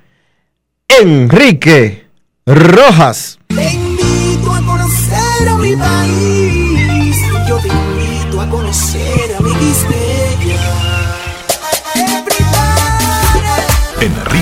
[0.89, 2.07] Enrique
[2.45, 3.39] Rojas.
[3.49, 7.17] Te invito a conocer a mi país,
[7.49, 9.55] yo te invito a conocer a mi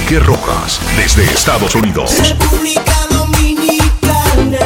[0.06, 2.16] Enrique Rojas, desde Estados Unidos.
[2.20, 4.58] República Dominicana.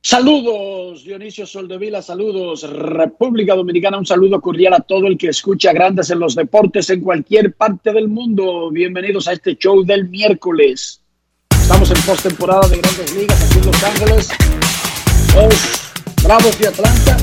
[0.00, 6.10] Saludos, Dionisio Soldevila, saludos, República Dominicana, un saludo cordial a todo el que escucha Grandes
[6.10, 8.70] en los Deportes en cualquier parte del mundo.
[8.70, 11.00] Bienvenidos a este show del miércoles.
[11.50, 14.28] Estamos en postemporada de Grandes Ligas aquí en Los Ángeles.
[15.34, 17.16] Los Bravos de Atlanta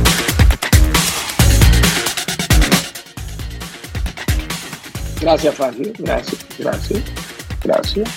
[5.22, 5.94] Gracias, Frankie.
[6.00, 7.04] Gracias, gracias,
[7.64, 8.10] gracias.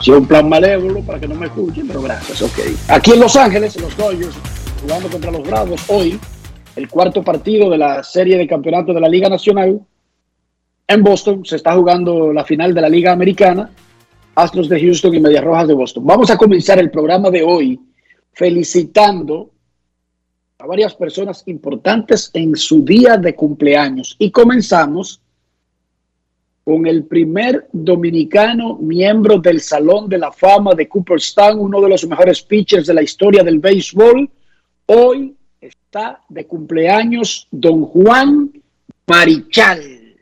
[0.00, 2.58] Si es un plan malévolo para que no me escuchen, pero gracias, ok.
[2.88, 4.34] Aquí en Los Ángeles, los Dodgers,
[4.80, 6.18] jugando contra los Bravos, hoy,
[6.76, 9.80] el cuarto partido de la serie de campeonato de la Liga Nacional.
[10.86, 13.70] En Boston se está jugando la final de la Liga Americana,
[14.34, 16.04] Astros de Houston y Medias Rojas de Boston.
[16.06, 17.80] Vamos a comenzar el programa de hoy
[18.32, 19.50] felicitando
[20.58, 24.16] a varias personas importantes en su día de cumpleaños.
[24.18, 25.21] Y comenzamos
[26.64, 32.06] con el primer dominicano miembro del Salón de la Fama de Cooperstown, uno de los
[32.06, 34.30] mejores pitchers de la historia del béisbol.
[34.86, 38.52] Hoy está de cumpleaños don Juan
[39.06, 40.16] Marichal.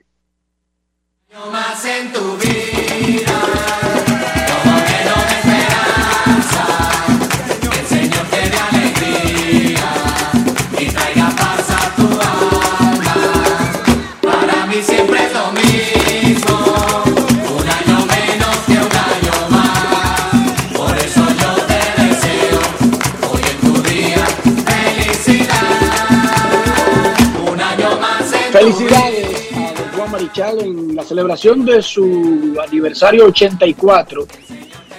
[28.52, 34.26] Felicidades a Juan Marichal en la celebración de su aniversario 84.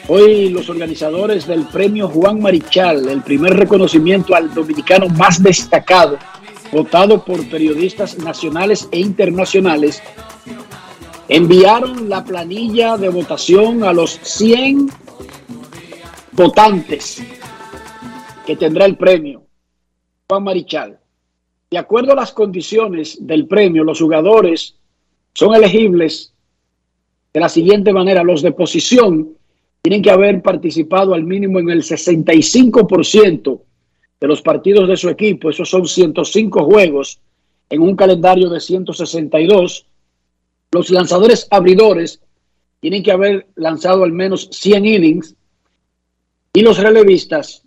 [0.07, 6.17] Hoy los organizadores del premio Juan Marichal, el primer reconocimiento al dominicano más destacado,
[6.72, 10.01] votado por periodistas nacionales e internacionales,
[11.28, 14.89] enviaron la planilla de votación a los 100
[16.31, 17.22] votantes
[18.45, 19.44] que tendrá el premio
[20.29, 21.00] Juan Marichal.
[21.72, 24.76] De acuerdo a las condiciones del premio, los jugadores
[25.34, 26.34] son elegibles
[27.34, 28.24] de la siguiente manera.
[28.24, 29.38] Los de posición
[29.81, 33.62] tienen que haber participado al mínimo en el 65%
[34.20, 35.50] de los partidos de su equipo.
[35.50, 37.22] Esos son 105 juegos
[37.69, 39.86] en un calendario de 162.
[40.74, 42.19] Los lanzadores abridores
[42.81, 45.36] tienen que haber lanzado al menos 100 innings
[46.51, 47.63] y los relevistas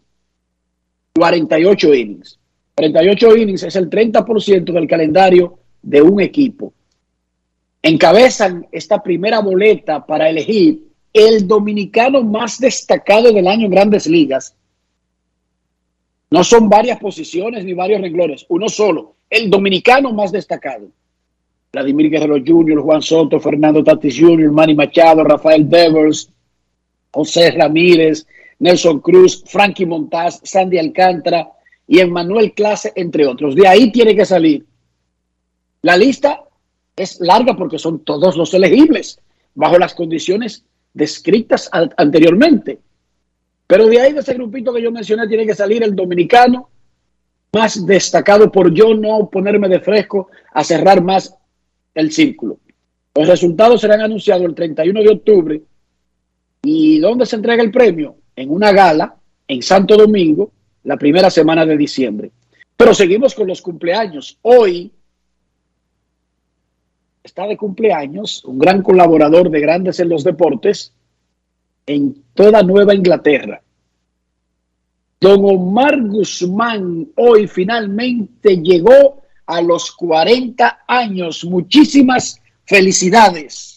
[1.14, 2.38] 48 innings.
[2.74, 6.72] 38 innings es el 30% del calendario de un equipo.
[7.82, 10.82] Encabezan esta primera boleta para elegir
[11.12, 14.56] el dominicano más destacado del año en grandes ligas.
[16.30, 20.88] No son varias posiciones ni varios renglones, uno solo, el dominicano más destacado.
[21.72, 26.30] Vladimir Guerrero Jr., Juan Soto, Fernando Tatis Jr., Manny Machado, Rafael Devers,
[27.12, 28.26] José Ramírez,
[28.58, 31.48] Nelson Cruz, Frankie Montaz, Sandy Alcántara,
[31.86, 33.54] y Emmanuel Clase, entre otros.
[33.54, 34.66] De ahí tiene que salir.
[35.82, 36.40] La lista
[36.96, 39.20] es larga porque son todos los elegibles,
[39.54, 42.78] bajo las condiciones descritas anteriormente.
[43.66, 46.68] Pero de ahí, de ese grupito que yo mencioné, tiene que salir el dominicano
[47.52, 51.34] más destacado por yo no ponerme de fresco a cerrar más
[51.94, 52.58] el círculo.
[53.14, 55.62] Los resultados serán anunciados el 31 de octubre.
[56.62, 58.16] ¿Y dónde se entrega el premio?
[58.34, 59.16] En una gala
[59.46, 60.50] en Santo Domingo
[60.84, 62.30] la primera semana de diciembre.
[62.76, 64.38] Pero seguimos con los cumpleaños.
[64.42, 64.92] Hoy
[67.22, 70.92] está de cumpleaños un gran colaborador de Grandes en los Deportes
[71.86, 73.62] en toda Nueva Inglaterra.
[75.20, 81.44] Don Omar Guzmán hoy finalmente llegó a los 40 años.
[81.44, 83.73] Muchísimas felicidades.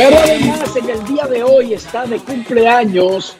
[0.00, 3.36] Pero además en el día de hoy está de cumpleaños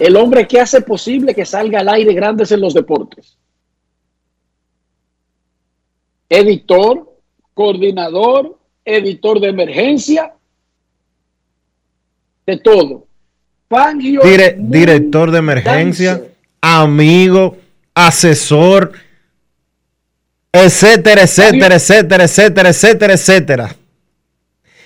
[0.00, 3.36] el hombre que hace posible que salga al aire grandes en los deportes.
[6.28, 7.08] Editor,
[7.54, 10.34] coordinador, editor de emergencia,
[12.46, 13.06] de todo.
[13.68, 16.34] Fangio Dire- director de emergencia, Dancer.
[16.62, 17.58] amigo,
[17.94, 18.90] asesor,
[20.52, 23.76] etcétera, etcétera, etcétera, etcétera, etcétera, etcétera.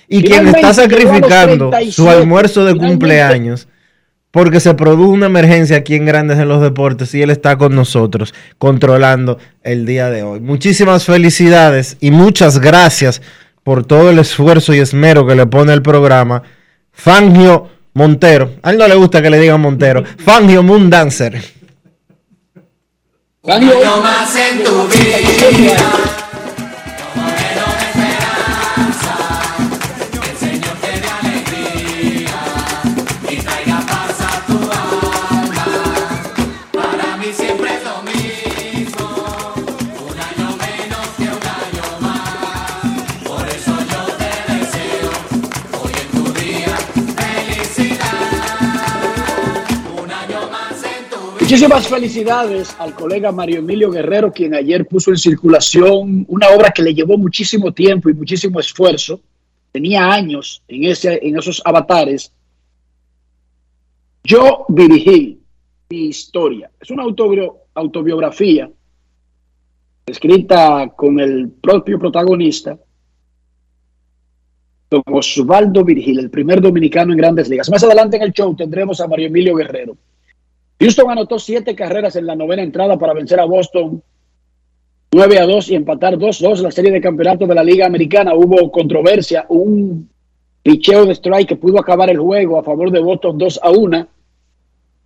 [0.09, 2.87] Y quien está sacrificando 37, su almuerzo de finalmente.
[2.99, 3.67] cumpleaños
[4.31, 7.73] porque se produjo una emergencia aquí en Grandes en los Deportes y él está con
[7.75, 10.39] nosotros controlando el día de hoy.
[10.39, 13.21] Muchísimas felicidades y muchas gracias
[13.63, 16.43] por todo el esfuerzo y esmero que le pone el programa.
[16.91, 21.41] Fangio Montero, a él no le gusta que le digan Montero, Fangio Moon Dancer.
[23.43, 23.83] Fangio hoy-
[51.47, 56.83] Muchísimas felicidades al colega Mario Emilio Guerrero, quien ayer puso en circulación una obra que
[56.83, 59.21] le llevó muchísimo tiempo y muchísimo esfuerzo.
[59.71, 62.33] Tenía años en, ese, en esos avatares.
[64.25, 65.39] Yo dirigí
[65.89, 66.69] mi historia.
[66.79, 68.69] Es una autobio- autobiografía
[70.05, 72.77] escrita con el propio protagonista,
[74.89, 77.69] don Osvaldo Virgil, el primer dominicano en grandes ligas.
[77.69, 79.97] Más adelante en el show tendremos a Mario Emilio Guerrero.
[80.79, 84.01] Houston anotó siete carreras en la novena entrada para vencer a Boston
[85.11, 88.35] 9 a 2 y empatar 2-2 la serie de campeonato de la Liga Americana.
[88.35, 90.09] Hubo controversia, un
[90.61, 94.07] picheo de strike que pudo acabar el juego a favor de Boston 2 a 1.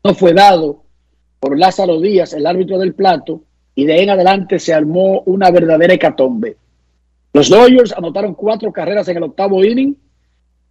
[0.04, 0.84] No fue dado
[1.40, 3.44] por Lázaro Díaz, el árbitro del plato,
[3.76, 6.58] y de ahí en adelante se armó una verdadera hecatombe.
[7.34, 9.96] Los Dodgers anotaron cuatro carreras en el octavo inning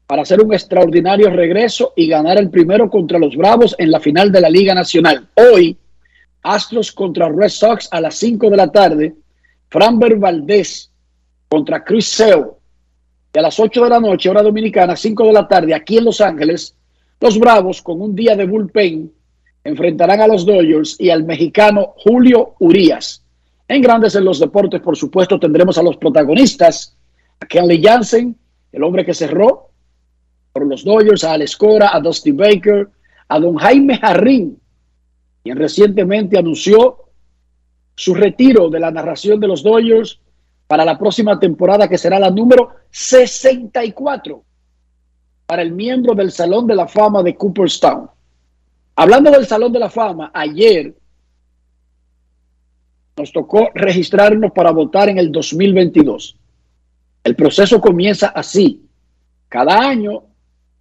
[0.07, 4.33] para hacer un extraordinario regreso y ganar el primero contra los Bravos en la final
[4.33, 5.29] de la Liga Nacional.
[5.35, 5.79] Hoy,
[6.43, 9.15] Astros contra Red Sox a las 5 de la tarde,
[9.69, 10.91] Framber Valdez
[11.49, 12.47] contra Chris Sale.
[13.33, 16.05] Y a las 8 de la noche, hora dominicana, 5 de la tarde, aquí en
[16.07, 16.75] Los Ángeles,
[17.21, 19.13] los Bravos con un día de bullpen
[19.65, 23.25] enfrentarán a los Dodgers y al mexicano Julio Urías.
[23.69, 26.97] En Grandes en los Deportes, por supuesto, tendremos a los protagonistas,
[27.39, 28.37] a Kenley Jansen,
[28.73, 29.71] el hombre que cerró
[30.53, 32.89] por los Dodgers, a Alex Cora, a Dusty Baker,
[33.29, 34.61] a don Jaime Jarrín,
[35.43, 37.05] quien recientemente anunció
[37.95, 40.21] su retiro de la narración de los Dodgers
[40.67, 44.43] para la próxima temporada, que será la número 64
[45.47, 48.09] para el miembro del Salón de la Fama de Cooperstown.
[49.01, 50.95] Hablando del Salón de la Fama, ayer
[53.17, 56.37] nos tocó registrarnos para votar en el 2022.
[57.25, 58.87] El proceso comienza así.
[59.49, 60.25] Cada año,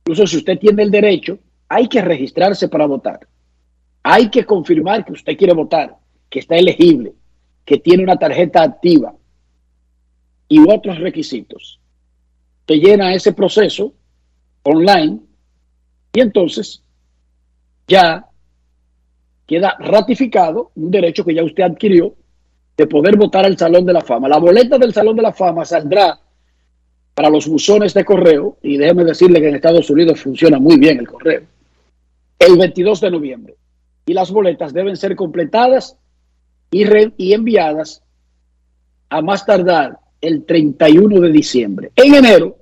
[0.01, 3.25] incluso si usted tiene el derecho, hay que registrarse para votar.
[4.03, 5.95] Hay que confirmar que usted quiere votar,
[6.29, 7.13] que está elegible,
[7.63, 9.15] que tiene una tarjeta activa
[10.49, 11.79] y otros requisitos.
[12.59, 13.93] Usted llena ese proceso
[14.63, 15.21] online
[16.11, 16.83] y entonces
[17.89, 18.25] ya
[19.45, 22.13] queda ratificado un derecho que ya usted adquirió
[22.77, 24.29] de poder votar al Salón de la Fama.
[24.29, 26.19] La boleta del Salón de la Fama saldrá
[27.13, 30.99] para los buzones de correo, y déjeme decirle que en Estados Unidos funciona muy bien
[30.99, 31.41] el correo,
[32.39, 33.55] el 22 de noviembre.
[34.05, 35.97] Y las boletas deben ser completadas
[36.71, 38.01] y, re- y enviadas
[39.09, 41.91] a más tardar el 31 de diciembre.
[41.95, 42.57] En enero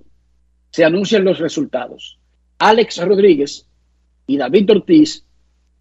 [0.72, 2.18] se anuncian los resultados.
[2.58, 3.68] Alex Rodríguez
[4.28, 5.24] y David Ortiz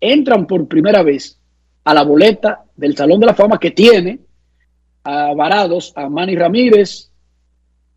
[0.00, 1.38] entran por primera vez
[1.84, 4.20] a la boleta del Salón de la Fama que tiene
[5.04, 7.10] a varados a Manny Ramírez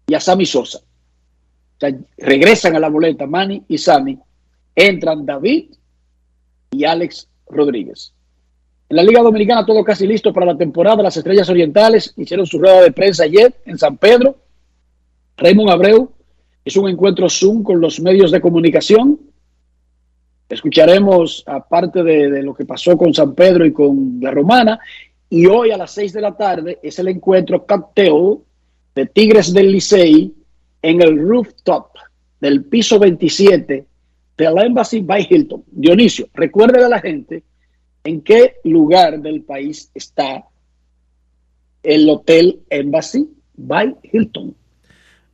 [0.07, 0.79] y a Sammy Sosa.
[0.79, 4.19] O sea, regresan a la boleta Manny y Sammy,
[4.75, 5.71] entran David
[6.71, 8.13] y Alex Rodríguez.
[8.89, 11.03] En la Liga Dominicana todo casi listo para la temporada.
[11.03, 14.37] Las Estrellas Orientales hicieron su rueda de prensa ayer en San Pedro.
[15.37, 16.11] Raymond Abreu
[16.65, 19.19] hizo un encuentro Zoom con los medios de comunicación.
[20.49, 24.79] Escucharemos, aparte de, lo que pasó con San Pedro y con la Romana,
[25.29, 28.39] y hoy a las seis de la tarde es el encuentro cocktail
[28.95, 30.33] de Tigres del Licey
[30.81, 31.91] en el rooftop
[32.41, 33.85] del piso 27
[34.37, 35.63] de la Embassy by Hilton.
[35.67, 37.43] Dionisio, recuerde a la gente
[38.03, 40.45] en qué lugar del país está
[41.83, 44.55] el Hotel Embassy by Hilton.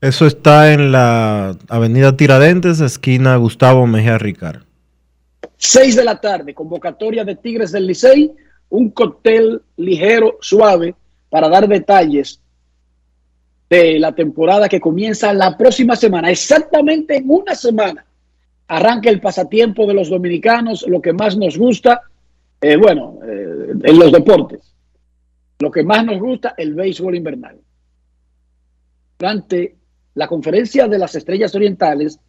[0.02, 4.64] Eso está en la avenida Tiradentes, esquina Gustavo Mejía Ricard.
[5.58, 8.32] 6 de la tarde, convocatoria de Tigres del Licey,
[8.70, 10.96] un cóctel ligero, suave,
[11.30, 12.40] para dar detalles
[13.70, 18.06] de la temporada que comienza la próxima semana, exactamente en una semana.
[18.68, 22.02] Arranca el pasatiempo de los dominicanos, lo que más nos gusta,
[22.62, 24.74] eh, bueno, eh, en los deportes.
[25.60, 27.58] Lo que más nos gusta, el béisbol invernal.
[29.18, 29.76] Durante
[30.16, 32.20] la conferencia de las Estrellas Orientales,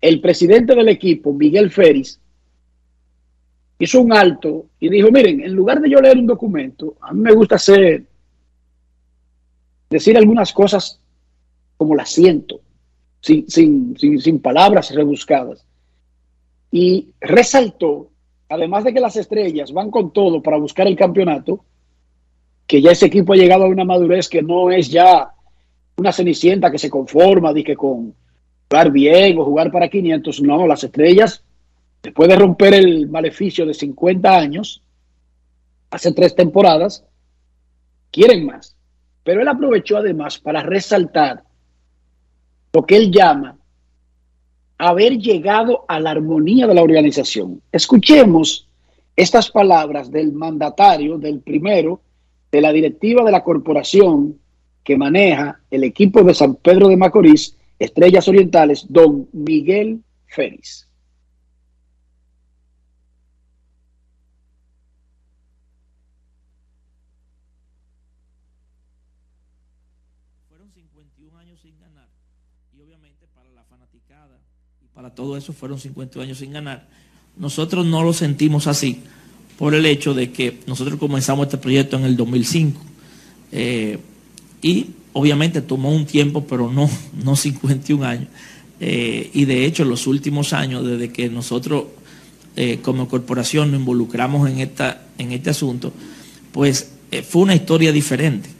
[0.00, 2.20] el presidente del equipo, Miguel Ferris,
[3.78, 7.20] hizo un alto y dijo, miren, en lugar de yo leer un documento, a mí
[7.20, 8.04] me gusta hacer,
[9.88, 11.00] decir algunas cosas
[11.76, 12.60] como las siento,
[13.20, 15.64] sin, sin, sin, sin palabras rebuscadas.
[16.70, 18.10] Y resaltó,
[18.48, 21.64] además de que las estrellas van con todo para buscar el campeonato,
[22.66, 25.32] que ya ese equipo ha llegado a una madurez que no es ya
[25.96, 28.14] una cenicienta que se conforma de que con
[28.68, 31.42] jugar bien o jugar para 500, no, las estrellas
[32.02, 34.82] después de romper el maleficio de 50 años,
[35.90, 37.04] hace tres temporadas,
[38.10, 38.76] quieren más.
[39.24, 41.44] Pero él aprovechó además para resaltar
[42.72, 43.58] lo que él llama
[44.78, 47.60] haber llegado a la armonía de la organización.
[47.72, 48.68] Escuchemos
[49.16, 52.00] estas palabras del mandatario, del primero,
[52.52, 54.38] de la directiva de la corporación
[54.84, 60.87] que maneja el equipo de San Pedro de Macorís, Estrellas Orientales, don Miguel Félix.
[75.10, 76.86] Todo eso fueron 50 años sin ganar.
[77.36, 79.00] Nosotros no lo sentimos así
[79.58, 82.80] por el hecho de que nosotros comenzamos este proyecto en el 2005
[83.50, 83.98] eh,
[84.62, 86.88] y obviamente tomó un tiempo, pero no,
[87.24, 88.28] no 51 años.
[88.80, 91.86] Eh, y de hecho, los últimos años, desde que nosotros
[92.54, 95.92] eh, como corporación nos involucramos en, esta, en este asunto,
[96.52, 96.92] pues
[97.28, 98.50] fue una historia diferente.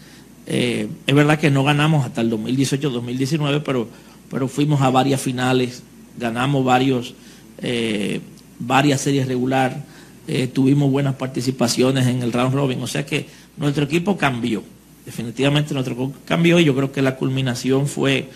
[0.46, 3.86] Es verdad que no ganamos hasta el 2018-2019, pero,
[4.30, 5.82] pero fuimos a varias finales
[6.18, 7.14] ganamos varios,
[7.58, 8.20] eh,
[8.58, 9.84] varias series regular,
[10.26, 14.62] eh, tuvimos buenas participaciones en el round robin, o sea que nuestro equipo cambió,
[15.06, 18.28] definitivamente nuestro equipo cambió y yo creo que la culminación fue,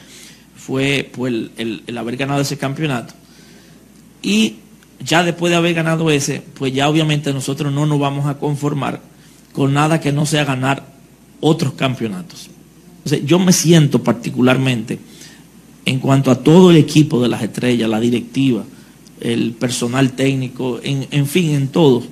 [0.56, 1.10] fue,
[1.58, 3.14] el, haber ganado ese campeonato.
[4.22, 4.56] Y
[5.04, 9.00] ya después de haber ganado ese, pues ya obviamente nosotros no nos vamos a conformar
[9.52, 10.86] con nada que no sea ganar
[11.40, 12.48] otros campeonatos.
[13.04, 14.98] O yo me siento particularmente
[15.84, 18.64] en cuanto a todo el equipo de las estrellas, la directiva,
[19.20, 22.02] el personal técnico, en, en fin, en todo,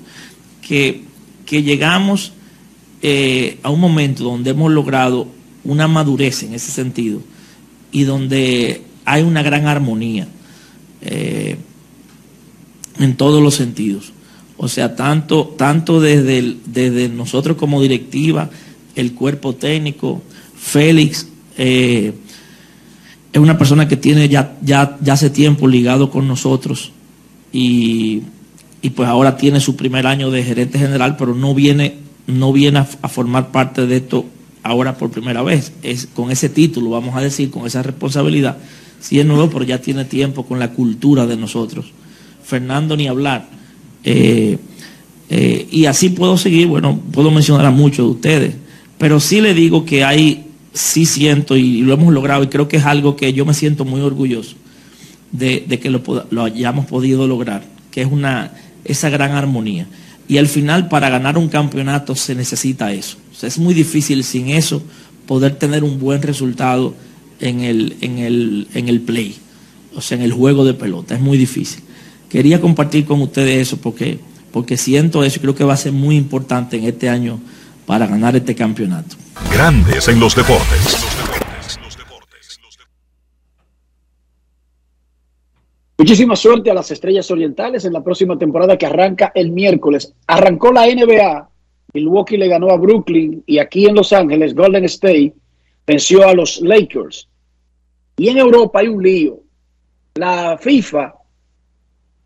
[0.60, 1.02] que,
[1.46, 2.32] que llegamos
[3.02, 5.26] eh, a un momento donde hemos logrado
[5.64, 7.22] una madurez en ese sentido
[7.92, 10.28] y donde hay una gran armonía
[11.02, 11.56] eh,
[12.98, 14.12] en todos los sentidos.
[14.56, 18.50] O sea, tanto, tanto desde, desde nosotros como directiva,
[18.94, 20.22] el cuerpo técnico,
[20.54, 22.12] Félix, eh,
[23.32, 26.92] es una persona que tiene ya, ya, ya hace tiempo ligado con nosotros
[27.52, 28.22] y,
[28.82, 31.96] y, pues ahora tiene su primer año de gerente general, pero no viene,
[32.26, 34.24] no viene a, formar parte de esto
[34.62, 35.72] ahora por primera vez.
[35.82, 38.58] Es con ese título, vamos a decir, con esa responsabilidad.
[39.00, 41.86] Sí es nuevo, pero ya tiene tiempo con la cultura de nosotros.
[42.44, 43.48] Fernando ni hablar.
[44.04, 44.58] Eh,
[45.28, 48.54] eh, y así puedo seguir, bueno, puedo mencionar a muchos de ustedes,
[48.98, 52.76] pero sí le digo que hay sí siento y lo hemos logrado y creo que
[52.76, 54.56] es algo que yo me siento muy orgulloso
[55.32, 58.52] de, que lo, lo, hayamos podido lograr, que es una,
[58.84, 59.86] esa gran armonía.
[60.28, 63.16] Y al final para ganar un campeonato se necesita eso.
[63.42, 64.82] Es muy difícil sin eso
[65.26, 66.94] poder tener un buen resultado
[67.40, 69.36] en el, en, el, en el play,
[69.94, 71.14] o sea, en el juego de pelota.
[71.14, 71.82] Es muy difícil.
[72.28, 74.20] Quería compartir con ustedes eso porque,
[74.52, 77.40] porque siento eso y creo que va a ser muy importante en este año
[77.90, 79.16] para ganar este campeonato.
[79.52, 80.96] Grandes en los deportes.
[85.98, 90.14] Muchísima suerte a las Estrellas Orientales en la próxima temporada que arranca el miércoles.
[90.28, 91.48] Arrancó la NBA
[91.92, 95.34] Milwaukee le ganó a Brooklyn y aquí en Los Ángeles Golden State
[95.84, 97.28] venció a los Lakers.
[98.18, 99.40] Y en Europa hay un lío.
[100.14, 101.12] La FIFA,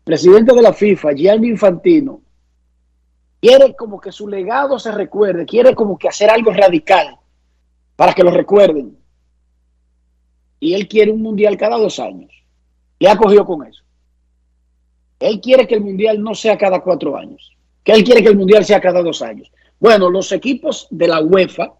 [0.03, 2.21] presidente de la FIFA, Gianni Infantino,
[3.45, 7.19] quiere como que su legado se recuerde, quiere como que hacer algo radical
[7.95, 8.97] para que lo recuerden.
[10.59, 12.31] Y él quiere un mundial cada dos años.
[12.97, 13.83] Y ha cogido con eso.
[15.19, 18.37] Él quiere que el mundial no sea cada cuatro años, que él quiere que el
[18.37, 19.51] mundial sea cada dos años.
[19.79, 21.71] Bueno, los equipos de la UEFA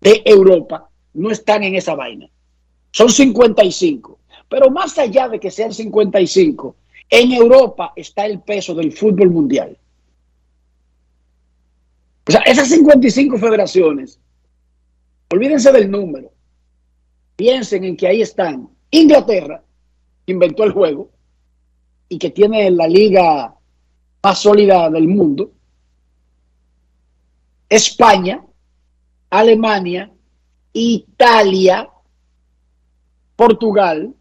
[0.00, 2.26] de Europa no están en esa vaina.
[2.90, 4.18] Son 55.
[4.48, 6.74] Pero más allá de que sean 55,
[7.08, 9.78] en Europa está el peso del fútbol mundial.
[12.28, 14.20] O sea, esas 55 federaciones,
[15.30, 16.32] olvídense del número.
[17.36, 19.62] Piensen en que ahí están Inglaterra,
[20.24, 21.10] que inventó el juego
[22.08, 23.54] y que tiene la liga
[24.22, 25.52] más sólida del mundo.
[27.68, 28.44] España,
[29.30, 30.12] Alemania,
[30.72, 31.88] Italia,
[33.34, 34.14] Portugal,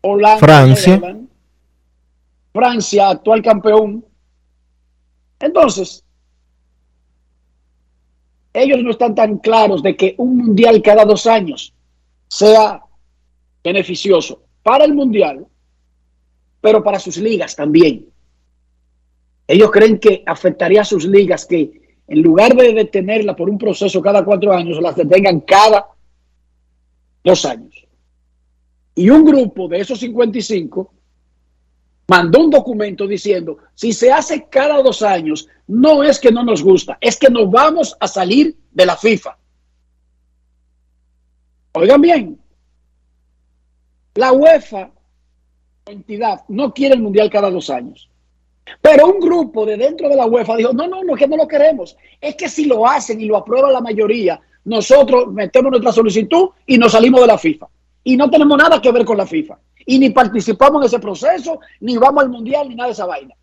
[0.00, 1.16] Holanda, Francia.
[2.52, 4.04] Francia, actual campeón.
[5.38, 6.05] Entonces,
[8.62, 11.74] ellos no están tan claros de que un mundial cada dos años
[12.28, 12.82] sea
[13.62, 15.46] beneficioso para el mundial,
[16.60, 18.06] pero para sus ligas también.
[19.46, 24.00] Ellos creen que afectaría a sus ligas que en lugar de detenerla por un proceso
[24.00, 25.88] cada cuatro años, las detengan cada
[27.22, 27.86] dos años.
[28.94, 30.92] Y un grupo de esos 55
[32.08, 36.62] mandó un documento diciendo, si se hace cada dos años, no es que no nos
[36.62, 39.36] gusta, es que nos vamos a salir de la FIFA.
[41.72, 42.40] Oigan bien,
[44.14, 44.90] la UEFA,
[45.84, 48.08] entidad, no quiere el Mundial cada dos años.
[48.80, 51.46] Pero un grupo de dentro de la UEFA dijo, no, no, no, que no lo
[51.46, 51.96] queremos.
[52.20, 56.78] Es que si lo hacen y lo aprueba la mayoría, nosotros metemos nuestra solicitud y
[56.78, 57.68] nos salimos de la FIFA.
[58.02, 59.58] Y no tenemos nada que ver con la FIFA.
[59.86, 63.34] Y ni participamos en ese proceso, ni vamos al Mundial, ni nada de esa vaina.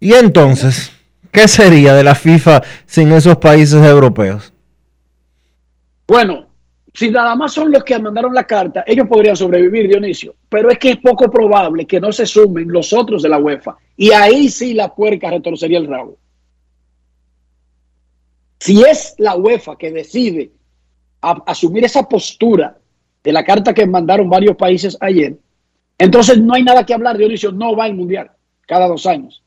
[0.00, 0.90] Y entonces,
[1.30, 4.52] ¿qué sería de la FIFA sin esos países europeos?
[6.08, 6.46] Bueno,
[6.92, 10.34] si nada más son los que mandaron la carta, ellos podrían sobrevivir, Dionisio.
[10.48, 13.76] Pero es que es poco probable que no se sumen los otros de la UEFA.
[13.96, 16.18] Y ahí sí la puerca retorcería el rabo.
[18.58, 20.50] Si es la UEFA que decide
[21.22, 22.76] a- asumir esa postura
[23.22, 25.36] de la carta que mandaron varios países ayer,
[25.98, 28.30] entonces no hay nada que hablar, Dionisio, no va al Mundial
[28.66, 29.42] cada dos años.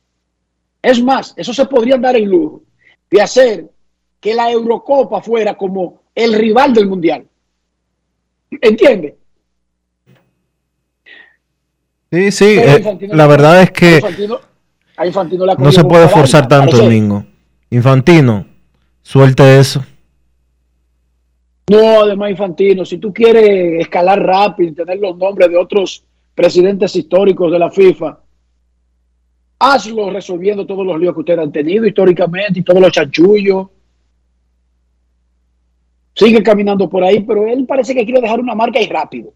[0.81, 2.61] Es más, eso se podría dar el lujo
[3.09, 3.69] de hacer
[4.19, 7.25] que la Eurocopa fuera como el rival del Mundial.
[8.61, 9.17] ¿Entiende?
[12.11, 14.39] Sí, sí, eh, la verdad es que Infantino-
[15.57, 16.77] no se puede forzar tanto.
[16.77, 17.25] Domingo.
[17.71, 18.45] Infantino,
[19.01, 19.83] suelte eso.
[21.69, 26.03] No, además Infantino, si tú quieres escalar rápido y tener los nombres de otros
[26.35, 28.19] presidentes históricos de la FIFA,
[29.59, 33.67] hazlo resolviendo todos los líos que ustedes han tenido históricamente y todos los chanchullos.
[36.15, 39.33] Sigue caminando por ahí, pero él parece que quiere dejar una marca y rápido.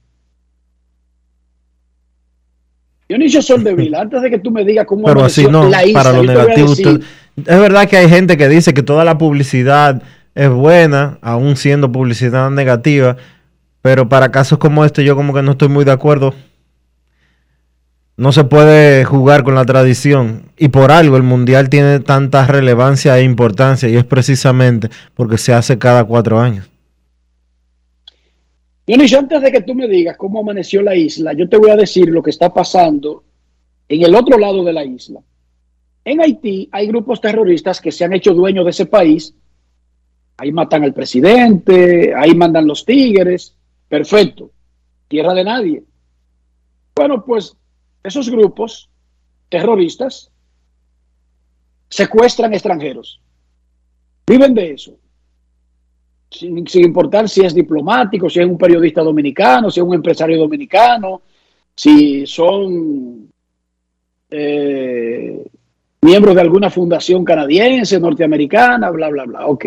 [3.08, 6.04] Dionisio Soldevila, antes de que tú me digas cómo Pero así amaneció no, la isla,
[6.04, 6.68] para lo negativo.
[6.70, 7.06] decir- usted-
[7.38, 10.02] es verdad que hay gente que dice que toda la publicidad
[10.38, 13.18] es buena, aún siendo publicidad negativa,
[13.82, 16.36] pero para casos como este yo como que no estoy muy de acuerdo.
[18.18, 23.18] No se puede jugar con la tradición y por algo el mundial tiene tanta relevancia
[23.18, 26.70] e importancia y es precisamente porque se hace cada cuatro años.
[28.86, 31.76] Dionisio, antes de que tú me digas cómo amaneció la isla, yo te voy a
[31.76, 33.24] decir lo que está pasando
[33.90, 35.20] en el otro lado de la isla.
[36.06, 39.34] En Haití hay grupos terroristas que se han hecho dueños de ese país.
[40.38, 43.56] Ahí matan al presidente, ahí mandan los tigres.
[43.88, 44.52] Perfecto.
[45.08, 45.84] Tierra de nadie.
[46.96, 47.56] Bueno, pues
[48.04, 48.90] esos grupos
[49.50, 50.32] terroristas
[51.90, 53.22] secuestran extranjeros.
[54.26, 54.98] Viven de eso
[56.30, 61.22] sin, importar si es diplomático, si es un periodista dominicano, si es un empresario dominicano,
[61.76, 63.30] si son
[64.30, 65.46] eh,
[66.02, 69.48] miembros de alguna fundación canadiense, norteamericana, bla, bla, bla.
[69.48, 69.66] Ok.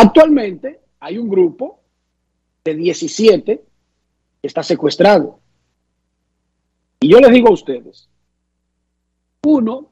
[0.00, 1.80] Actualmente hay un grupo
[2.62, 3.64] de 17
[4.40, 5.40] que está secuestrado.
[7.00, 8.08] Y yo les digo a ustedes,
[9.42, 9.90] uno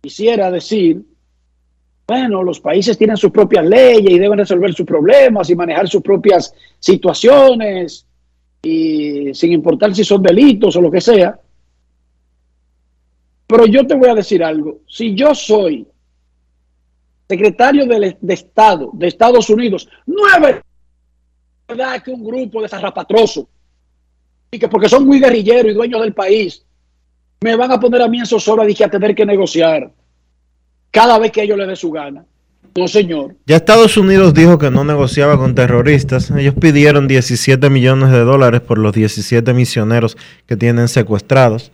[0.00, 1.00] quisiera decir,
[2.08, 6.02] bueno, los países tienen sus propias leyes y deben resolver sus problemas y manejar sus
[6.02, 8.04] propias situaciones
[8.62, 11.38] y sin importar si son delitos o lo que sea.
[13.46, 14.80] Pero yo te voy a decir algo.
[14.88, 15.93] Si yo soy
[17.34, 20.60] secretario de, de Estado de Estados Unidos, no es
[21.68, 23.46] verdad que un grupo de zarrapatrosos
[24.50, 26.64] y que porque son muy guerrilleros y dueños del país,
[27.40, 29.90] me van a poner a mí en zozobra y que a tener que negociar
[30.90, 32.24] cada vez que ellos le dé su gana.
[32.76, 33.36] No, señor.
[33.46, 36.30] Ya Estados Unidos dijo que no negociaba con terroristas.
[36.30, 40.16] Ellos pidieron 17 millones de dólares por los 17 misioneros
[40.46, 41.70] que tienen secuestrados.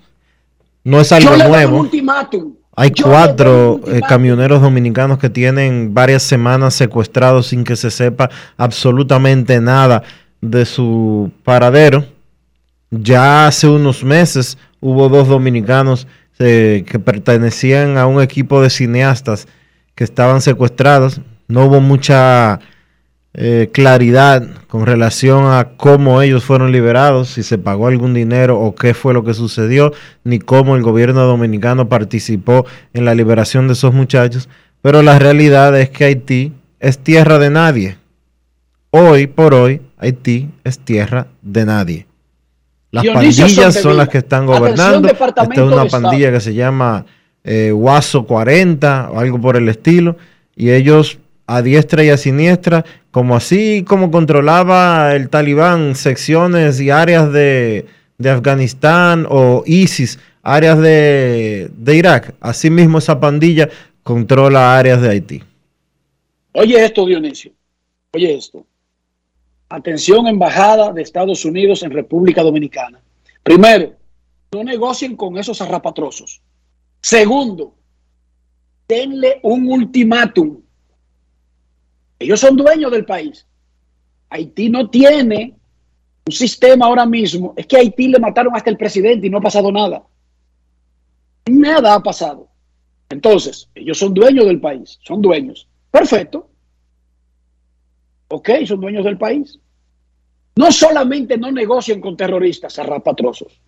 [0.85, 1.81] No es algo Yo le doy un nuevo.
[1.81, 2.55] ultimátum.
[2.81, 8.31] Hay Yo cuatro eh, camioneros dominicanos que tienen varias semanas secuestrados sin que se sepa
[8.57, 10.03] absolutamente nada
[10.41, 12.07] de su paradero.
[12.91, 16.07] Ya hace unos meses hubo dos dominicanos
[16.39, 19.47] eh, que pertenecían a un equipo de cineastas
[19.95, 21.21] que estaban secuestrados.
[21.49, 22.61] No hubo mucha
[23.33, 28.75] eh, claridad con relación a cómo ellos fueron liberados, si se pagó algún dinero o
[28.75, 29.93] qué fue lo que sucedió,
[30.25, 34.49] ni cómo el gobierno dominicano participó en la liberación de esos muchachos.
[34.83, 37.99] Pero la realidad es que Haití es tierra de nadie.
[38.91, 42.07] Hoy por hoy, Haití es tierra de nadie.
[42.91, 45.09] Las Dionisio pandillas son las que están gobernando.
[45.09, 45.89] Esta es una Estado.
[45.89, 47.07] pandilla que se llama
[47.45, 50.17] eh, Guaso 40 o algo por el estilo.
[50.57, 56.91] Y ellos a diestra y a siniestra, como así como controlaba el talibán secciones y
[56.91, 57.87] áreas de,
[58.19, 62.35] de Afganistán o ISIS, áreas de, de Irak.
[62.41, 63.69] Asimismo esa pandilla
[64.05, 65.43] controla áreas de Haití.
[66.53, 67.51] Oye esto, Dionisio.
[68.13, 68.65] Oye esto.
[69.69, 73.01] Atención, Embajada de Estados Unidos en República Dominicana.
[73.43, 73.97] Primero,
[74.53, 76.41] no negocien con esos zarrapatrosos.
[77.03, 77.75] Segundo,
[78.87, 80.61] denle un ultimátum.
[82.21, 83.47] Ellos son dueños del país.
[84.29, 85.57] Haití no tiene
[86.27, 87.55] un sistema ahora mismo.
[87.57, 90.05] Es que a Haití le mataron hasta el presidente y no ha pasado nada.
[91.47, 92.49] Nada ha pasado.
[93.09, 95.67] Entonces, ellos son dueños del país, son dueños.
[95.91, 96.51] Perfecto.
[98.29, 99.59] Ok, son dueños del país.
[100.57, 103.61] No solamente no negocien con terroristas, zarrapatrosos.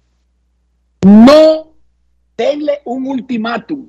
[1.05, 1.75] No
[2.37, 3.89] denle un ultimátum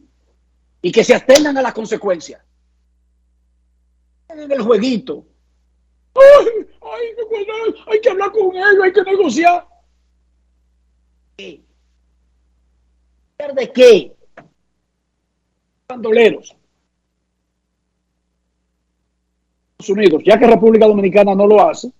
[0.81, 2.41] y que se atengan a las consecuencias.
[4.33, 5.25] En el jueguito.
[6.15, 6.47] Ay,
[6.81, 7.53] ay, qué bueno,
[7.87, 9.67] hay que hablar con ellos, hay que negociar.
[11.37, 11.63] ¿De
[13.73, 14.15] qué?
[15.87, 16.55] Bandoleros.
[19.77, 21.91] Estados Unidos, ya que República Dominicana no lo hace,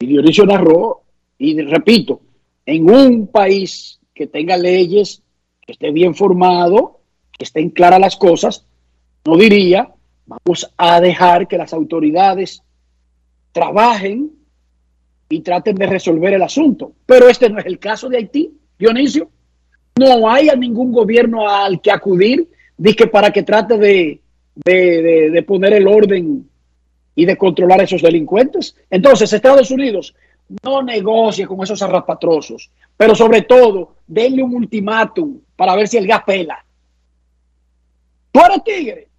[0.00, 1.02] y Dionisio narró,
[1.38, 2.22] y repito,
[2.64, 5.22] en un país que tenga leyes,
[5.60, 8.66] que esté bien formado, que estén claras las cosas,
[9.24, 9.88] no diría,
[10.26, 12.62] vamos a dejar que las autoridades
[13.52, 14.32] trabajen
[15.28, 16.92] y traten de resolver el asunto.
[17.06, 19.30] Pero este no es el caso de Haití, Dionisio.
[19.98, 22.48] No hay a ningún gobierno al que acudir
[22.96, 24.20] que para que trate de,
[24.56, 26.48] de, de, poner el orden
[27.14, 28.74] y de controlar a esos delincuentes.
[28.90, 30.14] Entonces, Estados Unidos
[30.64, 36.06] no negocie con esos arrapatrosos, pero sobre todo, denle un ultimátum para ver si el
[36.06, 36.64] gas pela.
[38.32, 39.11] Tú tigre.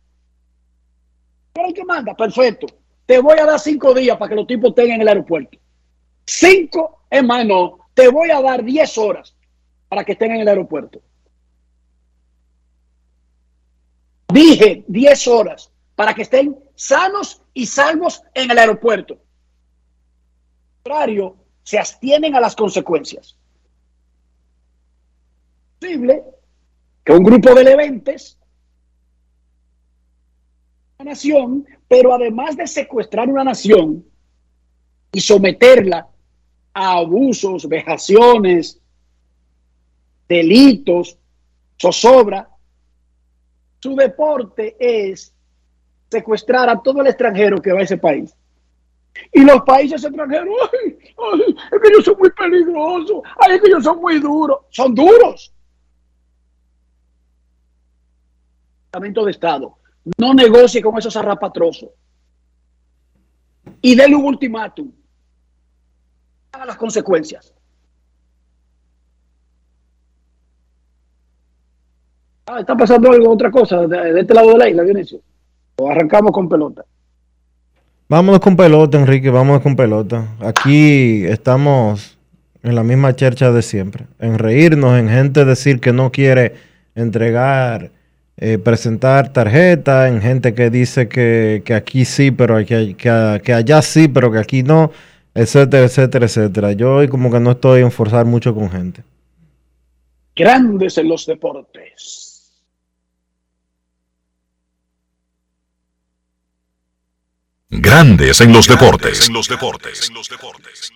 [1.55, 2.67] Eres el que manda, perfecto.
[3.05, 5.57] Te voy a dar cinco días para que los tipos estén en el aeropuerto.
[6.25, 7.79] Cinco, es más, no.
[7.93, 9.35] Te voy a dar diez horas
[9.87, 11.01] para que estén en el aeropuerto.
[14.33, 19.19] Dije 10 horas para que estén sanos y salvos en el aeropuerto.
[20.81, 23.37] contrario, se abstienen a las consecuencias.
[25.79, 26.23] Posible
[27.03, 28.39] que un grupo de leventes,
[31.03, 34.05] nación, pero además de secuestrar una nación
[35.11, 36.07] y someterla
[36.73, 38.81] a abusos, vejaciones,
[40.27, 41.17] delitos,
[41.79, 42.49] zozobra,
[43.79, 45.33] su deporte es
[46.09, 48.35] secuestrar a todo el extranjero que va a ese país.
[49.31, 53.67] Y los países extranjeros, ay, ay, es que ellos son muy peligrosos, ay, es que
[53.67, 54.59] ellos son muy duros.
[54.69, 55.53] Son duros.
[58.85, 59.77] Departamento de Estado,
[60.17, 61.89] no negocie con esos arrapatrosos.
[63.81, 64.91] Y déle un ultimátum.
[66.51, 67.53] Haga las consecuencias.
[72.45, 75.21] Ah, está pasando algo, otra cosa, de, de este lado de la isla, Dionisio.
[75.77, 76.85] O arrancamos con pelota.
[78.09, 80.27] Vámonos con pelota, Enrique, vámonos con pelota.
[80.39, 82.17] Aquí estamos
[82.61, 86.53] en la misma chercha de siempre, en reírnos, en gente decir que no quiere
[86.95, 87.91] entregar,
[88.37, 93.53] eh, presentar tarjeta, en gente que dice que, que aquí sí, pero que, que, que
[93.53, 94.91] allá sí, pero que aquí no,
[95.33, 96.71] etcétera, etcétera, etcétera.
[96.73, 99.03] Yo hoy como que no estoy en forzar mucho con gente.
[100.35, 102.51] Grandes en los deportes.
[107.69, 109.27] Grandes en los deportes.
[109.27, 110.09] En los deportes.
[110.09, 110.91] En los deportes.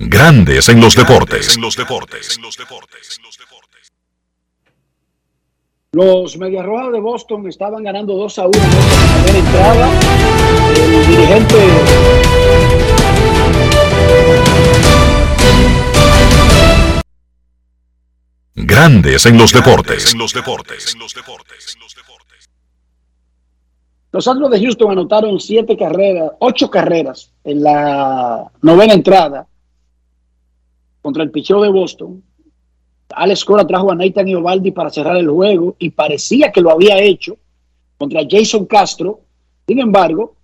[0.00, 1.56] Grandes en los deportes.
[1.56, 2.38] En los deportes.
[5.90, 9.90] Los Medias Rojas de Boston estaban ganando 2 a 1 en la primera entrada.
[10.76, 11.56] El dirigente
[18.54, 20.12] Grandes en los deportes.
[20.12, 20.96] En los deportes.
[24.12, 29.48] Los Astros de Houston anotaron siete carreras, ocho carreras en la novena entrada
[31.08, 32.22] contra el picheo de Boston.
[33.08, 37.00] Alex Cora trajo a Nathan Iovaldi para cerrar el juego y parecía que lo había
[37.00, 37.38] hecho
[37.96, 39.20] contra Jason Castro.
[39.66, 40.34] Sin embargo,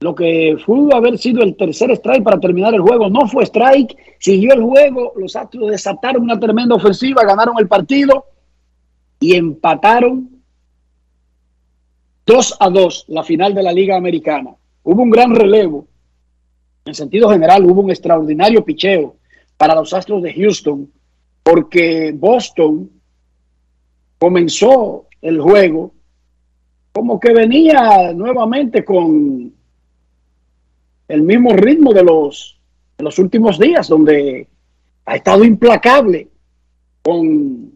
[0.00, 3.94] lo que pudo haber sido el tercer strike para terminar el juego no fue strike,
[4.18, 8.24] siguió el juego, los Astros desataron una tremenda ofensiva, ganaron el partido
[9.20, 10.30] y empataron
[12.24, 14.54] 2 a 2 la final de la Liga Americana.
[14.82, 15.86] Hubo un gran relevo.
[16.86, 19.16] En sentido general, hubo un extraordinario picheo
[19.66, 20.92] para los Astros de Houston,
[21.42, 22.90] porque Boston
[24.18, 25.94] comenzó el juego
[26.92, 29.54] como que venía nuevamente con
[31.08, 32.60] el mismo ritmo de los,
[32.98, 34.46] los últimos días, donde
[35.06, 36.28] ha estado implacable
[37.00, 37.72] con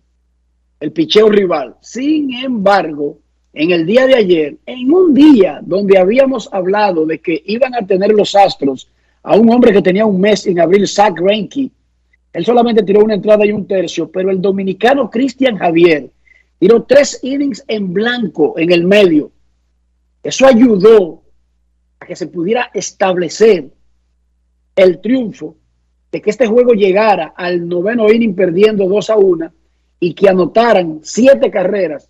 [0.80, 1.74] el picheo rival.
[1.80, 3.16] Sin embargo,
[3.54, 7.86] en el día de ayer, en un día donde habíamos hablado de que iban a
[7.86, 8.90] tener los Astros
[9.22, 11.70] a un hombre que tenía un mes sin abrir, Zach Greinke,
[12.32, 16.10] él solamente tiró una entrada y un tercio, pero el dominicano Cristian Javier
[16.58, 19.30] tiró tres innings en blanco en el medio.
[20.22, 21.22] Eso ayudó
[22.00, 23.70] a que se pudiera establecer
[24.76, 25.56] el triunfo
[26.12, 29.52] de que este juego llegara al noveno inning perdiendo 2 a 1
[30.00, 32.08] y que anotaran siete carreras.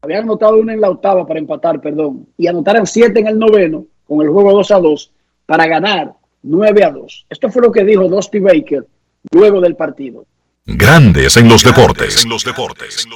[0.00, 3.86] Habían anotado una en la octava para empatar, perdón, y anotaran siete en el noveno
[4.06, 5.12] con el juego 2 a 2
[5.46, 7.26] para ganar 9 a 2.
[7.30, 8.86] Esto fue lo que dijo Dusty Baker
[9.30, 10.24] luego del partido.
[10.66, 12.24] Grandes en los deportes.
[12.24, 13.06] En los deportes.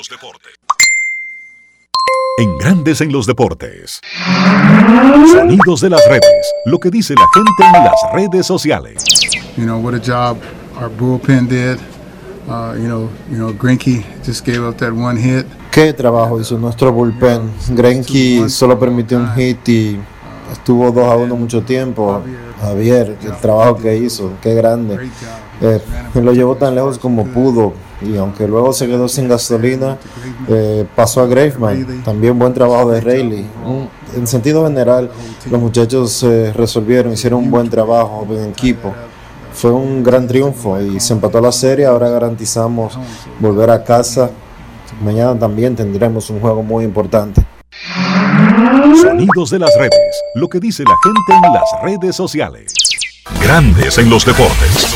[2.39, 4.01] En Grandes en los deportes.
[5.33, 6.53] Sonidos de las redes.
[6.67, 9.03] Lo que dice la gente en las redes sociales.
[9.57, 10.39] You know what a job
[10.79, 11.79] our bullpen did.
[12.49, 15.47] Uh, you know, you know, Grinky just gave up that one hit.
[15.73, 17.53] ¿Qué trabajo hizo nuestro bullpen?
[17.71, 19.99] Grenky solo permitió un hit y
[20.53, 22.23] estuvo 2 a 1 mucho tiempo.
[22.61, 25.11] Javier, el trabajo que hizo, qué grande.
[25.61, 25.81] Eh,
[26.15, 29.97] lo llevó tan lejos como pudo y aunque luego se quedó sin gasolina,
[30.49, 32.03] eh, pasó a Graveman.
[32.05, 33.47] También buen trabajo de Rayleigh.
[34.15, 35.11] En sentido general,
[35.51, 38.93] los muchachos eh, resolvieron, hicieron un buen trabajo en equipo.
[39.53, 41.87] Fue un gran triunfo y se empató la serie.
[41.87, 42.99] Ahora garantizamos
[43.41, 44.31] volver a casa.
[45.03, 47.43] Mañana también tendremos un juego muy importante.
[49.01, 50.23] Sonidos de las redes.
[50.35, 52.73] Lo que dice la gente en las redes sociales.
[53.43, 54.96] Grandes en los deportes.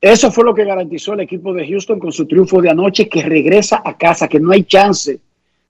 [0.00, 3.22] Eso fue lo que garantizó el equipo de Houston con su triunfo de anoche, que
[3.22, 5.18] regresa a casa, que no hay chance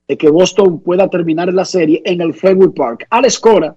[0.07, 3.07] de que Boston pueda terminar la serie en el Fenway Park.
[3.11, 3.75] Alex Cora,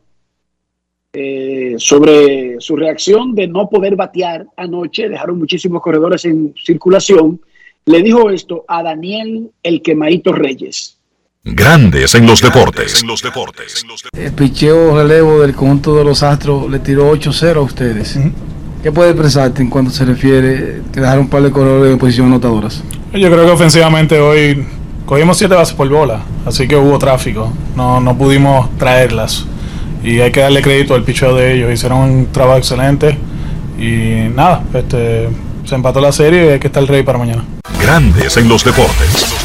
[1.13, 7.41] eh, sobre su reacción de no poder batear anoche, dejaron muchísimos corredores en circulación,
[7.85, 10.97] le dijo esto a Daniel El Quemadito Reyes.
[11.43, 13.01] Grandes en los deportes.
[13.01, 13.83] En los deportes.
[14.13, 18.19] El picheo relevo del conjunto de los Astros le tiró 8-0 a ustedes.
[18.83, 22.27] ¿Qué puede expresarte en cuanto se refiere que dejaron un par de corredores en posición
[22.27, 22.81] anotadoras?
[23.13, 24.65] Yo creo que ofensivamente hoy
[25.05, 27.53] cogimos siete bases por bola, así que hubo tráfico.
[27.75, 29.45] No, no pudimos traerlas.
[30.03, 31.71] Y hay que darle crédito al picheo de ellos.
[31.71, 33.17] Hicieron un trabajo excelente.
[33.77, 35.29] Y nada, este,
[35.63, 37.43] se empató la serie y hay que estar rey para mañana.
[37.79, 39.40] Grandes en los deportes.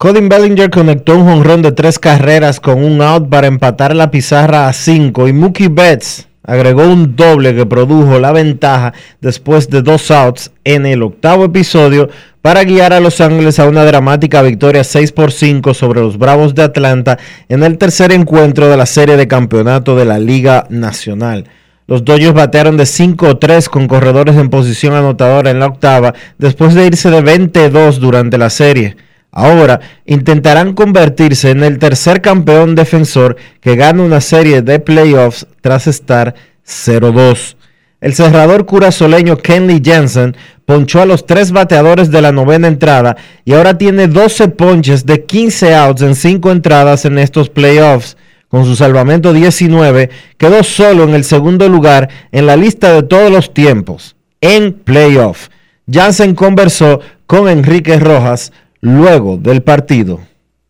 [0.00, 4.66] Codin Bellinger conectó un jonrón de tres carreras con un out para empatar la pizarra
[4.66, 10.10] a cinco y Mookie Betts agregó un doble que produjo la ventaja después de dos
[10.10, 12.08] outs en el octavo episodio
[12.40, 16.54] para guiar a Los Ángeles a una dramática victoria 6 por 5 sobre los Bravos
[16.54, 17.18] de Atlanta
[17.50, 21.44] en el tercer encuentro de la serie de campeonato de la Liga Nacional.
[21.86, 26.86] Los Dodgers batearon de 5-3 con corredores en posición anotadora en la octava después de
[26.86, 28.96] irse de 22 durante la serie.
[29.32, 35.86] Ahora intentarán convertirse en el tercer campeón defensor que gana una serie de playoffs tras
[35.86, 36.34] estar
[36.66, 37.56] 0-2.
[38.00, 43.52] el cerrador curazoleño Kenley Jensen ponchó a los tres bateadores de la novena entrada y
[43.52, 48.16] ahora tiene 12 ponches de 15 outs en 5 entradas en estos playoffs.
[48.48, 53.30] Con su salvamento 19, quedó solo en el segundo lugar en la lista de todos
[53.30, 55.48] los tiempos en playoff.
[55.88, 60.20] Jansen conversó con Enrique Rojas luego del partido.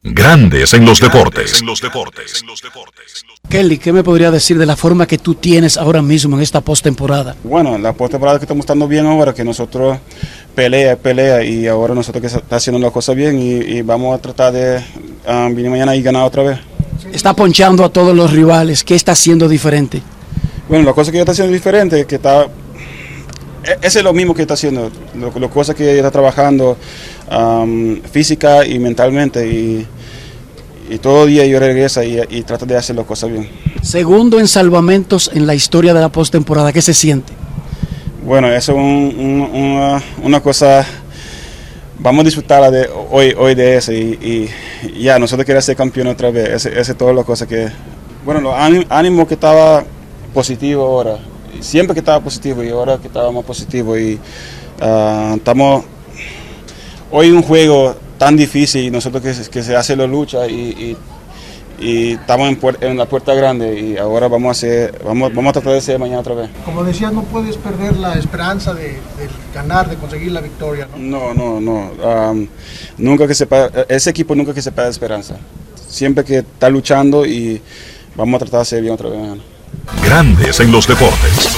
[0.02, 1.62] Grandes en los deportes.
[3.50, 6.62] Kelly, ¿qué me podría decir de la forma que tú tienes ahora mismo en esta
[6.62, 7.36] postemporada?
[7.44, 9.98] Bueno, la postemporada que estamos estando bien ahora, que nosotros
[10.54, 14.52] pelea, pelea y ahora nosotros que está haciendo las cosas bien y, vamos a tratar
[14.52, 14.82] de
[15.28, 16.60] um, venir mañana y ganar otra vez.
[17.12, 20.00] Está ponchando a todos los rivales, ¿qué está haciendo diferente?
[20.68, 22.46] Bueno, la cosa que está haciendo diferente, que está
[23.82, 26.76] ese es lo mismo que está haciendo, las cosas que está trabajando
[27.30, 29.86] um, física y mentalmente y,
[30.88, 33.48] y, todo día yo regresa y, y trata de hacer las cosas bien.
[33.82, 37.32] Segundo en salvamentos en la historia de la postemporada, ¿qué se siente?
[38.24, 40.84] Bueno, eso es una, una, cosa,
[41.98, 44.48] vamos a disfrutar de, hoy, hoy de eso y,
[44.98, 47.68] ya, nosotros queremos ser campeones otra vez, ese, ese es todas las cosas que,
[48.24, 48.54] bueno, los
[48.90, 49.84] ánimos que estaba
[50.34, 51.18] positivo ahora,
[51.60, 54.18] siempre que estaba positivo y ahora que estaba más positivo y
[54.80, 55.84] ah, estamos
[57.10, 60.96] hoy un juego tan difícil y nosotros que, que se hace la lucha y,
[61.78, 65.72] y, estamos en, la puerta grande y ahora vamos a hacer, vamos, vamos a tratar
[65.72, 66.50] de ser mañana otra vez.
[66.62, 68.98] Como decías, no puedes perder la esperanza de,
[69.54, 70.88] ganar, de conseguir la victoria.
[70.98, 71.90] No, no, no.
[71.90, 72.46] no.
[72.98, 75.36] nunca que sepa, ese equipo nunca que se pierda esperanza.
[75.88, 77.62] Siempre que está luchando y
[78.14, 79.42] vamos a tratar de hacer bien otra vez mañana.
[80.02, 81.48] Grandes en los deportes.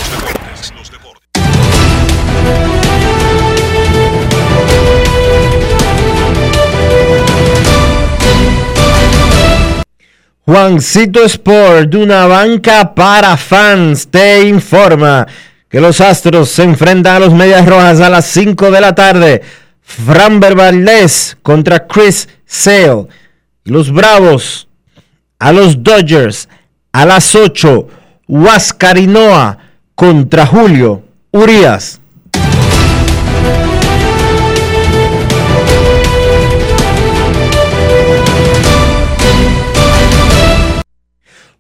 [10.45, 15.27] Juancito Sport, de una banca para fans, te informa
[15.69, 19.43] que los Astros se enfrentan a los Medias Rojas a las 5 de la tarde.
[19.81, 23.07] Framber Valdez contra Chris Sale.
[23.65, 24.69] Los Bravos
[25.39, 26.49] a los Dodgers
[26.93, 27.89] a las 8.
[28.35, 29.59] Huascarinoa
[29.95, 32.01] contra Julio Urias.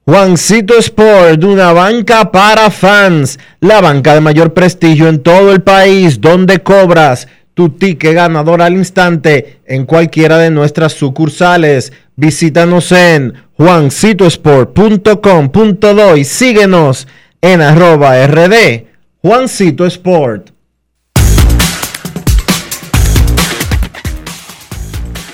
[0.06, 6.22] Juancito Sport, una banca para fans, la banca de mayor prestigio en todo el país,
[6.22, 11.92] donde cobras tu ticket ganador al instante en cualquiera de nuestras sucursales.
[12.16, 17.06] Visítanos en juancitosport.com.do y síguenos
[17.40, 18.86] en arroba rd
[19.22, 20.50] Juancito Sport.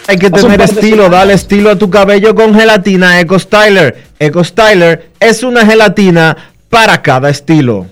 [0.07, 4.05] Hay que tener estilo, dale estilo a tu cabello con gelatina Eco Styler.
[4.19, 6.37] Eco Styler es una gelatina
[6.69, 7.87] para cada estilo.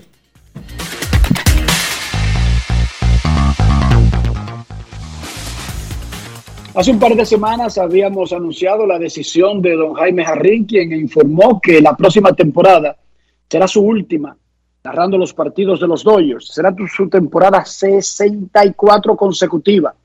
[6.77, 11.59] Hace un par de semanas habíamos anunciado la decisión de don Jaime Jarrín, quien informó
[11.59, 12.95] que la próxima temporada
[13.49, 14.37] será su última,
[14.83, 16.53] narrando los partidos de los Dodgers.
[16.53, 19.95] Será su temporada 64 consecutiva,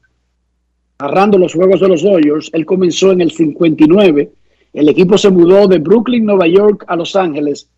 [0.98, 2.48] narrando los juegos de los Dodgers.
[2.54, 4.32] Él comenzó en el 59.
[4.72, 7.68] El equipo se mudó de Brooklyn, Nueva York, a Los Ángeles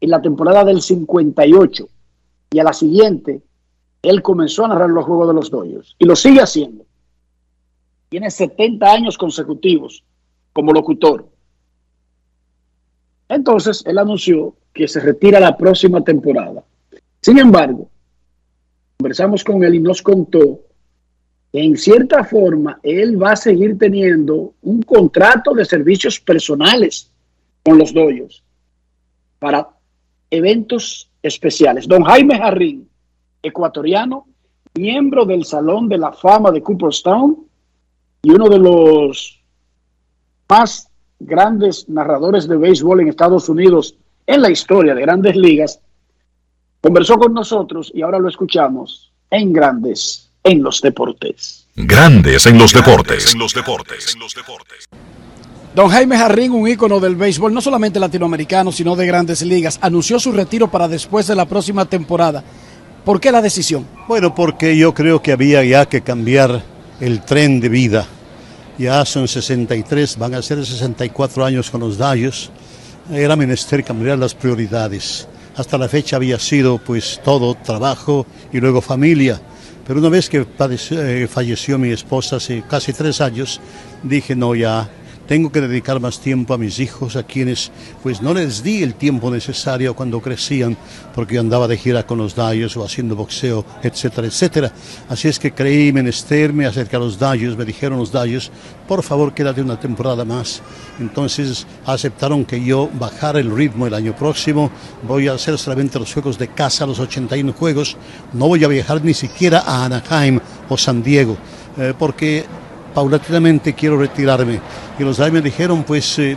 [0.00, 1.88] en la temporada del 58.
[2.52, 3.42] Y a la siguiente,
[4.00, 5.96] él comenzó a narrar los juegos de los Dodgers.
[5.98, 6.83] Y lo sigue haciendo
[8.14, 10.04] tiene 70 años consecutivos
[10.52, 11.28] como locutor.
[13.28, 16.62] Entonces, él anunció que se retira la próxima temporada.
[17.20, 17.90] Sin embargo,
[18.98, 20.60] conversamos con él y nos contó
[21.50, 27.10] que en cierta forma él va a seguir teniendo un contrato de servicios personales
[27.64, 28.44] con los doyos
[29.40, 29.70] para
[30.30, 31.88] eventos especiales.
[31.88, 32.88] Don Jaime Jarrín,
[33.42, 34.28] ecuatoriano,
[34.76, 37.48] miembro del Salón de la Fama de Cooperstown,
[38.24, 39.38] y uno de los
[40.48, 40.88] más
[41.20, 43.96] grandes narradores de béisbol en Estados Unidos
[44.26, 45.80] en la historia de grandes ligas,
[46.80, 51.66] conversó con nosotros y ahora lo escuchamos en Grandes en los Deportes.
[51.76, 53.34] Grandes en los Deportes.
[53.34, 54.16] En los Deportes.
[55.74, 60.18] Don Jaime Jarrín, un ícono del béisbol, no solamente latinoamericano, sino de grandes ligas, anunció
[60.18, 62.42] su retiro para después de la próxima temporada.
[63.04, 63.86] ¿Por qué la decisión?
[64.08, 66.62] Bueno, porque yo creo que había ya que cambiar
[67.00, 68.06] el tren de vida.
[68.78, 72.50] Ya son 63, van a ser 64 años con los Dayos.
[73.12, 75.28] Era menester cambiar las prioridades.
[75.56, 79.40] Hasta la fecha había sido pues todo trabajo y luego familia.
[79.86, 80.46] Pero una vez que
[80.90, 83.60] eh, falleció mi esposa hace casi tres años,
[84.02, 84.88] dije no, ya
[85.26, 87.70] tengo que dedicar más tiempo a mis hijos, a quienes
[88.02, 90.76] pues no les di el tiempo necesario cuando crecían,
[91.14, 94.72] porque yo andaba de gira con los Dayos o haciendo boxeo, etcétera, etcétera.
[95.08, 98.50] Así es que creí menester, acerca de los Dayos, me dijeron los Dayos,
[98.86, 100.62] por favor quédate una temporada más.
[101.00, 104.70] Entonces aceptaron que yo bajara el ritmo el año próximo,
[105.06, 107.96] voy a hacer solamente los juegos de casa, los 81 juegos,
[108.32, 111.36] no voy a viajar ni siquiera a Anaheim o San Diego,
[111.78, 112.44] eh, porque
[112.94, 114.60] paulatinamente quiero retirarme.
[114.98, 116.36] Y los Dayos me dijeron, pues eh,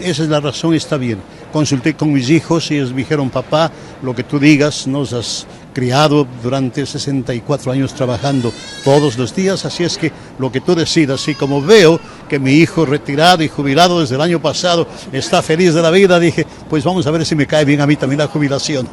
[0.00, 1.18] esa es la razón, está bien.
[1.52, 3.70] Consulté con mis hijos y ellos me dijeron, papá,
[4.02, 8.52] lo que tú digas, nos has criado durante 64 años trabajando
[8.84, 12.52] todos los días, así es que lo que tú decidas, y como veo que mi
[12.52, 16.84] hijo retirado y jubilado desde el año pasado está feliz de la vida, dije, pues
[16.84, 18.88] vamos a ver si me cae bien a mí también la jubilación.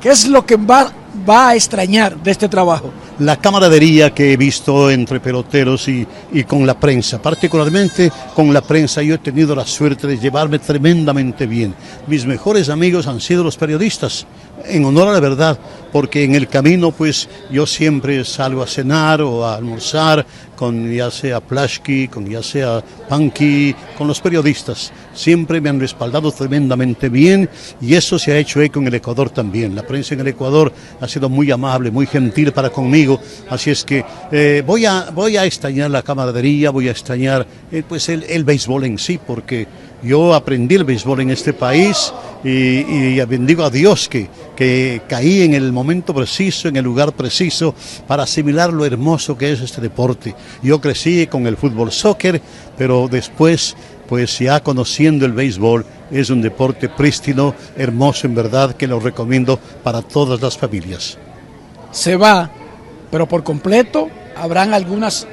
[0.00, 0.92] ¿Qué es lo que va,
[1.28, 2.92] va a extrañar de este trabajo?
[3.18, 8.62] la camaradería que he visto entre peloteros y, y, con la prensa, particularmente con la
[8.62, 9.02] prensa.
[9.02, 11.74] Yo he tenido la suerte de llevarme tremendamente bien.
[12.06, 14.26] Mis mejores amigos han sido los periodistas,
[14.66, 15.58] en honor a la verdad,
[15.92, 20.24] porque en el camino pues yo siempre salgo a cenar o a almorzar
[20.56, 24.92] con ya sea Plashki, con ya sea Panky, con los periodistas.
[25.12, 27.48] Siempre me han respaldado tremendamente bien
[27.80, 29.74] y eso se ha hecho eco en el Ecuador también.
[29.74, 33.84] La prensa en el Ecuador ha sido muy amable, muy gentil para conmigo, así es
[33.84, 38.22] que eh, voy, a, voy a extrañar la camaradería, voy a extrañar eh, pues el,
[38.24, 39.66] el béisbol en sí, porque
[40.02, 45.42] yo aprendí el béisbol en este país y, y, bendigo a Dios que, que caí
[45.42, 47.74] en el momento preciso, en el lugar preciso,
[48.06, 50.34] para asimilar lo hermoso que es este deporte.
[50.62, 52.42] Yo crecí con el fútbol soccer,
[52.76, 53.76] pero después,
[54.08, 59.58] pues ya conociendo el béisbol, es un deporte prístino, hermoso en verdad, que lo recomiendo
[59.82, 61.16] para todas las familias.
[61.92, 62.50] Se va,
[63.10, 65.26] pero por completo, habrán algunas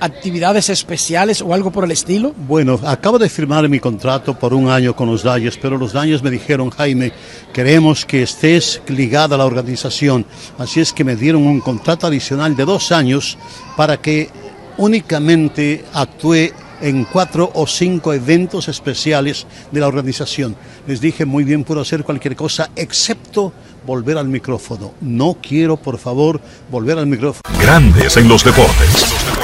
[0.00, 2.34] actividades especiales o algo por el estilo?
[2.48, 6.22] Bueno, acabo de firmar mi contrato por un año con los Dayos, pero los Dayos
[6.22, 7.12] me dijeron, Jaime,
[7.52, 10.26] queremos que estés ligada a la organización.
[10.58, 13.38] Así es que me dieron un contrato adicional de dos años
[13.76, 14.30] para que
[14.78, 20.56] únicamente actúe en cuatro o cinco eventos especiales de la organización.
[20.86, 23.52] Les dije, muy bien, puedo hacer cualquier cosa excepto
[23.86, 24.94] volver al micrófono.
[25.00, 26.40] No quiero, por favor,
[26.70, 27.42] volver al micrófono.
[27.60, 29.39] Grandes en los deportes.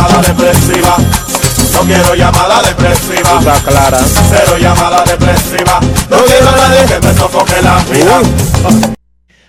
[0.00, 0.96] Llamada depresiva.
[1.72, 3.38] No quiero llamada depresiva.
[3.38, 3.98] Está clara.
[3.98, 5.78] Cero llamada depresiva.
[6.10, 8.22] No quiero a nadie que me sofoque la vida.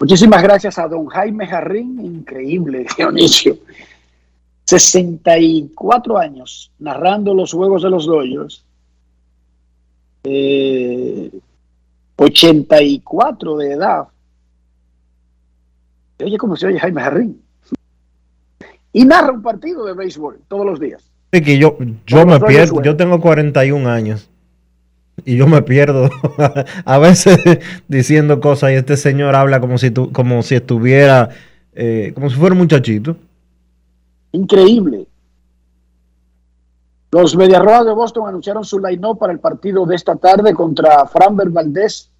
[0.00, 3.56] Muchísimas gracias a don Jaime Jarrín, increíble, Dionisio.
[4.64, 8.63] 64 años narrando los juegos de los Dodgers.
[10.24, 11.30] Eh,
[12.16, 14.04] 84 de edad.
[16.22, 17.42] Oye, ¿cómo se oye Jaime Jarrín?
[18.92, 21.10] Y narra un partido de béisbol todos los días.
[21.32, 24.30] Sí, que yo, yo me pierdo, yo tengo 41 años
[25.24, 26.08] y yo me pierdo
[26.84, 27.38] a veces
[27.88, 31.30] diciendo cosas y este señor habla como si, tu, como si estuviera,
[31.74, 33.16] eh, como si fuera un muchachito.
[34.32, 35.06] Increíble.
[37.14, 41.48] Los Mediarrojas de Boston anunciaron su line-up para el partido de esta tarde contra Framber
[41.48, 42.10] Valdez,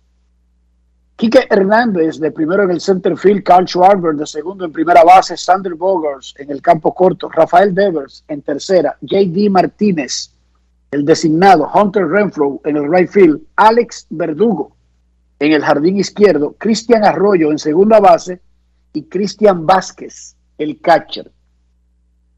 [1.17, 5.37] Quique Hernández de primero en el center field, Carl Schwarber de segundo en primera base,
[5.37, 10.31] Sander Bogers en el campo corto, Rafael Devers en tercera, JD Martínez,
[10.93, 14.77] el designado, Hunter Renfro en el right field, Alex Verdugo
[15.41, 18.41] en el jardín izquierdo, Cristian Arroyo en segunda base
[18.93, 21.33] y Cristian Vázquez, el catcher.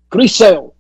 [0.08, 0.75] Chris Sale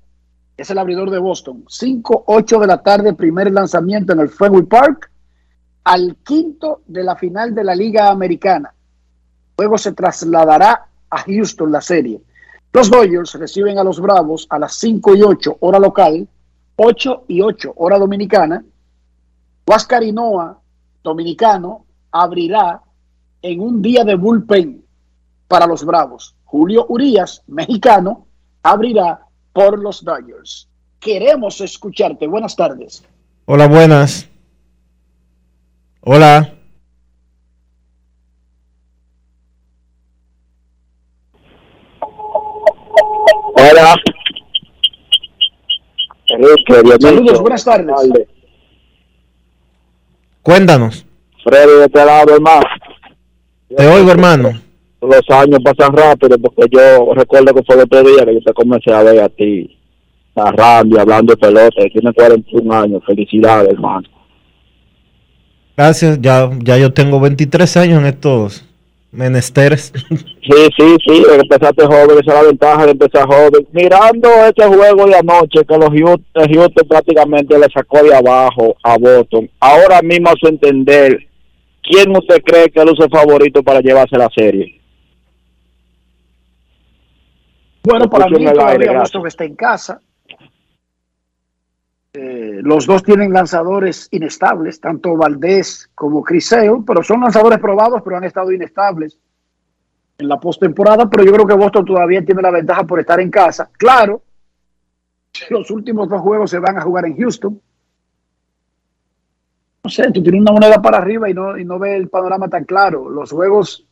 [0.56, 1.64] es el abridor de Boston.
[1.66, 5.10] 5-8 de la tarde, primer lanzamiento en el Fenway Park,
[5.84, 8.72] al quinto de la final de la Liga Americana.
[9.58, 12.20] Luego se trasladará a Houston la serie.
[12.72, 16.26] Los Dodgers reciben a los Bravos a las 5 y 8 hora local,
[16.76, 18.64] 8 y 8 hora dominicana.
[19.66, 20.58] Huascarinoa,
[21.02, 22.82] dominicano, abrirá
[23.42, 24.84] en un día de bullpen
[25.48, 26.34] para los Bravos.
[26.44, 28.26] Julio Urias, mexicano,
[28.62, 29.25] abrirá
[29.56, 30.68] por los Dodgers.
[31.00, 32.26] Queremos escucharte.
[32.26, 33.02] Buenas tardes.
[33.46, 34.28] Hola, buenas.
[36.02, 36.52] Hola.
[43.54, 43.94] Hola.
[46.26, 47.96] Enrique, Saludos, buenas tardes.
[50.42, 51.06] Cuéntanos.
[51.42, 52.66] Freddy, de este lado, hermano.
[53.74, 54.65] Te oigo, hermano.
[55.00, 58.52] Los años pasan rápido porque yo recuerdo que fue el otro día que yo te
[58.54, 59.76] comencé a ver a ti
[60.34, 61.84] narrando y hablando de pelota.
[61.84, 63.02] y Tiene 41 años.
[63.06, 64.08] Felicidades, hermano.
[65.76, 68.64] Gracias, ya, ya yo tengo 23 años en estos
[69.12, 69.92] menesteres.
[70.48, 73.66] Sí, sí, sí, empezaste joven, esa es la ventaja de empezar joven.
[73.72, 78.96] Mirando este juego de anoche, que los Houston, Houston prácticamente le sacó de abajo a
[78.96, 79.50] Boston.
[79.58, 81.18] Ahora mismo, a su entender,
[81.82, 84.80] ¿quién usted cree que luce favorito para llevarse la serie?
[87.86, 88.98] Bueno, para mí todavía.
[88.98, 90.00] Boston está en casa.
[92.12, 98.16] Eh, los dos tienen lanzadores inestables, tanto Valdés como Criseo, pero son lanzadores probados, pero
[98.16, 99.18] han estado inestables
[100.18, 101.08] en la postemporada.
[101.08, 103.70] Pero yo creo que Boston todavía tiene la ventaja por estar en casa.
[103.78, 104.22] Claro,
[105.50, 107.60] los últimos dos juegos se van a jugar en Houston.
[109.84, 112.48] No sé, tú tienes una moneda para arriba y no, y no ves el panorama
[112.48, 113.08] tan claro.
[113.08, 113.85] Los juegos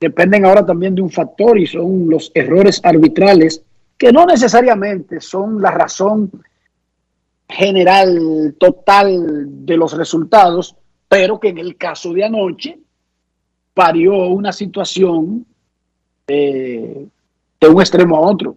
[0.00, 3.62] dependen ahora también de un factor y son los errores arbitrales
[3.96, 6.30] que no necesariamente son la razón
[7.48, 10.76] general, total de los resultados,
[11.08, 12.78] pero que en el caso de anoche
[13.74, 15.46] parió una situación
[16.26, 17.06] eh,
[17.60, 18.56] de un extremo a otro.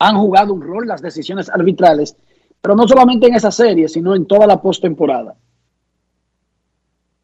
[0.00, 2.16] Han jugado un rol las decisiones arbitrales,
[2.60, 5.34] pero no solamente en esa serie, sino en toda la postemporada.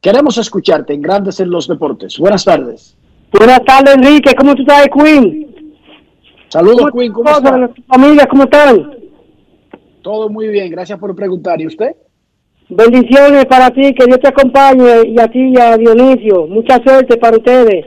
[0.04, 2.18] Queremos escucharte en Grandes en los Deportes.
[2.18, 2.94] Buenas tardes.
[3.32, 4.34] Buenas tardes, Enrique.
[4.34, 5.72] ¿Cómo tú estás, Queen?
[6.48, 7.10] Saludos, Queen.
[7.10, 7.70] ¿Cómo estás?
[7.70, 7.82] está?
[7.88, 8.96] Amigas, ¿cómo están?
[10.02, 11.58] Todo muy bien, gracias por preguntar.
[11.58, 11.96] ¿Y usted?
[12.68, 16.48] Bendiciones para ti, que Dios te acompañe y a ti y a Dionisio.
[16.48, 17.86] Mucha suerte para ustedes.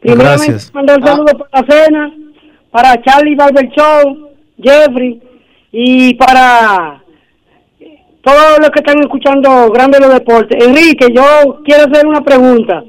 [0.00, 0.74] Primeramente, Gracias.
[0.74, 2.14] mandar un saludo para la cena,
[2.72, 5.22] para Charlie Barber Show, Jeffrey
[5.70, 7.01] y para
[8.22, 10.64] todos los que están escuchando Grandes los Deportes.
[10.66, 12.84] Enrique, yo quiero hacer una pregunta.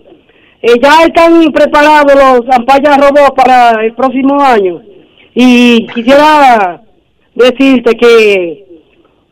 [0.61, 4.81] Eh, ya están preparados los Ampaya Robots para el próximo año
[5.35, 6.81] y quisiera
[7.35, 8.65] decirte que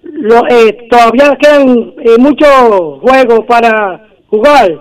[0.03, 2.49] lo- eh, todavía quedan eh, muchos
[3.01, 4.71] juegos para jugar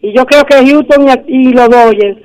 [0.00, 2.18] y yo creo que Houston y, y los Dodgers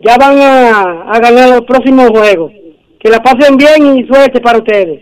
[0.00, 2.50] ya van a ganar los próximos juegos.
[2.98, 5.00] Que la pasen bien y suerte para ustedes.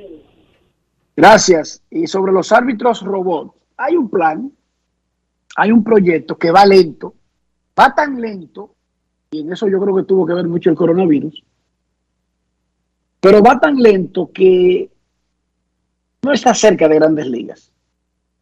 [1.17, 1.83] Gracias.
[1.91, 4.51] Y sobre los árbitros robots, hay un plan,
[5.57, 7.15] hay un proyecto que va lento,
[7.79, 8.75] va tan lento,
[9.31, 11.43] y en eso yo creo que tuvo que ver mucho el coronavirus,
[13.21, 14.91] pero va tan lento que
[16.23, 17.71] no está cerca de grandes ligas.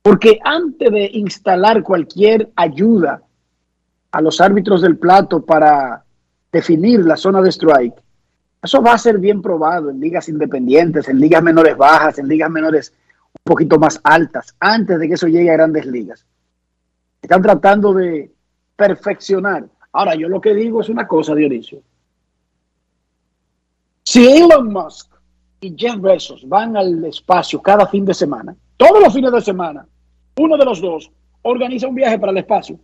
[0.02, 3.22] Porque antes de instalar cualquier ayuda
[4.12, 6.04] a los árbitros del plato para
[6.50, 7.94] definir la zona de strike,
[8.62, 12.50] eso va a ser bien probado en ligas independientes, en ligas menores bajas, en ligas
[12.50, 12.92] menores
[13.32, 16.26] un poquito más altas, antes de que eso llegue a grandes ligas.
[17.22, 18.32] Están tratando de
[18.76, 19.66] perfeccionar.
[19.92, 21.82] Ahora, yo lo que digo es una cosa, Dionisio.
[24.02, 25.12] Si Elon Musk
[25.60, 29.86] y Jeff Bezos van al espacio cada fin de semana, todos los fines de semana,
[30.36, 31.10] uno de los dos
[31.42, 32.78] organiza un viaje para el espacio.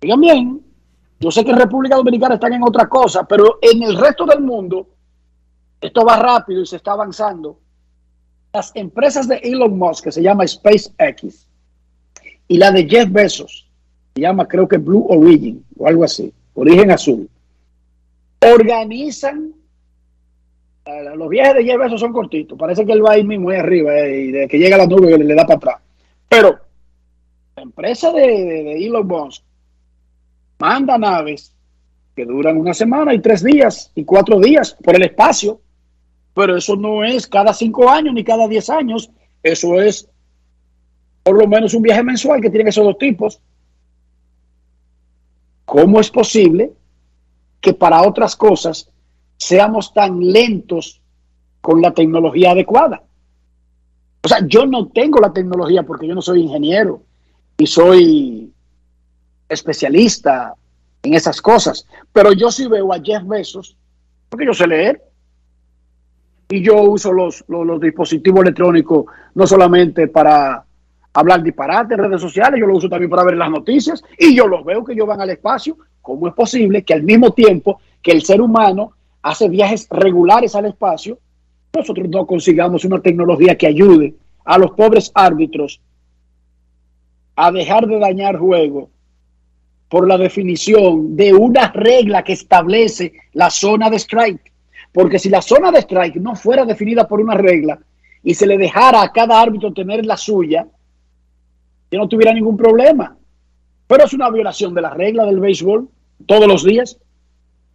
[0.00, 0.63] Digan bien,
[1.24, 4.42] yo sé que en República Dominicana están en otra cosa, pero en el resto del
[4.42, 4.88] mundo
[5.80, 7.58] esto va rápido y se está avanzando.
[8.52, 11.48] Las empresas de Elon Musk, que se llama SpaceX,
[12.46, 13.66] y la de Jeff Bezos,
[14.14, 17.26] se llama creo que Blue Origin o algo así, Origen Azul,
[18.42, 19.54] organizan
[20.84, 23.60] eh, los viajes de Jeff Bezos son cortitos, parece que él va ahí mismo ahí
[23.60, 25.76] arriba eh, y de que llega a la nube le, le da para atrás.
[26.28, 26.58] Pero
[27.56, 29.42] la empresa de, Elon Musk
[30.58, 31.54] manda naves
[32.14, 35.60] que duran una semana y tres días y cuatro días por el espacio,
[36.32, 39.10] pero eso no es cada cinco años ni cada diez años,
[39.42, 40.08] eso es
[41.22, 43.40] por lo menos un viaje mensual que tienen esos dos tipos.
[45.64, 46.72] ¿Cómo es posible
[47.60, 48.90] que para otras cosas
[49.36, 51.00] seamos tan lentos
[51.60, 53.02] con la tecnología adecuada?
[54.22, 57.02] O sea, yo no tengo la tecnología porque yo no soy ingeniero
[57.58, 58.53] y soy
[59.48, 60.54] especialista
[61.02, 63.76] en esas cosas, pero yo sí veo a Jeff Bezos
[64.28, 65.02] porque yo sé leer
[66.48, 70.64] y yo uso los, los, dispositivos electrónicos no solamente para
[71.12, 74.46] hablar disparate en redes sociales, yo lo uso también para ver las noticias y yo
[74.46, 75.76] los veo que ellos van al espacio.
[76.02, 78.92] ¿Cómo es posible que al mismo tiempo que el ser humano
[79.22, 81.18] hace viajes regulares al espacio,
[81.72, 84.14] nosotros no consigamos una tecnología que ayude
[84.44, 85.80] a los pobres árbitros
[87.36, 88.90] a dejar de dañar juego
[89.94, 94.52] por la definición de una regla que establece la zona de strike?
[94.90, 97.78] Porque si la zona de strike no fuera definida por una regla
[98.20, 100.66] y se le dejara a cada árbitro tener la suya,
[101.88, 103.16] que no tuviera ningún problema.
[103.86, 105.88] Pero es una violación de la regla del béisbol
[106.26, 106.98] todos los días.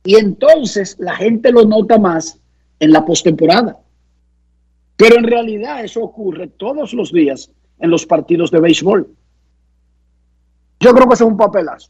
[0.04, 2.38] Y entonces la gente lo nota más
[2.82, 3.80] en la postemporada.
[4.98, 7.50] Pero en realidad eso ocurre todos los días
[7.80, 9.08] en los partidos de béisbol.
[10.82, 11.90] Yo creo que es un papelazo.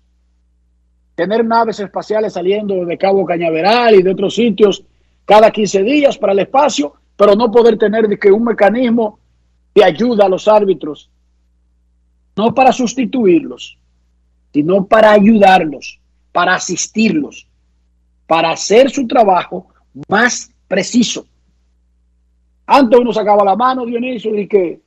[1.19, 4.85] Tener naves espaciales saliendo de Cabo Cañaveral y de otros sitios
[5.25, 9.19] cada 15 días para el espacio, pero no poder tener que un mecanismo
[9.75, 11.11] de ayuda a los árbitros,
[12.37, 13.77] no para sustituirlos,
[14.53, 15.99] sino para ayudarlos,
[16.31, 17.49] para asistirlos,
[18.25, 19.67] para hacer su trabajo
[20.07, 21.25] más preciso.
[22.65, 24.79] Antes uno sacaba la mano, Dionisio, y que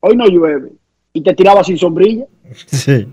[0.00, 0.72] hoy no llueve,
[1.12, 2.24] y te tiraba sin sombrilla.
[2.54, 3.06] Sí.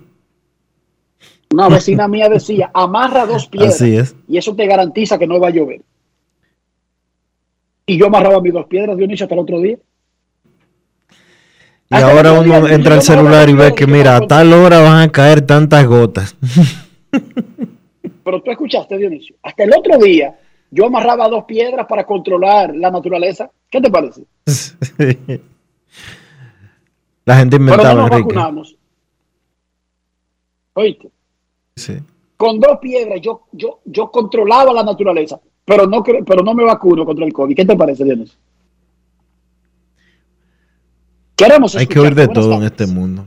[1.52, 4.16] Una vecina mía decía, amarra dos piedras Así es.
[4.28, 5.82] y eso te garantiza que no va a llover.
[7.88, 9.78] Y yo amarraba mis dos piedras, Dionisio, hasta el otro día.
[11.92, 15.12] Y ahora uno entra al celular y ve que, mira, a tal hora van a
[15.12, 16.36] caer tantas gotas.
[18.24, 20.38] Pero tú escuchaste, Dionisio, hasta el otro día
[20.70, 23.50] yo amarraba dos piedras para controlar la naturaleza.
[23.72, 24.22] ¿Qué te parece?
[27.26, 28.22] La gente Pero no inventaba, nos Enrique.
[28.36, 28.76] vacunamos.
[30.74, 31.10] Oíste,
[31.80, 31.98] Sí.
[32.38, 37.06] con dos piedras yo, yo, yo controlaba la naturaleza, pero no, pero no me vacuno
[37.06, 37.56] contra el COVID.
[37.56, 38.38] ¿Qué te parece, Dionisio?
[41.36, 43.26] Queremos Hay que oír de todo en este mundo.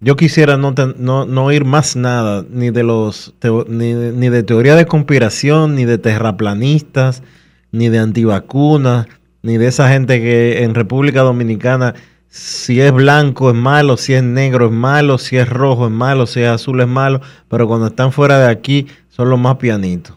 [0.00, 3.32] Yo quisiera no, no, no oír más nada, ni de los
[3.68, 7.22] ni, ni de teoría de conspiración, ni de terraplanistas,
[7.72, 9.06] ni de antivacunas,
[9.40, 11.94] ni de esa gente que en República Dominicana,
[12.34, 16.26] si es blanco es malo, si es negro es malo, si es rojo es malo,
[16.26, 20.16] si es azul es malo, pero cuando están fuera de aquí son los más pianitos.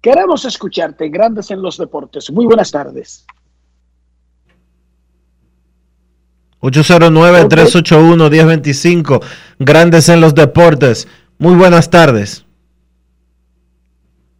[0.00, 2.30] Queremos escucharte, Grandes en los Deportes.
[2.30, 3.26] Muy buenas tardes.
[6.60, 9.20] 809-381-1025,
[9.58, 11.08] grandes en los deportes.
[11.38, 12.46] Muy buenas tardes.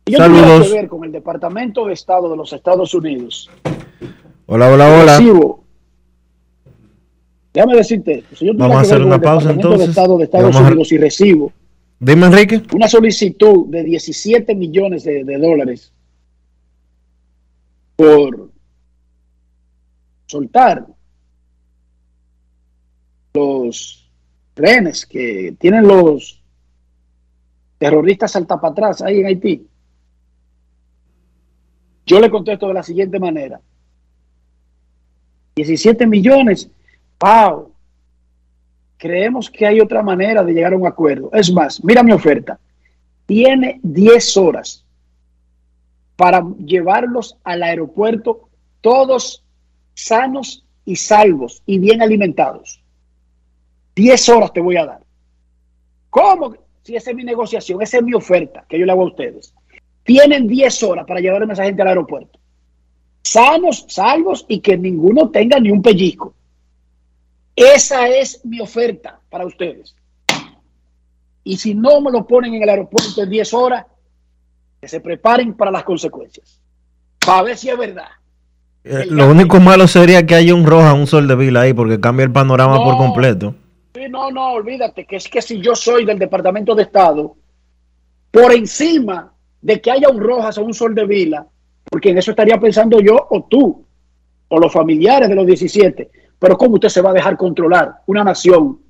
[0.07, 0.69] Yo Saludos.
[0.69, 3.51] que ver con el Departamento de Estado de los Estados Unidos.
[4.55, 5.19] Hola, hola, hola.
[5.19, 5.65] Recibo.
[7.55, 8.23] Déjame decirte.
[8.37, 9.81] Si yo Vamos a hacer una pausa, entonces.
[9.81, 11.53] de Estado de Estados vamos a- Unidos y recibo
[11.99, 12.61] Dime, Enrique.
[12.75, 15.91] una solicitud de 17 millones de, de dólares
[17.97, 18.51] por
[20.27, 20.87] soltar
[23.33, 24.11] los
[24.55, 26.43] rehenes que tienen los
[27.79, 29.67] terroristas salta para atrás ahí en Haití.
[32.05, 33.59] Yo le contesto de la siguiente manera.
[35.55, 36.71] 17 millones.
[37.21, 37.73] ¡Wow!
[38.97, 41.31] Creemos que hay otra manera de llegar a un acuerdo.
[41.33, 42.59] Es más, mira mi oferta.
[43.27, 44.85] Tiene 10 horas
[46.17, 48.49] para llevarlos al aeropuerto
[48.81, 49.45] todos
[49.95, 52.83] sanos y salvos y bien alimentados.
[53.95, 55.01] 10 horas te voy a dar.
[56.11, 56.55] ¿Cómo?
[56.83, 59.55] Si esa es mi negociación, esa es mi oferta que yo le hago a ustedes.
[60.05, 62.39] Tienen 10 horas para llevar a esa gente al aeropuerto.
[63.23, 66.35] Sanos, salvos y que ninguno tenga ni un pellizco.
[67.55, 69.95] Esa es mi oferta para ustedes.
[71.45, 73.87] Y si no me lo ponen en el aeropuerto en 10 horas,
[74.81, 76.61] que se preparen para las consecuencias.
[77.25, 78.09] Para ver si es verdad.
[78.85, 82.01] Eh, lo único malo sería que haya un roja, un sol de vila ahí, porque
[82.01, 83.55] cambia el panorama por completo.
[84.11, 87.37] No, no, olvídate, que es que si yo soy del Departamento de Estado,
[88.31, 91.47] por encima de que haya un Rojas o un Sol de Vila,
[91.85, 93.85] porque en eso estaría pensando yo o tú,
[94.49, 98.25] o los familiares de los 17, pero ¿cómo usted se va a dejar controlar una
[98.25, 98.81] nación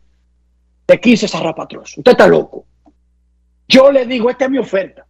[0.86, 1.98] de 15 zarrapatros?
[1.98, 2.64] Usted está loco.
[3.68, 5.06] Yo le digo, esta es mi oferta.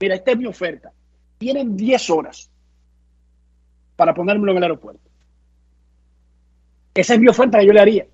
[0.00, 0.90] Mira, esta es mi oferta.
[1.38, 2.50] Tienen 10 horas
[3.96, 5.08] para ponérmelo en el aeropuerto.
[6.94, 8.06] Esa es mi oferta que yo le haría.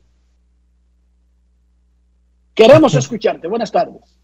[2.54, 3.46] Queremos escucharte.
[3.48, 4.17] Buenas tardes.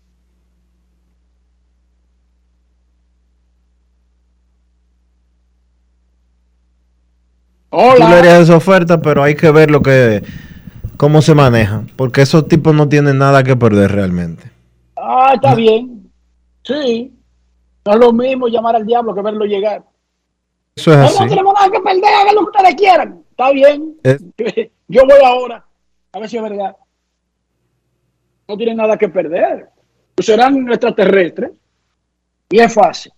[7.75, 8.19] Tú le Hola.
[8.19, 10.23] harías esa oferta, pero hay que ver lo que
[10.97, 14.45] cómo se maneja, porque esos tipos no tienen nada que perder realmente.
[14.97, 16.11] Ah, está bien.
[16.63, 17.13] Sí.
[17.85, 19.83] No es lo mismo llamar al diablo que verlo llegar.
[20.77, 21.19] Eso es No, así.
[21.23, 23.23] no tenemos nada que perder, hagan lo que ustedes quieran.
[23.31, 23.97] Está bien.
[24.89, 25.65] Yo voy ahora.
[26.13, 26.77] A ver si es verdad.
[28.49, 29.69] No tienen nada que perder.
[30.15, 31.51] Pues serán extraterrestres.
[32.51, 33.13] Y es fácil.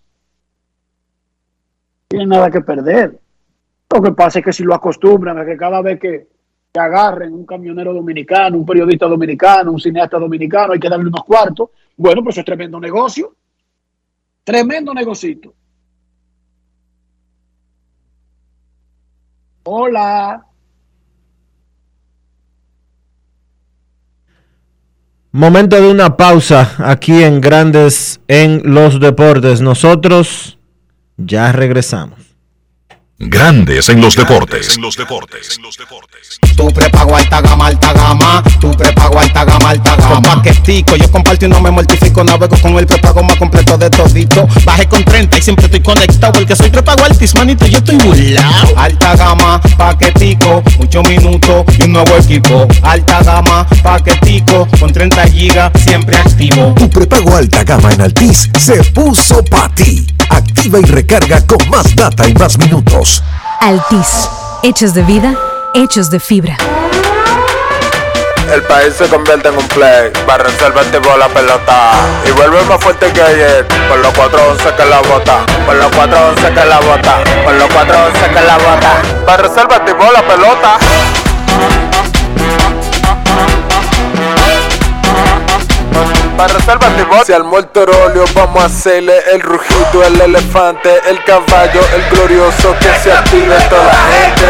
[2.04, 3.18] No tienen nada que perder.
[3.92, 6.28] Lo que pasa es que si lo acostumbran a que cada vez que,
[6.72, 11.24] que agarren un camionero dominicano, un periodista dominicano, un cineasta dominicano, hay que darle unos
[11.24, 11.70] cuartos.
[11.96, 13.34] Bueno, pues eso es tremendo negocio.
[14.44, 15.54] Tremendo negocito.
[19.64, 20.46] Hola.
[25.32, 29.60] Momento de una pausa aquí en Grandes en los Deportes.
[29.60, 30.58] Nosotros
[31.18, 32.25] Ya regresamos.
[33.18, 34.78] Grandes en los deportes.
[36.54, 38.42] Tu prepago alta gama, alta gama.
[38.60, 40.14] Tu prepago alta gama, alta gama.
[40.14, 42.22] Con paquetico, yo comparto y no me mortifico.
[42.22, 44.46] Navego con el prepago más completo de todito.
[44.66, 46.34] Bajé con 30 y siempre estoy conectado.
[46.34, 48.76] Porque soy prepago altis, manito, yo estoy burlao.
[48.76, 52.68] Alta gama, paquetico, 8 minutos y un nuevo equipo.
[52.82, 56.74] Alta gama, paquetico, con 30 gigas, siempre activo.
[56.74, 60.06] Tu prepago alta gama en Altis se puso para ti.
[60.30, 63.22] Activa y recarga con más data y más minutos.
[63.60, 64.28] Altis,
[64.62, 65.34] hechos de vida,
[65.74, 66.56] hechos de fibra.
[68.52, 70.12] El país se convierte en un play.
[70.26, 71.92] Para reservar tipo la pelota.
[72.26, 73.66] Y vuelve más fuerte que ayer.
[73.88, 75.44] Por los 411 que la bota.
[75.66, 77.24] Por los 411 que la bota.
[77.44, 79.24] Por los 411 que la bota.
[79.26, 80.78] Para reservar tipo la pelota.
[86.36, 87.24] Para reservar tipo.
[87.24, 92.76] Si al muerto óleo vamos a hacerle el rugido, el elefante, el caballo, el glorioso
[92.78, 94.46] que se active toda la gente.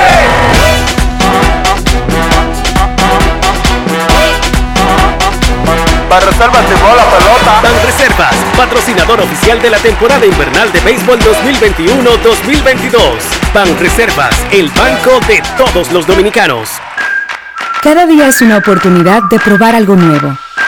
[6.09, 7.61] Para reservas tipo la pelota.
[7.63, 12.99] Ban Reservas, patrocinador oficial de la temporada invernal de béisbol 2021-2022.
[13.55, 16.71] Ban Reservas, el banco de todos los dominicanos.
[17.81, 20.37] Cada día es una oportunidad de probar algo nuevo.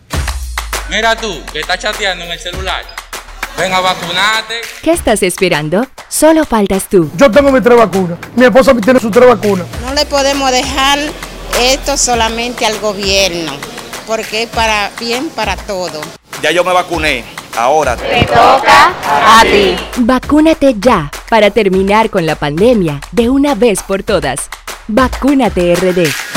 [0.89, 2.81] Mira tú, que estás chateando en el celular.
[3.57, 4.61] Ven a vacunarte.
[4.81, 5.85] ¿Qué estás esperando?
[6.07, 7.11] Solo faltas tú.
[7.17, 8.17] Yo tengo mis tres vacunas.
[8.37, 9.67] Mi esposa tiene sus tres vacunas.
[9.81, 10.97] No le podemos dejar
[11.59, 13.51] esto solamente al gobierno,
[14.07, 15.99] porque es para bien para todo.
[16.41, 17.25] Ya yo me vacuné.
[17.57, 19.75] Ahora te toca a ti.
[19.97, 24.49] Vacúnate ya para terminar con la pandemia de una vez por todas.
[24.87, 26.32] Vacúnate RD.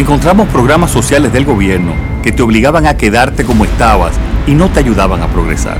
[0.00, 1.92] Encontramos programas sociales del gobierno
[2.22, 4.14] que te obligaban a quedarte como estabas
[4.46, 5.78] y no te ayudaban a progresar.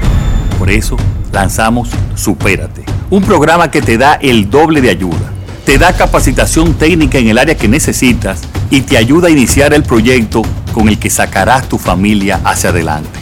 [0.58, 0.98] Por eso
[1.32, 5.32] lanzamos Supérate, un programa que te da el doble de ayuda.
[5.64, 9.84] Te da capacitación técnica en el área que necesitas y te ayuda a iniciar el
[9.84, 10.42] proyecto
[10.74, 13.18] con el que sacarás tu familia hacia adelante.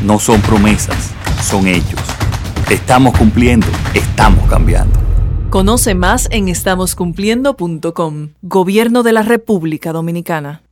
[0.00, 1.10] No son promesas,
[1.42, 2.00] son hechos.
[2.70, 5.09] Estamos cumpliendo, estamos cambiando.
[5.50, 8.28] Conoce más en estamoscumpliendo.com.
[8.40, 10.62] Gobierno de la República Dominicana.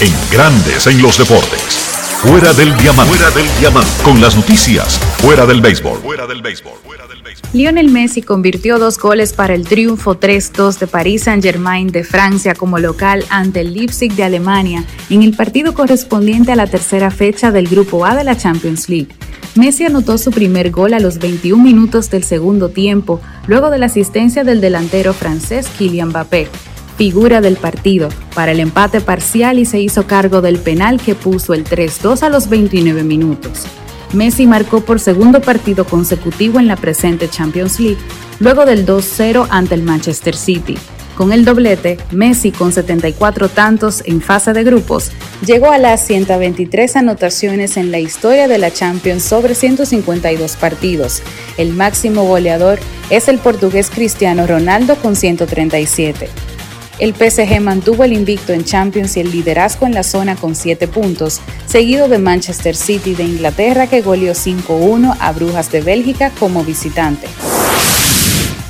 [0.00, 1.60] En Grandes en los deportes.
[2.22, 3.14] Fuera del diamante.
[3.14, 3.90] Fuera del diamante.
[4.02, 4.98] Con las noticias.
[5.18, 5.98] Fuera del béisbol.
[6.00, 6.72] Fuera del béisbol.
[7.52, 12.78] Lionel Messi convirtió dos goles para el triunfo 3-2 de Paris Saint-Germain de Francia como
[12.78, 17.68] local ante el Leipzig de Alemania en el partido correspondiente a la tercera fecha del
[17.68, 19.08] Grupo A de la Champions League.
[19.56, 23.86] Messi anotó su primer gol a los 21 minutos del segundo tiempo, luego de la
[23.86, 26.48] asistencia del delantero francés Kylian Mbappé,
[26.96, 31.54] figura del partido, para el empate parcial y se hizo cargo del penal que puso
[31.54, 33.66] el 3-2 a los 29 minutos.
[34.12, 38.00] Messi marcó por segundo partido consecutivo en la presente Champions League,
[38.40, 40.76] luego del 2-0 ante el Manchester City.
[41.16, 45.10] Con el doblete, Messi con 74 tantos en fase de grupos,
[45.44, 51.22] llegó a las 123 anotaciones en la historia de la Champions sobre 152 partidos.
[51.58, 52.78] El máximo goleador
[53.10, 56.49] es el portugués Cristiano Ronaldo con 137.
[57.00, 60.86] El PSG mantuvo el invicto en Champions y el liderazgo en la zona con 7
[60.86, 66.62] puntos, seguido de Manchester City de Inglaterra que goleó 5-1 a Brujas de Bélgica como
[66.62, 67.26] visitante.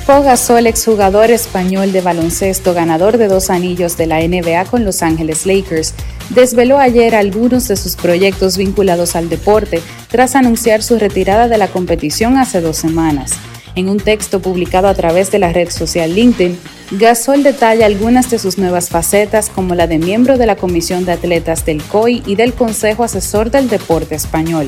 [0.07, 0.23] Pau
[0.65, 5.93] exjugador español de baloncesto, ganador de dos anillos de la NBA con Los Ángeles Lakers,
[6.29, 11.67] desveló ayer algunos de sus proyectos vinculados al deporte tras anunciar su retirada de la
[11.67, 13.33] competición hace dos semanas.
[13.75, 16.57] En un texto publicado a través de la red social LinkedIn,
[16.91, 21.13] Gasol detalla algunas de sus nuevas facetas como la de miembro de la Comisión de
[21.13, 24.67] Atletas del COI y del Consejo Asesor del Deporte Español.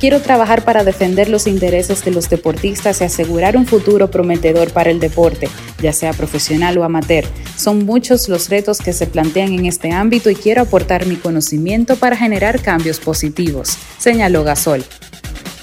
[0.00, 4.90] Quiero trabajar para defender los intereses de los deportistas y asegurar un futuro prometedor para
[4.90, 5.50] el deporte,
[5.82, 7.26] ya sea profesional o amateur.
[7.56, 11.96] Son muchos los retos que se plantean en este ámbito y quiero aportar mi conocimiento
[11.96, 14.84] para generar cambios positivos, señaló Gasol.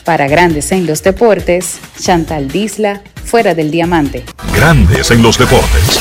[0.04, 4.24] Para Grandes en los Deportes, Chantal Disla, fuera del diamante.
[4.56, 6.00] Grandes en los deportes.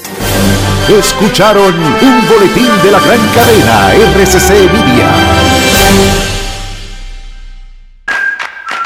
[0.90, 5.51] Escucharon un boletín de la gran cadena RCC Media.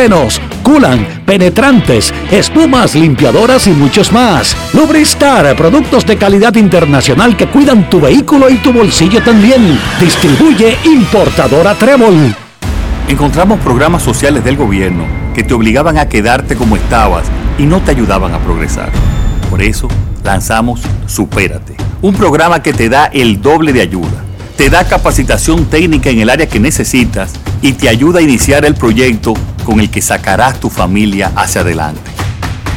[0.00, 4.56] frenos, culan, penetrantes, espumas, limpiadoras y muchos más.
[4.72, 9.78] Lubristar, productos de calidad internacional que cuidan tu vehículo y tu bolsillo también.
[10.00, 12.34] Distribuye importadora Trébol.
[13.08, 17.26] Encontramos programas sociales del gobierno que te obligaban a quedarte como estabas
[17.58, 18.88] y no te ayudaban a progresar.
[19.50, 19.86] Por eso
[20.24, 24.29] lanzamos Supérate, un programa que te da el doble de ayuda
[24.60, 27.32] te da capacitación técnica en el área que necesitas
[27.62, 29.32] y te ayuda a iniciar el proyecto
[29.64, 32.10] con el que sacarás tu familia hacia adelante.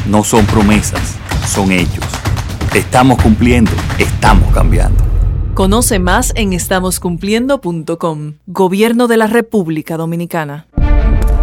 [0.07, 1.15] No son promesas,
[1.45, 2.05] son hechos.
[2.73, 5.03] Estamos cumpliendo, estamos cambiando.
[5.55, 8.35] Conoce más en estamoscumpliendo.com.
[8.47, 10.67] Gobierno de la República Dominicana.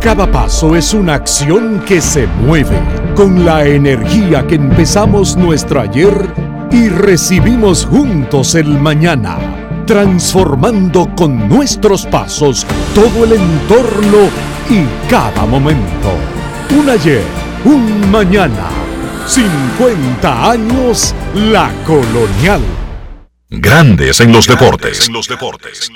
[0.00, 2.80] Cada paso es una acción que se mueve
[3.14, 6.32] con la energía que empezamos nuestro ayer
[6.70, 9.59] y recibimos juntos el mañana
[9.90, 12.64] transformando con nuestros pasos
[12.94, 14.28] todo el entorno
[14.70, 16.12] y cada momento.
[16.78, 17.24] Un ayer,
[17.64, 18.68] un mañana,
[19.26, 22.60] 50 años la colonial.
[23.48, 25.08] Grandes en los deportes.
[25.08, 25.90] En los deportes.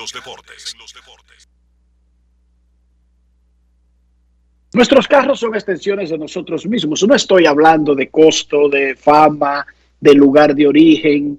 [4.72, 7.06] Nuestros carros son extensiones de nosotros mismos.
[7.06, 9.64] No estoy hablando de costo, de fama,
[10.00, 11.38] de lugar de origen,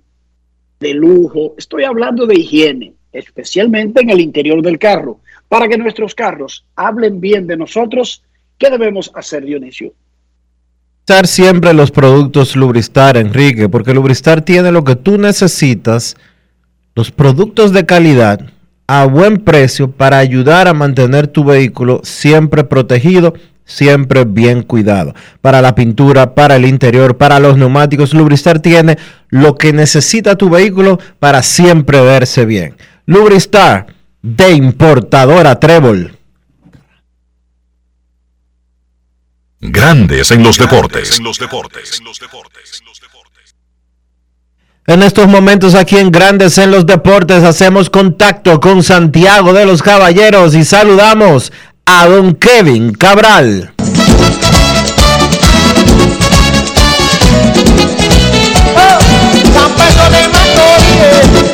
[0.80, 1.56] de lujo.
[1.58, 5.20] Estoy hablando de higiene, especialmente en el interior del carro.
[5.48, 8.24] Para que nuestros carros hablen bien de nosotros,
[8.58, 9.94] ¿qué debemos hacer, Dionisio?
[11.08, 16.18] Usar siempre los productos Lubristar, Enrique, porque Lubristar tiene lo que tú necesitas,
[16.96, 18.50] los productos de calidad
[18.88, 23.34] a buen precio para ayudar a mantener tu vehículo siempre protegido,
[23.66, 25.14] siempre bien cuidado.
[25.42, 28.98] Para la pintura, para el interior, para los neumáticos, Lubristar tiene
[29.30, 32.78] lo que necesita tu vehículo para siempre verse bien.
[33.06, 33.88] Lubristar
[34.22, 36.18] de importadora Trébol.
[39.60, 41.18] Grandes en los deportes.
[41.18, 42.02] En los deportes.
[44.88, 49.82] En estos momentos aquí en Grandes en los Deportes hacemos contacto con Santiago de los
[49.82, 51.52] Caballeros y saludamos
[51.88, 53.74] a don Kevin Cabral.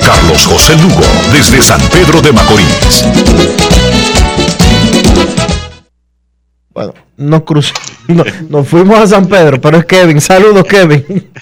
[0.05, 1.03] Carlos José Lugo
[1.33, 3.03] desde San Pedro de Macorís.
[6.69, 10.21] Bueno, nos cruzamos, no, nos fuimos a San Pedro, pero es Kevin.
[10.21, 11.29] Saludos, Kevin.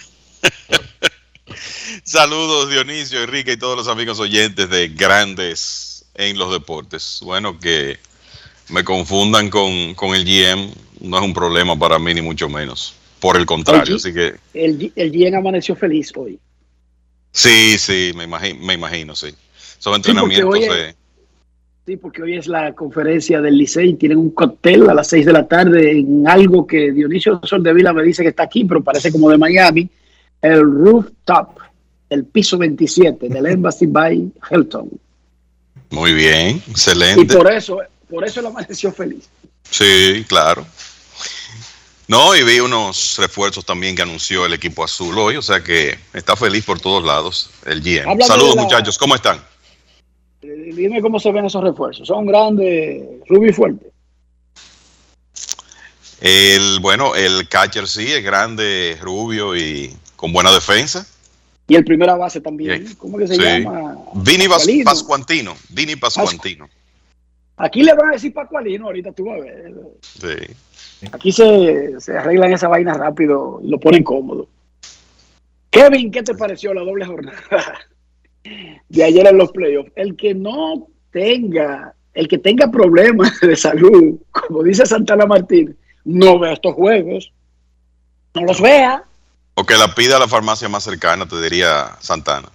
[2.04, 7.20] Saludos Dionisio, Enrique y todos los amigos oyentes de Grandes en los Deportes.
[7.22, 8.00] Bueno, que
[8.70, 12.96] me confundan con, el GM no es un problema para mí ni mucho menos.
[13.20, 14.36] Por el contrario, así que...
[14.54, 16.40] El, el GM amaneció feliz hoy.
[17.32, 19.28] Sí, sí, me imagino, me imagino sí.
[19.78, 20.96] Son entrenamientos sí, de...
[21.86, 25.34] Sí, porque hoy es la conferencia del Licey, tienen un cóctel a las 6 de
[25.34, 27.42] la tarde en algo que Dionisio
[27.74, 29.90] Vila me dice que está aquí, pero parece como de Miami,
[30.42, 31.60] el rooftop
[32.10, 34.90] el piso 27 del Embassy by Hilton.
[35.92, 37.22] Muy bien, excelente.
[37.22, 37.80] Y por eso,
[38.10, 39.30] por eso lo amaneció feliz.
[39.70, 40.66] Sí, claro.
[42.08, 45.98] No, y vi unos refuerzos también que anunció el equipo azul hoy, o sea que
[46.14, 48.20] está feliz por todos lados el GM.
[48.24, 49.38] Saludos muchachos, ¿cómo están?
[50.42, 52.08] Eh, dime cómo se ven esos refuerzos.
[52.08, 53.92] Son grandes, rubio y fuerte.
[56.20, 61.08] El, bueno, el catcher sí, es grande, rubio y con buena defensa.
[61.68, 62.96] Y el primera base también.
[62.98, 63.96] ¿Cómo que se llama?
[64.16, 64.48] Vini
[64.84, 65.56] Pascuantino.
[65.70, 66.68] Vini Pascuantino.
[67.60, 69.74] Aquí le van a decir Pascualino, ahorita tú vas a ver.
[70.02, 71.08] Sí.
[71.12, 74.48] Aquí se, se arreglan esa vaina rápido y lo ponen cómodo.
[75.70, 77.38] Kevin, ¿qué te pareció la doble jornada
[78.90, 79.92] de ayer en los playoffs?
[79.98, 86.40] El que no tenga, el que tenga problemas de salud, como dice Santana Martín, no
[86.40, 87.34] vea estos juegos,
[88.36, 89.04] no los vea.
[89.56, 92.48] O que la pida a la farmacia más cercana, te diría Santana.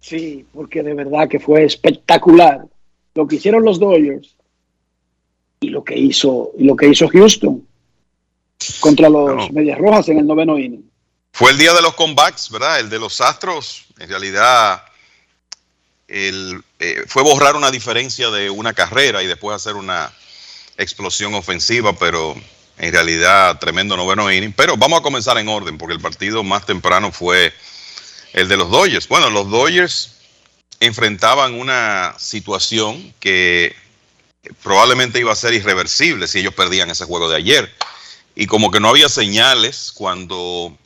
[0.00, 2.66] Sí, porque de verdad que fue espectacular
[3.14, 4.36] lo que hicieron los Dodgers
[5.60, 7.66] y lo que hizo, y lo que hizo Houston
[8.80, 10.90] contra los Medias Rojas en el noveno inning.
[11.32, 12.80] Fue el día de los comebacks, ¿verdad?
[12.80, 14.82] El de los Astros, en realidad,
[16.08, 20.12] el, eh, fue borrar una diferencia de una carrera y después hacer una
[20.76, 22.34] explosión ofensiva, pero
[22.78, 24.52] en realidad, tremendo noveno inning.
[24.52, 27.52] Pero vamos a comenzar en orden, porque el partido más temprano fue
[28.32, 29.06] el de los Dodgers.
[29.08, 30.16] Bueno, los Dodgers
[30.80, 33.74] enfrentaban una situación que
[34.62, 37.74] probablemente iba a ser irreversible si ellos perdían ese juego de ayer.
[38.34, 40.76] Y como que no había señales cuando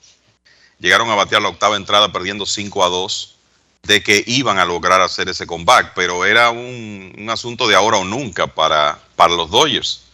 [0.78, 3.36] llegaron a batear la octava entrada perdiendo 5 a 2
[3.84, 7.98] de que iban a lograr hacer ese comeback, pero era un, un asunto de ahora
[7.98, 10.04] o nunca para, para los Dodgers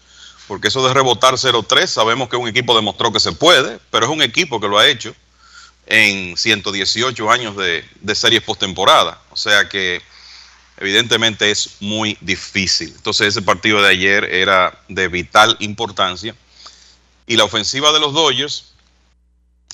[0.51, 4.11] porque eso de rebotar 0-3, sabemos que un equipo demostró que se puede, pero es
[4.11, 5.15] un equipo que lo ha hecho
[5.87, 9.23] en 118 años de, de series postemporada.
[9.31, 10.03] O sea que
[10.81, 12.93] evidentemente es muy difícil.
[12.97, 16.35] Entonces ese partido de ayer era de vital importancia.
[17.27, 18.73] Y la ofensiva de los Dodgers,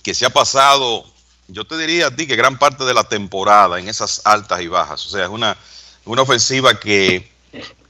[0.03, 1.07] que se ha pasado,
[1.49, 4.67] yo te diría a ti que gran parte de la temporada en esas altas y
[4.67, 5.07] bajas.
[5.07, 5.57] O sea, es una,
[6.05, 7.31] una ofensiva que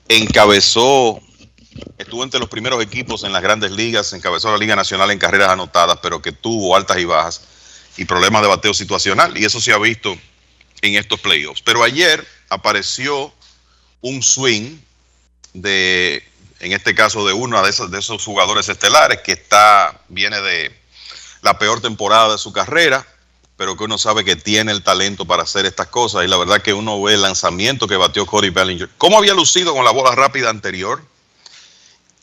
[0.08, 1.20] encabezó
[1.98, 5.50] estuvo entre los primeros equipos en las grandes ligas, encabezó la Liga Nacional en carreras
[5.50, 7.42] anotadas, pero que tuvo altas y bajas
[7.96, 9.36] y problemas de bateo situacional.
[9.36, 10.16] Y eso se ha visto
[10.82, 11.62] en estos playoffs.
[11.62, 13.32] Pero ayer apareció
[14.00, 14.78] un swing
[15.52, 16.22] de,
[16.60, 20.78] en este caso, de uno de esos, de esos jugadores estelares que está, viene de
[21.42, 23.06] la peor temporada de su carrera,
[23.56, 26.24] pero que uno sabe que tiene el talento para hacer estas cosas.
[26.24, 28.90] Y la verdad que uno ve el lanzamiento que batió Cody Bellinger.
[28.98, 31.02] ¿Cómo había lucido con la bola rápida anterior?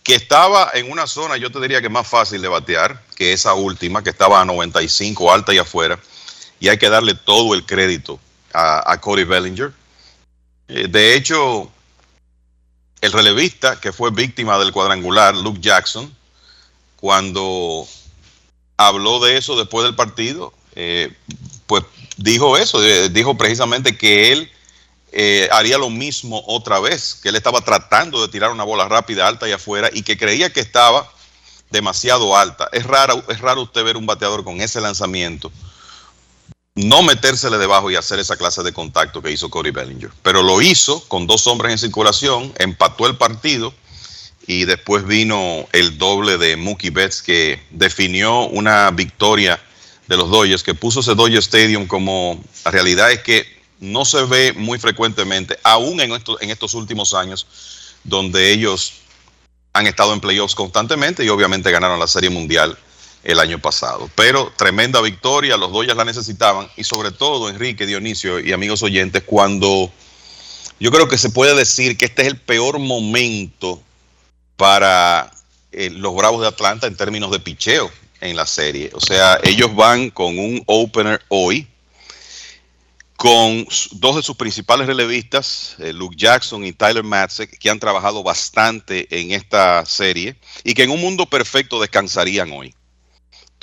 [0.04, 3.54] que estaba en una zona, yo te diría que más fácil de batear que esa
[3.54, 5.98] última, que estaba a 95 alta y afuera,
[6.60, 8.20] y hay que darle todo el crédito
[8.54, 9.74] a, Cody Bellinger.
[10.76, 11.72] Eh, de hecho,
[13.02, 16.12] el relevista que fue víctima del cuadrangular, Luke Jackson,
[16.96, 17.88] cuando
[18.78, 21.16] habló de eso después del partido, eh,
[21.68, 21.84] pues
[22.18, 24.50] dijo eso, eh, dijo precisamente que él
[25.52, 29.48] haría lo mismo otra vez, que él estaba tratando de tirar una bola rápida, alta
[29.48, 31.08] y afuera, y que creía que estaba
[31.70, 32.68] demasiado alta.
[32.72, 35.52] Es raro, es raro usted ver un bateador con ese lanzamiento
[36.76, 40.10] no metérsele debajo y hacer esa clase de contacto que hizo Corey Bellinger.
[40.22, 43.74] Pero lo hizo con dos hombres en circulación, empató el partido
[44.48, 49.60] y después vino el doble de Mookie Betts que definió una victoria
[50.08, 53.46] de los Dodgers, que puso ese Dodger Stadium como la realidad es que
[53.80, 57.48] no se ve muy frecuentemente, aún en estos, en estos últimos años,
[58.04, 58.94] donde ellos
[59.74, 62.78] han estado en playoffs constantemente y obviamente ganaron la Serie Mundial
[63.24, 64.10] el año pasado.
[64.16, 69.24] Pero tremenda victoria, los Dodgers la necesitaban y sobre todo Enrique, Dionisio y amigos oyentes,
[69.26, 69.92] cuando
[70.80, 73.82] yo creo que se puede decir que este es el peor momento
[74.58, 75.32] para
[75.72, 77.90] eh, los Bravos de Atlanta en términos de picheo
[78.22, 78.92] en la serie.
[78.94, 81.68] O sea, ellos van con un opener hoy,
[83.16, 88.22] con dos de sus principales relevistas, eh, Luke Jackson y Tyler Matzek, que han trabajado
[88.24, 92.76] bastante en esta serie y que en un mundo perfecto descansarían hoy.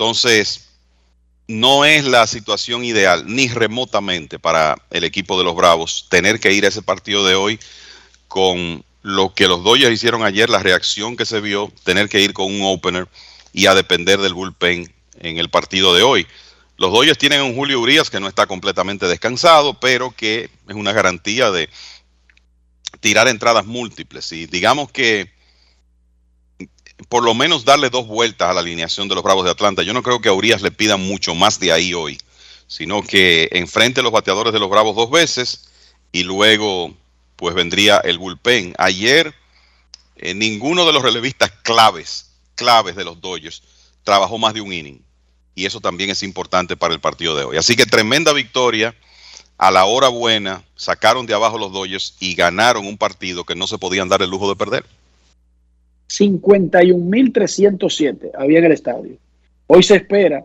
[0.00, 0.70] Entonces,
[1.46, 6.54] no es la situación ideal, ni remotamente, para el equipo de los Bravos tener que
[6.54, 7.60] ir a ese partido de hoy
[8.26, 12.32] con lo que los Dodgers hicieron ayer, la reacción que se vio, tener que ir
[12.32, 13.08] con un opener
[13.52, 16.26] y a depender del bullpen en el partido de hoy.
[16.78, 20.94] Los Dodgers tienen un Julio Urias que no está completamente descansado, pero que es una
[20.94, 21.68] garantía de
[23.00, 24.32] tirar entradas múltiples.
[24.32, 25.30] Y digamos que
[27.08, 29.82] por lo menos darle dos vueltas a la alineación de los Bravos de Atlanta.
[29.82, 32.18] Yo no creo que a Urias le pidan mucho más de ahí hoy,
[32.66, 35.68] sino que enfrente a los bateadores de los Bravos dos veces
[36.12, 36.94] y luego
[37.36, 38.74] pues vendría el bullpen.
[38.78, 39.34] Ayer
[40.16, 43.62] eh, ninguno de los relevistas claves, claves de los Dodgers,
[44.04, 45.02] trabajó más de un inning.
[45.54, 47.56] Y eso también es importante para el partido de hoy.
[47.56, 48.94] Así que tremenda victoria.
[49.56, 53.66] A la hora buena, sacaron de abajo los Dodgers y ganaron un partido que no
[53.66, 54.86] se podían dar el lujo de perder.
[56.10, 59.12] 51.307 había en el estadio.
[59.68, 60.44] Hoy se espera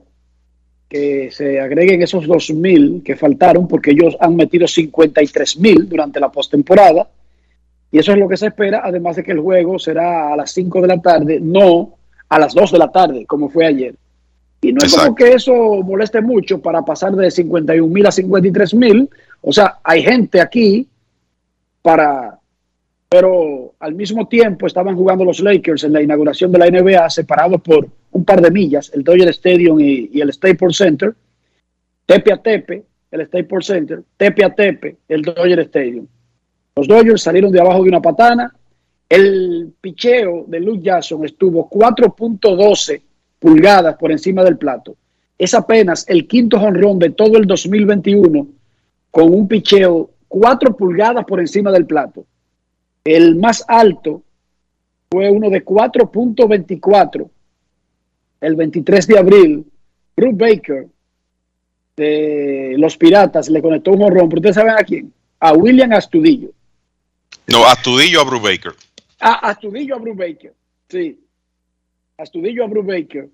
[0.88, 7.10] que se agreguen esos 2.000 que faltaron porque ellos han metido 53.000 durante la postemporada
[7.92, 10.52] y eso es lo que se espera, además de que el juego será a las
[10.52, 11.96] 5 de la tarde, no
[12.30, 13.96] a las 2 de la tarde como fue ayer.
[14.62, 19.10] Y no es como que eso moleste mucho para pasar de 51.000 a 53.000,
[19.42, 20.88] o sea, hay gente aquí
[21.82, 22.35] para
[23.16, 27.62] pero al mismo tiempo estaban jugando los Lakers en la inauguración de la NBA separados
[27.62, 31.16] por un par de millas, el Dodger Stadium y, el Staples Center,
[32.06, 36.06] tepe a tepe, el Staples Center, tepe a tepe, el Dodger Stadium.
[36.76, 38.54] Los Dodgers salieron de abajo de una patana,
[39.08, 43.02] el picheo de Luke Jackson estuvo 4.12
[43.40, 44.98] pulgadas por encima del plato.
[45.38, 48.46] Es apenas el quinto jonrón de todo el 2021
[49.10, 52.26] con un picheo 4 pulgadas por encima del plato.
[53.06, 54.24] El más alto
[55.12, 57.30] fue uno de 4.24
[58.42, 59.66] el 23 de abril.
[60.18, 60.88] Bruce Baker
[61.96, 64.28] de los Piratas le conectó un horrón.
[64.28, 65.14] ¿Pero ustedes saben a quién?
[65.40, 66.50] A William Astudillo.
[67.48, 68.72] No, Astudillo a Bruce Baker.
[69.20, 70.54] A Astudillo a Bruce Baker.
[70.90, 71.20] Sí.
[72.18, 73.30] Astudillo a Bruce Baker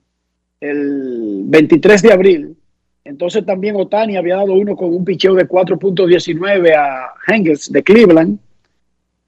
[0.59, 2.57] el 23 de abril.
[3.05, 8.37] Entonces también Otani había dado uno con un picheo de 4.19 a Hengels de Cleveland.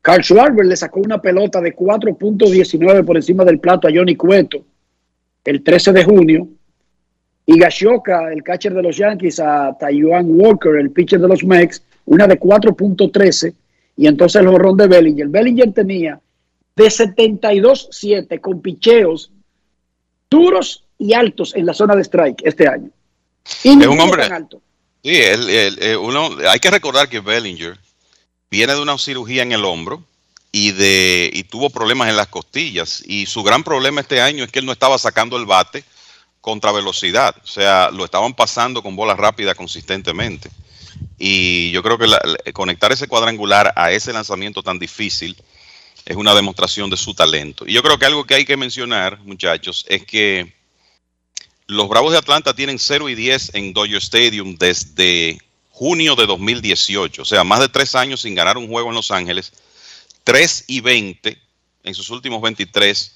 [0.03, 4.65] Carl Schwarber le sacó una pelota de 4.19 por encima del plato a Johnny Cueto
[5.45, 6.47] el 13 de junio.
[7.45, 11.81] Y Gashoka, el catcher de los Yankees, a Taiwan Walker, el pitcher de los Mex,
[12.05, 13.53] una de 4.13.
[13.95, 15.27] Y entonces el jorrón de Bellinger.
[15.29, 16.19] Bellinger tenía
[16.75, 19.31] de 72-7 con picheos
[20.29, 22.89] duros y altos en la zona de strike este año.
[23.63, 24.61] Y es un hombre alto.
[25.01, 27.77] Sí, el, uno, hay que recordar que Bellinger
[28.53, 30.03] viene de una cirugía en el hombro
[30.51, 33.03] y, tuvo problemas en las costillas.
[33.07, 35.83] Y su gran problema este año es que él no estaba sacando el bate
[36.39, 37.35] contra velocidad.
[37.43, 40.51] O sea, lo estaban pasando con bola rápida consistentemente.
[41.17, 45.35] Y yo creo que conectar ese cuadrangular a ese lanzamiento tan difícil
[46.05, 47.65] es una demostración de su talento.
[47.65, 50.53] Y yo creo que algo que hay que mencionar, muchachos, es que
[51.65, 55.39] los Bravos de Atlanta tienen 0 y 10 en Dodger Stadium desde
[55.73, 59.09] junio de 2018, o sea, más de tres años sin ganar un juego en Los
[59.09, 59.51] Ángeles,
[60.23, 61.41] 3 y 20
[61.83, 63.15] en sus últimos 23,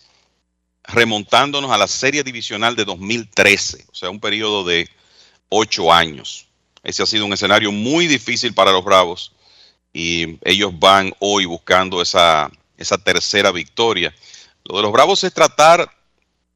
[0.85, 4.89] remontándonos a la serie divisional de 2013, o sea, un periodo de
[5.49, 6.47] ocho años.
[6.81, 9.33] Ese ha sido un escenario muy difícil para los Bravos
[9.93, 12.49] y ellos van hoy buscando esa,
[13.03, 14.15] tercera victoria.
[14.63, 15.91] Lo de los Bravos es tratar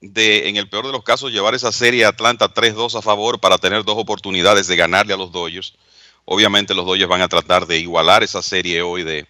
[0.01, 3.59] de, en el peor de los casos, llevar esa serie Atlanta 3-2 a favor para
[3.59, 5.75] tener dos oportunidades de ganarle a los Dodgers.
[6.25, 9.25] Obviamente los Dodgers van a tratar de igualar esa serie hoy, de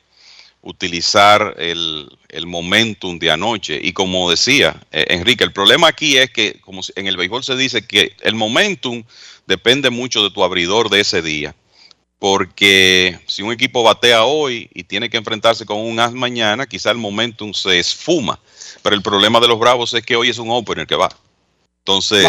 [0.61, 3.79] utilizar el, el momentum de anoche.
[3.81, 7.55] Y como decía eh, Enrique, el problema aquí es que, como en el béisbol se
[7.55, 9.03] dice, que el momentum
[9.47, 11.55] depende mucho de tu abridor de ese día.
[12.19, 16.91] Porque si un equipo batea hoy y tiene que enfrentarse con un as mañana, quizá
[16.91, 18.39] el momentum se esfuma.
[18.83, 21.09] Pero el problema de los Bravos es que hoy es un opener que va.
[21.79, 22.23] Entonces.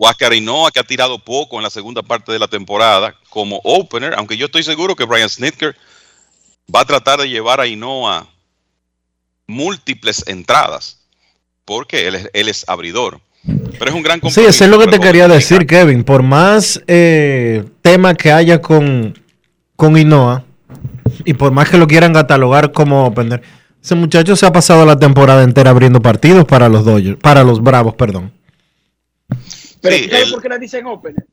[0.00, 4.14] Huáscar Inoa, que ha tirado poco en la segunda parte de la temporada como opener,
[4.16, 5.76] aunque yo estoy seguro que Brian Snitker
[6.74, 8.26] va a tratar de llevar a Inoa
[9.46, 11.00] múltiples entradas,
[11.66, 13.20] porque él es, él es abridor.
[13.78, 16.02] Pero es un gran Sí, eso es lo que te quería decir, Kevin.
[16.02, 19.18] Por más eh, tema que haya con,
[19.76, 20.44] con Inoa,
[21.26, 23.42] y por más que lo quieran catalogar como opener,
[23.82, 27.62] ese muchacho se ha pasado la temporada entera abriendo partidos para los Dodgers, para los
[27.62, 28.32] Bravos, perdón.
[29.80, 31.26] Pero sí, ¿sabes por qué le dicen opener?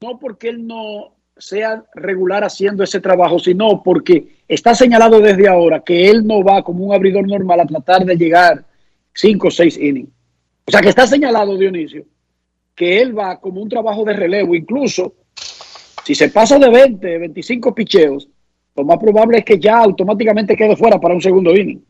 [0.00, 5.80] No porque él no sea regular haciendo ese trabajo, sino porque está señalado desde ahora
[5.80, 8.64] que él no va como un abridor normal a tratar de llegar
[9.12, 10.10] cinco o seis innings.
[10.66, 12.04] O sea que está señalado, Dionisio,
[12.74, 14.54] que él va como un trabajo de relevo.
[14.54, 15.14] Incluso
[16.04, 18.28] si se pasa de 20, 25 picheos,
[18.76, 21.84] lo más probable es que ya automáticamente quede fuera para un segundo inning.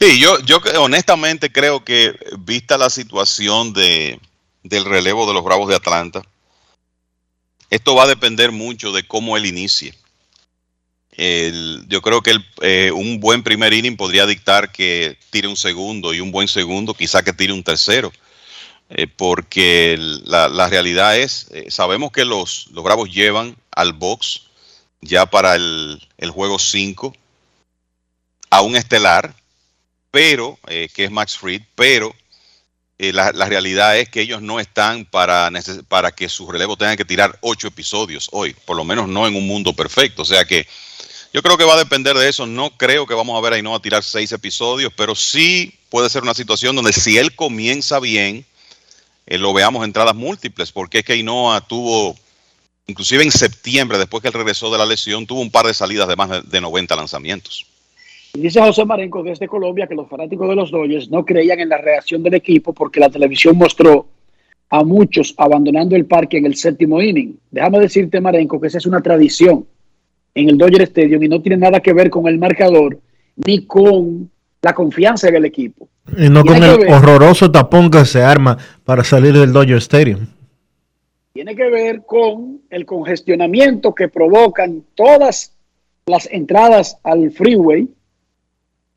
[0.00, 4.18] Sí, yo, yo honestamente creo que vista la situación de,
[4.62, 6.22] del relevo de los Bravos de Atlanta,
[7.68, 9.94] esto va a depender mucho de cómo él inicie.
[11.88, 16.20] Yo creo que eh, un buen primer inning podría dictar que tire un segundo y
[16.20, 18.10] un buen segundo, quizá que tire un tercero.
[18.88, 24.46] Eh, porque la, la, realidad es, eh, sabemos que los, los Bravos llevan al box
[25.02, 27.14] ya para el, el juego 5
[28.48, 29.36] a un estelar,
[30.10, 32.14] pero, eh, que es Max Fried, pero
[32.98, 35.50] eh, la, realidad es que ellos no están para,
[35.88, 39.34] para que su relevo tenga que tirar ocho episodios hoy, por lo menos no en
[39.36, 40.22] un mundo perfecto.
[40.22, 40.66] O sea que
[41.32, 42.46] yo creo que va a depender de eso.
[42.46, 46.22] No creo que vamos a ver a Ainhoa tirar seis episodios, pero sí puede ser
[46.22, 48.44] una situación donde si él comienza bien,
[49.26, 52.16] eh, lo veamos entradas múltiples, porque es que Ainhoa tuvo
[52.86, 56.08] inclusive en septiembre, después que él regresó de la lesión, tuvo un par de salidas
[56.08, 57.69] de más de 90 lanzamientos.
[58.34, 61.78] Dice José Marenco desde Colombia que los fanáticos de los Dodgers no creían en la
[61.78, 64.06] reacción del equipo porque la televisión mostró
[64.68, 67.36] a muchos abandonando el parque en el séptimo inning.
[67.50, 69.66] Déjame decirte, Marenco, que esa es una tradición
[70.34, 72.98] en el Dodger Stadium y no tiene nada que ver con el marcador
[73.34, 74.30] ni con
[74.62, 75.88] la confianza en el equipo.
[76.16, 79.78] Y no tiene con el ver, horroroso tapón que se arma para salir del Dodger
[79.78, 80.26] Stadium
[81.32, 85.56] tiene que ver con el congestionamiento que provocan todas
[86.06, 87.88] las entradas al freeway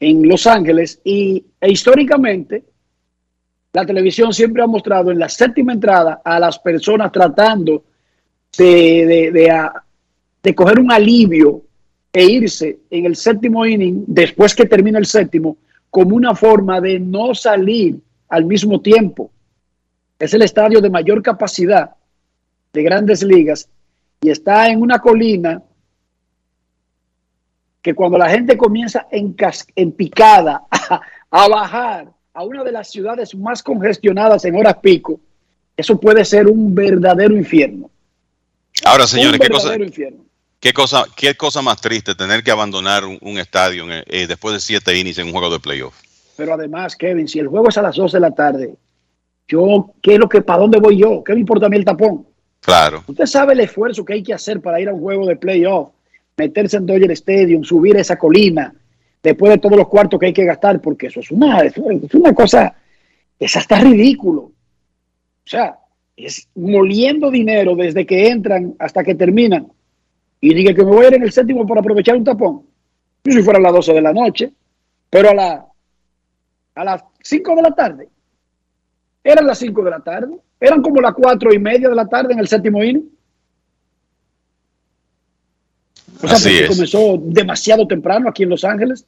[0.03, 2.63] en Los Ángeles y e históricamente
[3.71, 7.83] la televisión siempre ha mostrado en la séptima entrada a las personas tratando
[8.57, 9.73] de, de, de, a,
[10.43, 11.61] de coger un alivio
[12.11, 15.57] e irse en el séptimo inning después que termina el séptimo
[15.89, 17.97] como una forma de no salir
[18.29, 19.31] al mismo tiempo.
[20.19, 21.91] Es el estadio de mayor capacidad
[22.73, 23.69] de grandes ligas
[24.21, 25.61] y está en una colina
[27.83, 29.35] que cuando la gente comienza en,
[29.75, 35.19] en picada a, a, bajar a una de las ciudades más congestionadas en horas pico,
[35.75, 37.91] eso puede ser un verdadero infierno.
[38.85, 39.77] Ahora, señores, ¿qué cosa,
[40.59, 44.59] ¿qué cosa, ¿qué cosa más triste tener que abandonar un, un estadio eh, después de
[44.61, 45.93] siete innings en un juego de playoff?
[46.37, 48.75] Pero además, Kevin, si el juego es a las 12 de la tarde,
[49.47, 51.21] yo, ¿qué es lo que, para dónde voy yo?
[51.23, 52.25] ¿Qué me importa a mí el tapón?
[52.61, 53.03] Claro.
[53.05, 55.89] Usted sabe el esfuerzo que hay que hacer para ir a un juego de playoff,
[56.37, 58.73] meterse en Dodger Stadium, subir esa colina,
[59.21, 61.77] después de todos los cuartos que hay que gastar, porque eso es una, es
[62.13, 62.75] una cosa,
[63.39, 64.41] es hasta ridículo.
[64.41, 64.53] O
[65.45, 65.77] sea,
[66.15, 69.67] es moliendo dinero desde que entran hasta que terminan.
[70.39, 72.63] Y diga que me voy a ir en el séptimo para aprovechar un tapón.
[73.23, 74.51] Yo si fuera a las 12 de la noche,
[75.09, 75.65] pero a, la,
[76.75, 78.09] a las 5 de la tarde.
[79.23, 80.37] Eran las 5 de la tarde.
[80.59, 83.09] Eran como las cuatro y media de la tarde en el séptimo inning.
[86.23, 86.69] O sea, Así es.
[86.69, 89.05] comenzó demasiado temprano aquí en Los Ángeles.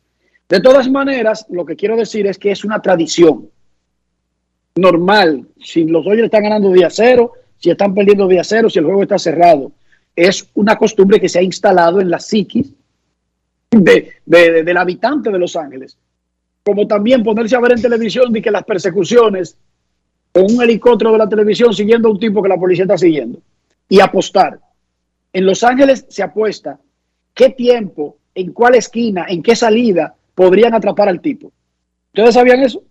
[0.50, 3.50] De todas maneras, lo que quiero decir es que es una tradición
[4.76, 5.48] normal.
[5.64, 9.04] Si los Dodgers están ganando día cero, si están perdiendo día cero, si el juego
[9.04, 9.72] está cerrado.
[10.16, 12.72] Es una costumbre que se ha instalado en la psiquis
[13.72, 15.98] de, de, de, del habitante de Los Ángeles.
[16.64, 19.58] Como también ponerse a ver en televisión de que las persecuciones
[20.34, 23.40] con un helicóptero de la televisión siguiendo a un tipo que la policía está siguiendo
[23.88, 24.60] y apostar.
[25.32, 26.78] En Los Ángeles se apuesta
[27.36, 31.52] qué tiempo, en cuál esquina, en qué salida podrían atrapar al tipo.
[32.08, 32.82] ¿Ustedes sabían eso?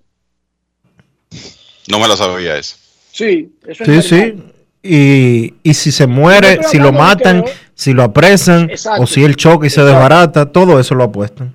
[1.90, 2.76] No me la sabía eso.
[3.10, 4.34] Sí, eso Sí, sí.
[4.82, 7.44] Y, y si se muere, si lo matan,
[7.74, 9.02] si lo apresan, Exacto.
[9.02, 11.54] o si él choca y se desbarata, todo eso lo apuestan.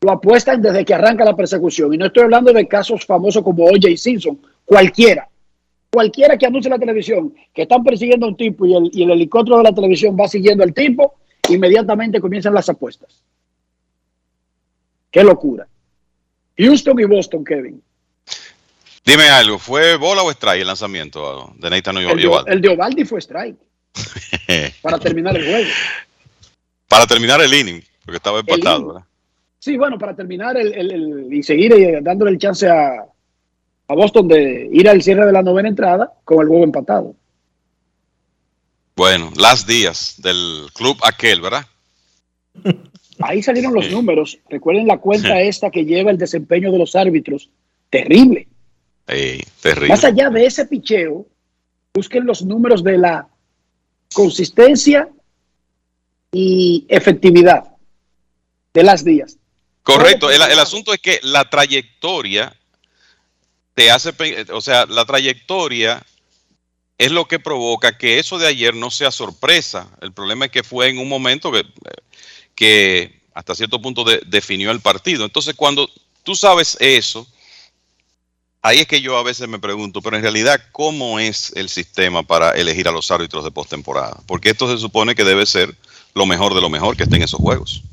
[0.00, 1.94] Lo apuestan desde que arranca la persecución.
[1.94, 3.96] Y no estoy hablando de casos famosos como O.J.
[3.96, 5.28] Simpson, cualquiera.
[5.90, 9.04] Cualquiera que anuncie en la televisión que están persiguiendo a un tipo y el, y
[9.04, 11.14] el helicóptero de la televisión va siguiendo al tipo,
[11.54, 13.22] inmediatamente comienzan las apuestas.
[15.10, 15.66] Qué locura.
[16.56, 17.82] Houston y Boston, Kevin.
[19.04, 22.50] Dime algo, ¿fue bola o strike el lanzamiento de Nathan El Ovaldi?
[22.52, 23.56] el de Ovaldi fue strike
[24.82, 25.70] para terminar el juego.
[26.88, 29.04] Para terminar el inning, porque estaba empatado.
[29.58, 33.02] Sí, bueno, para terminar el, el- el- y seguir eh, dándole el chance a,
[33.88, 37.14] a Boston de ir al cierre de la novena entrada con el juego empatado.
[38.98, 41.64] Bueno, las días del club aquel, ¿verdad?
[43.20, 44.40] Ahí salieron los números.
[44.50, 47.48] Recuerden la cuenta esta que lleva el desempeño de los árbitros.
[47.90, 48.48] Terrible.
[49.06, 49.88] Terrible.
[49.88, 51.28] Más allá de ese picheo,
[51.94, 53.28] busquen los números de la
[54.12, 55.08] consistencia
[56.32, 57.68] y efectividad
[58.74, 59.38] de las días.
[59.84, 62.52] Correcto, el, el asunto es que la trayectoria
[63.74, 64.10] te hace,
[64.52, 66.04] o sea, la trayectoria
[66.98, 69.88] es lo que provoca que eso de ayer no sea sorpresa.
[70.02, 71.52] El problema es que fue en un momento
[72.56, 75.24] que, hasta cierto punto de- definió el partido.
[75.24, 75.88] Entonces, cuando
[76.24, 77.24] tú sabes eso,
[78.62, 82.24] ahí es que yo a veces me pregunto, pero en realidad, ¿cómo es el sistema
[82.24, 84.20] para elegir a los árbitros de postemporada?
[84.26, 85.72] Porque esto se supone que debe ser
[86.14, 87.84] lo mejor de lo mejor que esté en esos juegos.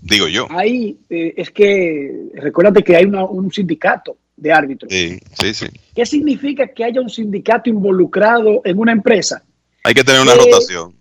[0.00, 0.46] Digo yo.
[0.50, 4.92] Ahí eh, es que recuérdate que hay un sindicato de árbitros.
[4.92, 5.66] Sí, sí, sí.
[5.94, 9.42] ¿Qué significa que haya un sindicato involucrado en una empresa?
[9.84, 10.94] Hay que tener una Eh, rotación.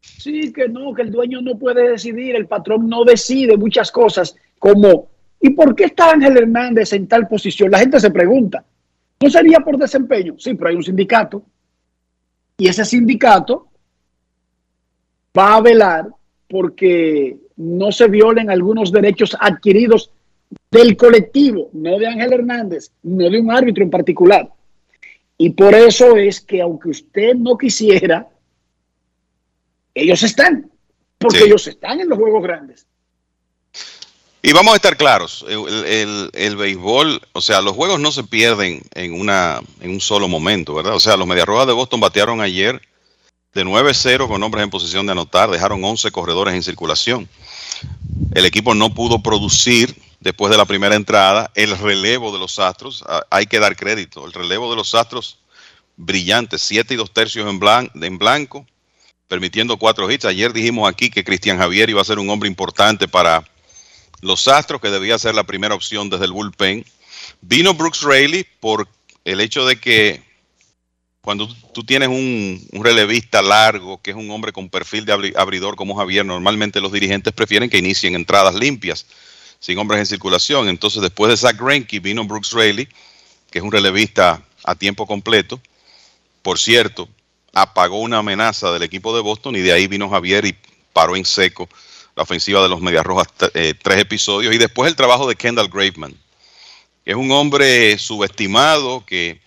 [0.00, 4.34] Sí, que no, que el dueño no puede decidir, el patrón no decide muchas cosas,
[4.58, 5.08] como
[5.40, 7.70] ¿y por qué está Ángel Hernández en tal posición?
[7.70, 8.64] La gente se pregunta.
[9.20, 10.34] ¿No sería por desempeño?
[10.38, 11.42] Sí, pero hay un sindicato.
[12.56, 13.68] Y ese sindicato
[15.36, 16.08] va a velar
[16.48, 20.10] porque no se violen algunos derechos adquiridos
[20.70, 24.48] del colectivo, no de Ángel Hernández, no de un árbitro en particular.
[25.36, 28.28] Y por eso es que aunque usted no quisiera,
[29.94, 30.70] ellos están,
[31.18, 31.44] porque Sí.
[31.44, 32.86] ellos están en los juegos grandes.
[34.40, 38.22] Y vamos a estar claros, el, el- el béisbol, o sea, los juegos no se
[38.22, 40.94] pierden en, una, en un solo momento, ¿verdad?
[40.94, 42.80] O sea, los Mediarrojas de Boston batearon ayer
[43.52, 47.28] de 9-0 con hombres en posición de anotar, dejaron 11 corredores en circulación.
[48.32, 53.04] El equipo no pudo producir después de la primera entrada el relevo de los Astros,
[53.30, 55.38] hay que dar crédito, el relevo de los Astros
[55.96, 58.66] brillante, 7 y 2 tercios en, blan- en blanco,
[59.26, 60.24] permitiendo cuatro hits.
[60.24, 63.44] Ayer dijimos aquí que Cristian Javier iba a ser un hombre importante para
[64.20, 66.84] los Astros, que debía ser la primera opción desde el bullpen.
[67.40, 68.88] Vino Brooks Raley por
[69.24, 70.22] el hecho de que
[71.20, 75.36] cuando tú tienes un, un relevista largo, que es un hombre con perfil de abri-
[75.36, 79.04] abridor como Javier, normalmente los dirigentes prefieren que inicien entradas limpias,
[79.60, 80.68] sin hombres en circulación.
[80.68, 82.88] Entonces, después de Zach Greinke, vino Brooks Raley,
[83.50, 85.60] que es un relevista a tiempo completo.
[86.42, 87.08] Por cierto,
[87.52, 90.56] apagó una amenaza del equipo de Boston y de ahí vino Javier y
[90.92, 91.68] paró en seco
[92.14, 94.54] la ofensiva de los Medias Rojas eh, tres episodios.
[94.54, 96.14] Y después el trabajo de Kendall Graveman,
[97.04, 99.40] que es un hombre subestimado que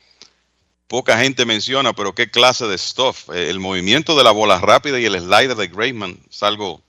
[0.88, 3.30] poca gente menciona, pero qué clase de stuff.
[3.34, 6.82] Eh, el movimiento de la bola rápida y el slider de Graveman es algo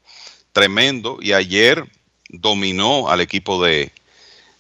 [0.53, 1.19] tremendo.
[1.21, 1.85] Y ayer
[2.33, 3.93] dominó al equipo de,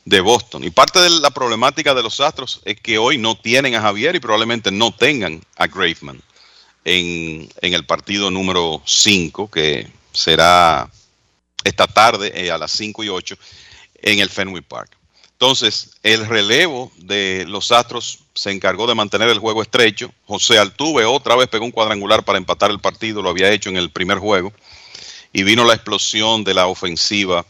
[0.04, 0.62] de Boston.
[0.64, 4.14] Y parte de la problemática de los Astros es que hoy no tienen a Javier
[4.14, 6.22] y probablemente no tengan a Graveman
[6.84, 10.90] en, en el partido número 5, que será
[11.64, 13.36] esta tarde eh, a las 5 y 8
[14.02, 14.96] en el Fenway Park.
[15.32, 20.12] Entonces, el relevo de los Astros se encargó de mantener el juego estrecho.
[20.26, 23.76] José Altuve otra vez pegó un cuadrangular para empatar el partido, lo había hecho en
[23.76, 24.52] el primer juego.
[25.32, 27.44] Y vino la explosión de la ofensiva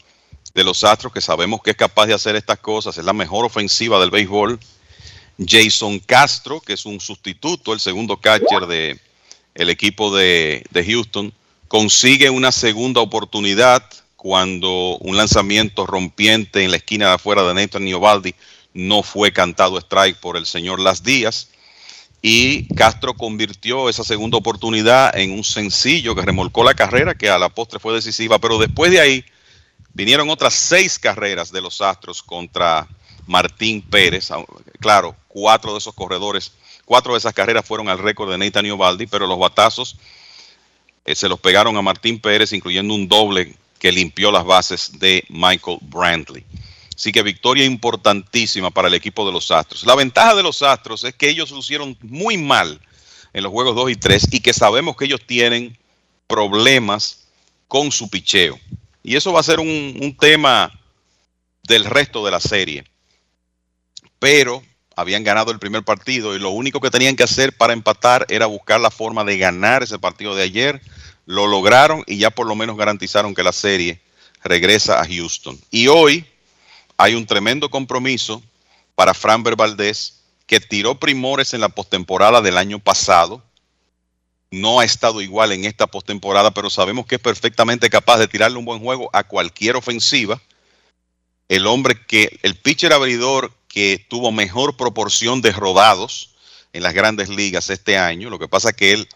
[0.54, 3.44] de los Astros, que sabemos que es capaz de hacer estas cosas, es la mejor
[3.44, 4.58] ofensiva del béisbol.
[5.44, 9.00] Jason Castro, que es un sustituto, el segundo catcher de
[9.54, 11.32] el equipo de, de Houston,
[11.68, 13.82] consigue una segunda oportunidad
[14.16, 18.34] cuando un lanzamiento rompiente en la esquina de afuera de Nathan Niobaldi
[18.74, 21.48] no fue cantado strike por el señor Las Díaz.
[22.22, 27.38] Y Castro convirtió esa segunda oportunidad en un sencillo que remolcó la carrera, que a
[27.38, 28.38] la postre fue decisiva.
[28.38, 29.24] Pero después de ahí
[29.94, 32.86] vinieron otras seis carreras de los Astros contra
[33.26, 34.30] Martín Pérez.
[34.80, 36.52] Claro, cuatro de esos corredores,
[36.84, 39.96] cuatro de esas carreras fueron al récord de Nathan Niobaldi, pero los batazos
[41.04, 45.24] eh, se los pegaron a Martín Pérez, incluyendo un doble que limpió las bases de
[45.28, 46.44] Michael Brantley.
[46.94, 49.84] Así que victoria importantísima para el equipo de los Astros.
[49.84, 52.80] La ventaja de los Astros es que ellos lucieron muy mal
[53.32, 55.76] en los juegos 2 y 3 y que sabemos que ellos tienen
[56.28, 57.24] problemas
[57.66, 58.58] con su picheo.
[59.02, 60.70] Y eso va a ser un, tema
[61.64, 62.84] del resto de la serie.
[64.18, 64.62] Pero
[64.94, 68.46] habían ganado el primer partido y lo único que tenían que hacer para empatar era
[68.46, 70.80] buscar la forma de ganar ese partido de ayer.
[71.26, 74.00] Lo lograron y ya por lo menos garantizaron que la serie
[74.44, 75.58] regresa a Houston.
[75.70, 76.24] Y hoy
[76.96, 78.42] hay un tremendo compromiso
[78.94, 83.42] para Framber Valdez, que tiró primores en la postemporada del año pasado.
[84.52, 88.58] No ha estado igual en esta postemporada, pero sabemos que es perfectamente capaz de tirarle
[88.58, 90.40] un buen juego a cualquier ofensiva.
[91.48, 96.34] El hombre que, el pitcher abridor que tuvo mejor proporción de rodados
[96.72, 98.30] en las grandes ligas este año.
[98.30, 99.08] Lo que pasa es que él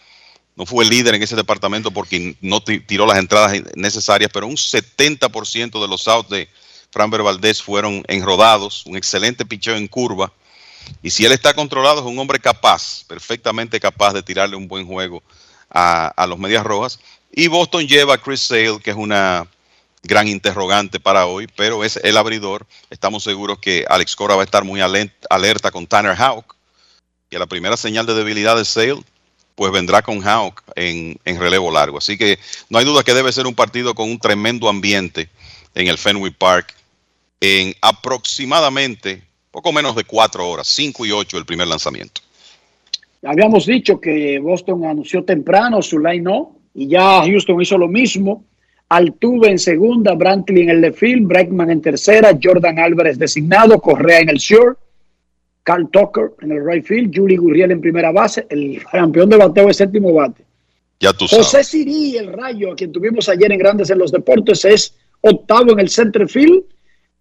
[0.57, 4.57] no fue el líder en ese departamento porque no tiró las entradas necesarias, pero un
[4.57, 6.49] 70% de los outs de
[6.91, 10.33] Framber Valdez fueron enrodados, un excelente picheo en curva.
[11.03, 14.87] Y si él está controlado, es un hombre capaz, perfectamente capaz de tirarle un buen
[14.87, 15.23] juego
[15.71, 16.99] a, a los Medias Rojas.
[17.33, 19.47] Y Boston lleva a Chris Sale, que es una
[20.03, 22.67] gran interrogante para hoy, pero es el abridor.
[22.91, 26.57] Estamos seguros que Alex Cora va a estar muy alerta con Tanner Houck.
[27.31, 29.03] Y a la primera señal de debilidad de Sale,
[29.55, 31.99] pues vendrá con Houck en, en, relevo largo.
[31.99, 32.39] Así que
[32.69, 35.29] no hay duda que debe ser un partido con un tremendo ambiente
[35.75, 36.75] en el Fenway Park
[37.41, 39.23] en aproximadamente
[39.57, 42.21] poco menos de cuatro horas, cinco y ocho el primer lanzamiento.
[43.23, 48.45] Habíamos dicho que Boston anunció temprano su line-up y ya Houston hizo lo mismo
[48.91, 54.21] Altuve en segunda, Brantley en el left field, Bregman en tercera, Jordan Álvarez designado, Correa
[54.21, 54.79] en el short,
[55.63, 59.71] Carl Tucker en el right field, Julie Gurriel en primera base, el campeón de bateo
[59.71, 60.45] es séptimo bate.
[61.01, 61.47] Ya tú sabes.
[61.47, 65.73] José Siri, el rayo, a quien tuvimos ayer en Grandes en los Deportes, es octavo
[65.73, 66.63] en el center field.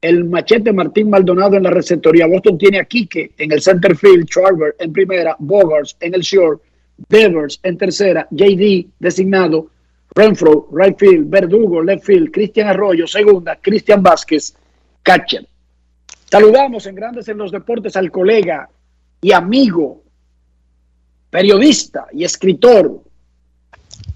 [0.01, 2.27] El machete Martín Maldonado en la receptoría.
[2.27, 6.61] Boston tiene a Quique en el center field, Charver en primera, Bogarts en el short,
[7.09, 9.69] Devers en tercera, JD designado,
[10.13, 14.55] Renfro, right field, Verdugo, left field, Cristian Arroyo, segunda, Cristian Vázquez,
[15.03, 15.47] catcher.
[16.30, 18.69] Saludamos en Grandes en los Deportes al colega
[19.22, 20.03] y amigo,
[21.30, 23.01] periodista y escritor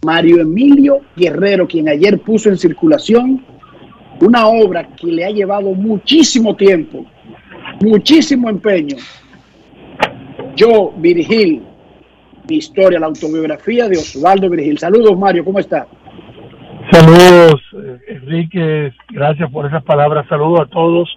[0.04, 3.46] Mario Emilio Guerrero, quien ayer puso en circulación
[4.22, 7.06] una obra que le ha llevado muchísimo tiempo,
[7.82, 8.98] muchísimo empeño.
[10.56, 11.62] Yo, Virgil,
[12.50, 14.78] mi historia, la autobiografía de Osvaldo Virgil.
[14.78, 15.88] Saludos, Mario, ¿cómo está?
[16.92, 20.28] Saludos, eh, Enrique, gracias por esas palabras.
[20.28, 21.10] Saludos a todos,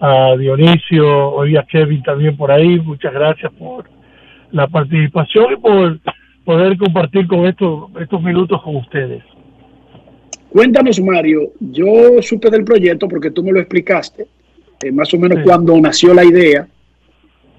[0.00, 2.78] a Dionisio, hoy a Kevin también por ahí.
[2.78, 3.88] Muchas gracias por
[4.50, 5.98] la participación y por
[6.44, 9.22] poder compartir con estos, estos minutos con ustedes.
[10.52, 14.26] Cuéntanos, Mario, yo supe del proyecto porque tú me lo explicaste,
[14.82, 16.68] eh, más o menos cuando nació la idea,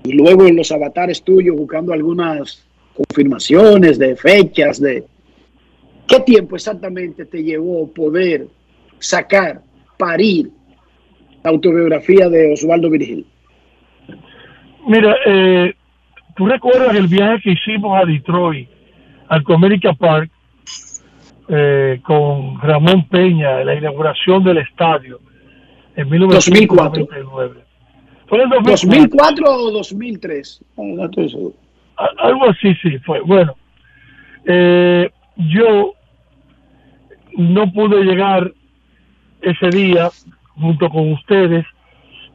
[0.03, 2.63] y luego en los avatares tuyos buscando algunas
[2.93, 5.05] confirmaciones de fechas, de
[6.07, 8.45] qué tiempo exactamente te llevó poder
[8.99, 9.61] sacar,
[9.97, 10.51] parir
[11.43, 13.25] la autobiografía de Osvaldo Virgil.
[14.87, 15.73] Mira, eh,
[16.35, 18.69] tú recuerdas el viaje que hicimos a Detroit,
[19.29, 20.29] al Comerica Park,
[21.55, 25.19] eh, con Ramón Peña, la inauguración del estadio
[25.95, 27.05] en 1994.
[27.05, 27.63] 2004.
[28.25, 30.65] ¿Fue en 2004 o 2003?
[30.77, 31.53] No estoy seguro.
[32.17, 33.19] Algo así sí fue.
[33.19, 33.55] Bueno,
[34.45, 35.93] eh, yo
[37.37, 38.51] no pude llegar
[39.41, 40.09] ese día
[40.55, 41.67] junto con ustedes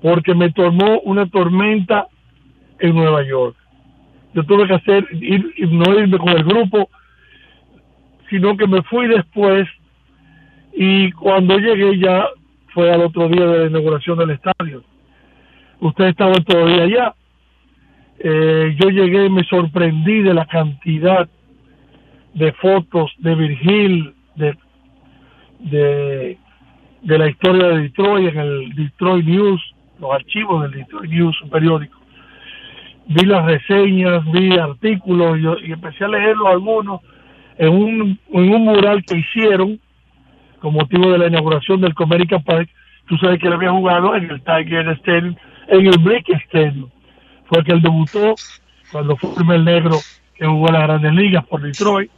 [0.01, 2.07] porque me tomó una tormenta
[2.78, 3.57] en Nueva York.
[4.32, 6.89] Yo tuve que hacer, ir, no irme con el grupo,
[8.30, 9.68] sino que me fui después
[10.72, 12.26] y cuando llegué ya
[12.74, 14.82] fue al otro día de la inauguración del estadio.
[15.80, 17.14] Ustedes estaban todavía allá
[18.20, 21.28] eh, yo llegué y me sorprendí de la cantidad
[22.34, 24.56] de fotos de Virgil, de,
[25.60, 31.50] de, la historia de Detroit en el Detroit News, los archivos del Detroit News, un
[31.50, 31.96] periódico.
[33.06, 37.00] Vi las reseñas, vi artículos y, empecé a leerlos algunos
[37.59, 39.78] en un, en un mural que hicieron
[40.60, 42.68] con motivo de la inauguración del Comerica Park.
[43.06, 45.36] Tú sabes que él había jugado en el Tiger Stadium,
[45.68, 46.89] en el Brick Stadium
[47.48, 48.35] fue que él debutó
[48.93, 49.97] cuando fue el primer negro
[50.35, 52.10] que jugó en las grandes ligas por Detroit.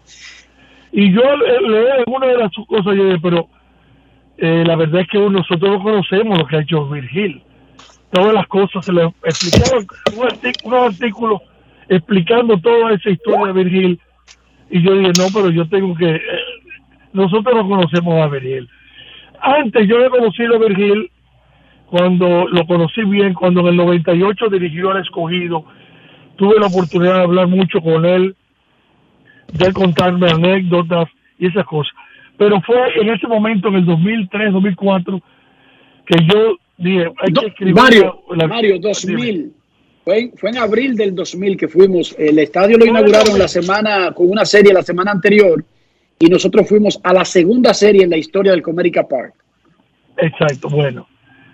[0.92, 3.48] Y yo leí alguna de las cosas, yo dije, pero
[4.38, 7.42] eh, la verdad es que nosotros no conocemos lo que ha hecho Virgil.
[8.10, 9.86] Todas las cosas se le explicaban,
[10.64, 11.42] unos artículos
[11.88, 14.00] explicando toda esa historia de Virgil.
[14.70, 16.08] Y yo dije, no, pero yo tengo que.
[16.16, 16.20] Eh,
[17.12, 18.68] nosotros no conocemos a Virgil.
[19.40, 21.10] Antes yo he conocido a Virgil
[21.86, 25.64] cuando lo conocí bien, cuando en el 98 dirigió al escogido,
[26.36, 28.36] tuve la oportunidad de hablar mucho con él,
[29.52, 31.92] de contarme anécdotas y esas cosas.
[32.36, 35.20] Pero fue en ese momento, en el 2003, 2004,
[36.06, 37.74] que yo dije, hay que escribir...
[37.74, 39.52] Mario, la- Mario 2000.
[40.04, 42.14] Fue, fue en abril del 2000 que fuimos.
[42.18, 45.62] El estadio lo inauguraron la semana, con una serie la semana anterior,
[46.18, 49.34] y nosotros fuimos a la segunda serie en la historia del Comerica Park.
[50.16, 51.06] Exacto, bueno.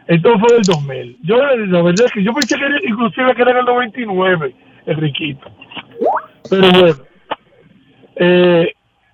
[0.09, 1.19] Entonces fue del 2000.
[1.23, 4.55] Yo, la verdad es que yo pensé que era, inclusive que era en el 99,
[4.87, 5.51] Enriquito.
[6.49, 6.97] Pero bueno,
[8.17, 8.73] eh,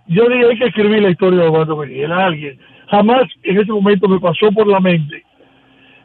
[0.08, 2.58] yo dije hay que escribir la historia de Eduardo Miguel a alguien.
[2.88, 5.24] Jamás en ese momento me pasó por la mente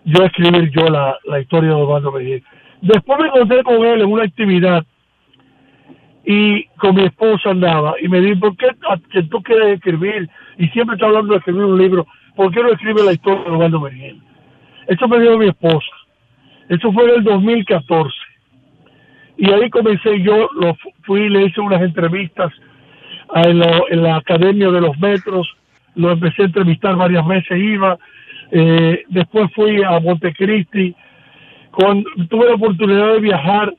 [0.08, 2.44] yo escribir yo la, la historia de Eduardo Miguel.
[2.82, 4.86] Después me encontré con él en una actividad
[6.26, 8.68] y con mi esposa andaba y me dijo, ¿por qué
[9.12, 10.30] que tú quieres escribir?
[10.58, 12.06] Y siempre está hablando de escribir un libro,
[12.36, 14.22] ¿por qué no escribe la historia de Eduardo Miguel?
[14.88, 15.88] Eso me dijo mi esposa.
[16.70, 18.14] Eso fue en el 2014.
[19.38, 22.52] Y ahí comencé yo, lo fu- fui y le hice unas entrevistas
[23.36, 25.48] en la Academia de los Metros,
[25.96, 27.98] lo empecé a entrevistar varias veces, iba,
[28.52, 30.96] eh, después fui a Montecristi,
[31.78, 33.72] con, tuve la oportunidad de viajar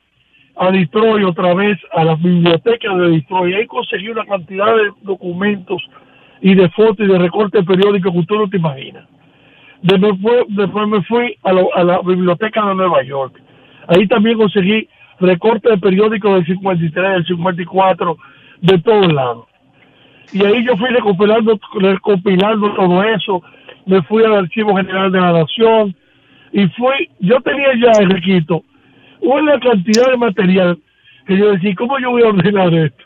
[0.55, 5.81] a Detroit otra vez, a las bibliotecas de Detroit, ahí conseguí una cantidad de documentos
[6.39, 9.05] y de fotos y de recortes periódicos que tú no te imaginas.
[9.81, 13.37] Después, después me fui a la biblioteca de Nueva York.
[13.87, 14.87] Ahí también conseguí
[15.19, 18.17] recortes de periódicos del 53, del 54,
[18.61, 19.45] de todos lados.
[20.31, 23.41] Y ahí yo fui recopilando, recopilando todo eso.
[23.85, 25.95] Me fui al Archivo General de la Nación.
[26.51, 28.63] Y fui, yo tenía ya, Enriquito,
[29.21, 30.79] una cantidad de material
[31.27, 33.03] que yo decía, ¿cómo yo voy a ordenar esto?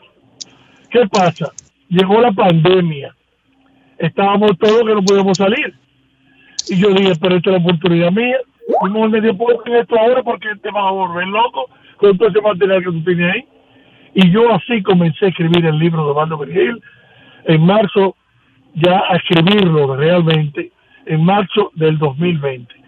[0.90, 1.52] ¿Qué pasa?
[1.88, 3.14] Llegó la pandemia.
[3.98, 5.74] Estábamos todos que no podíamos salir.
[6.68, 8.38] Y yo dije, pero esta es la oportunidad mía.
[8.82, 12.28] Mejor me dio por hacer esto ahora porque te vas a volver loco con todo
[12.28, 13.44] ese material que tú tienes ahí.
[14.14, 16.80] Y yo así comencé a escribir el libro de Bando Virgil.
[17.46, 18.16] En marzo,
[18.74, 20.72] ya a escribirlo realmente,
[21.06, 22.83] en marzo del 2020.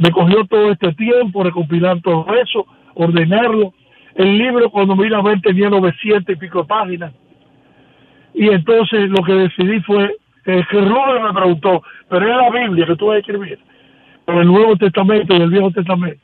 [0.00, 2.64] Me cogió todo este tiempo recopilar todo eso,
[2.94, 3.74] ordenarlo.
[4.14, 7.12] El libro, cuando me vine a ver, tenía 900 y pico páginas.
[8.32, 12.86] Y entonces lo que decidí fue que, que Rubén me preguntó, pero es la Biblia
[12.86, 13.58] que tú vas a escribir,
[14.26, 16.22] el Nuevo Testamento y el Viejo Testamento.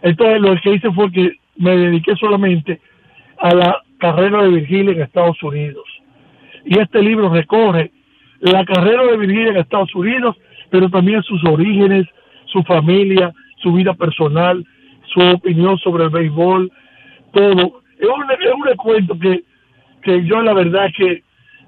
[0.00, 2.80] Entonces lo que hice fue que me dediqué solamente
[3.36, 5.84] a la carrera de Virgilio en Estados Unidos.
[6.64, 7.90] Y este libro recorre
[8.40, 10.34] la carrera de Virgilio en Estados Unidos,
[10.70, 12.06] pero también sus orígenes,
[12.52, 14.64] su familia, su vida personal,
[15.12, 16.70] su opinión sobre el béisbol,
[17.32, 17.82] todo.
[17.98, 19.42] Es un, es un recuento que,
[20.02, 21.22] que yo la verdad es que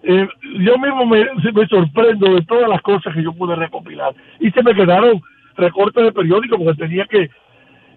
[0.07, 0.29] eh,
[0.61, 4.15] yo mismo me, me sorprendo de todas las cosas que yo pude recopilar.
[4.41, 5.21] Y se me quedaron
[5.57, 7.31] recortes de periódico porque tenía que,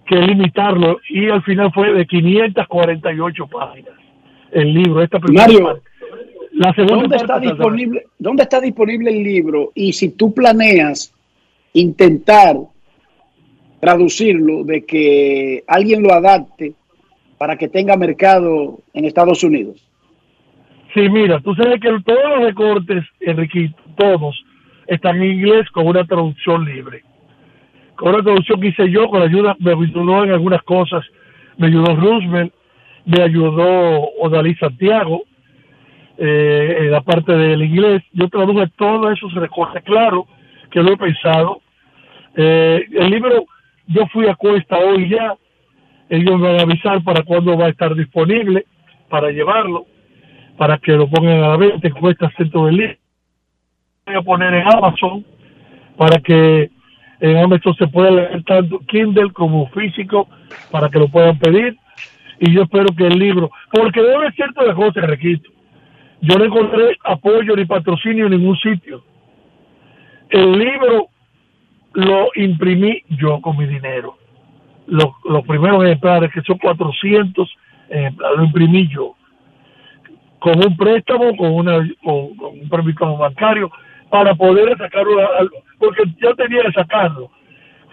[0.06, 3.94] que limitarlo y al final fue de 548 páginas
[4.52, 5.82] el libro, esta primera Mario, parte.
[6.54, 9.72] La segunda ¿Dónde parte está, disponible, ¿Dónde está disponible el libro?
[9.76, 11.14] Y si tú planeas
[11.74, 12.56] intentar
[13.80, 16.74] traducirlo, de que alguien lo adapte
[17.38, 19.84] para que tenga mercado en Estados Unidos.
[20.94, 24.44] Sí, mira, tú sabes que todos los recortes, Enriquito, todos,
[24.88, 27.04] están en inglés con una traducción libre.
[27.96, 31.04] Con una traducción que hice yo, con la ayuda, me ayudó en algunas cosas,
[31.58, 32.54] me ayudó Roosevelt,
[33.06, 35.24] me ayudó Odalí Santiago,
[36.18, 38.04] eh, en la parte del inglés.
[38.14, 40.26] Yo traduje todos esos recortes, claro,
[40.72, 41.62] que lo he pensado.
[42.36, 43.46] Eh, el libro,
[43.88, 45.36] yo fui a Cuesta hoy ya,
[46.10, 48.66] ellos van a avisar para cuándo va a estar disponible
[49.10, 49.86] para llevarlo
[50.58, 52.98] para que lo pongan a la venta, cuesta centro del libro.
[54.06, 55.26] Voy a poner en Amazon
[55.96, 56.70] para que
[57.20, 60.28] en Amazon se pueda leer tanto Kindle como físico
[60.72, 61.78] para que lo puedan pedir.
[62.40, 65.50] Y yo espero que el libro, porque debe ser cierto de José Requito,
[66.22, 69.04] yo no encontré apoyo ni patrocinio en ningún sitio.
[70.30, 71.10] El libro
[71.98, 74.18] lo imprimí yo con mi dinero.
[74.86, 77.50] Los, los primeros ejemplares, que son 400
[77.90, 79.16] ejemplares, lo imprimí yo
[80.38, 83.72] con un préstamo, con, una, con, con un permiso bancario,
[84.12, 85.18] para poder sacarlo,
[85.80, 87.32] porque yo tenía que sacarlo.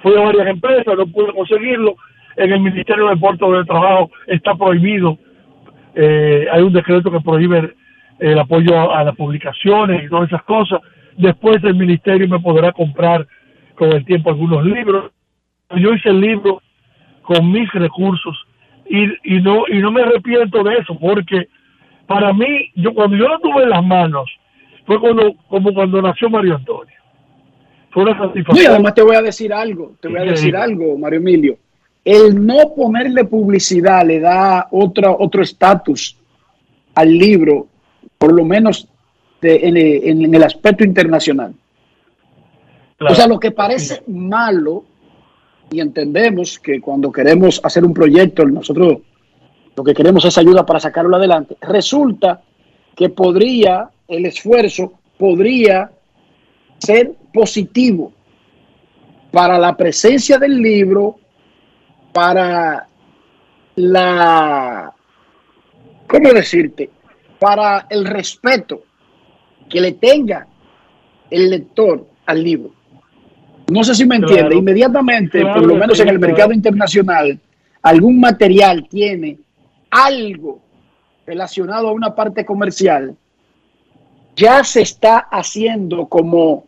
[0.03, 1.97] Fui a varias empresas, no pude conseguirlo.
[2.37, 5.17] En el Ministerio de Puerto de Trabajo está prohibido,
[5.95, 7.75] eh, hay un decreto que prohíbe
[8.19, 10.81] el apoyo a las publicaciones y todas esas cosas.
[11.17, 13.27] Después el Ministerio me podrá comprar
[13.77, 15.13] con el tiempo algunos libros.
[15.77, 16.63] Yo hice el libro
[17.23, 18.37] con mis recursos
[18.87, 21.49] y, y no y no me arrepiento de eso porque
[22.07, 24.31] para mí yo cuando yo lo tuve en las manos
[24.87, 26.95] fue cuando como cuando nació Mario Antonio
[27.95, 28.65] fue una satisfacción.
[28.65, 31.57] Y además te voy a decir algo, te voy a decir algo, Mario Emilio.
[32.05, 36.19] El no ponerle publicidad le da otro otro estatus
[36.95, 37.69] al libro,
[38.19, 38.89] por lo menos
[39.41, 41.55] en, el aspecto internacional.
[43.01, 44.85] O sea, lo que parece malo,
[45.71, 48.99] y entendemos que cuando queremos hacer un proyecto, nosotros
[49.77, 52.43] lo que queremos es ayuda para sacarlo adelante, resulta
[52.95, 55.91] que podría, el esfuerzo podría
[56.79, 58.13] ser positivo
[59.33, 61.17] para la presencia del libro,
[62.13, 62.87] para
[63.75, 64.95] la,
[66.07, 66.91] ¿cómo decirte?
[67.41, 68.85] Para el respeto
[69.69, 70.47] que le tenga
[71.31, 72.71] el lector al libro.
[73.71, 74.57] No sé si me entiende.
[74.57, 77.39] Inmediatamente, por lo menos en el mercado internacional,
[77.83, 79.39] algún material tiene
[79.91, 80.61] algo
[81.27, 83.17] relacionado a una parte comercial,
[84.37, 86.67] ya se está haciendo como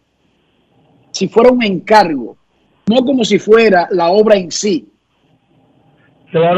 [1.10, 2.36] si fuera un encargo,
[2.86, 4.88] no como si fuera la obra en sí.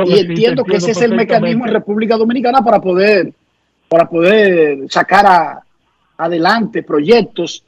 [0.07, 3.33] y entiendo que ese es el mecanismo en República Dominicana para poder,
[3.89, 5.63] para poder sacar a,
[6.19, 7.65] adelante proyectos.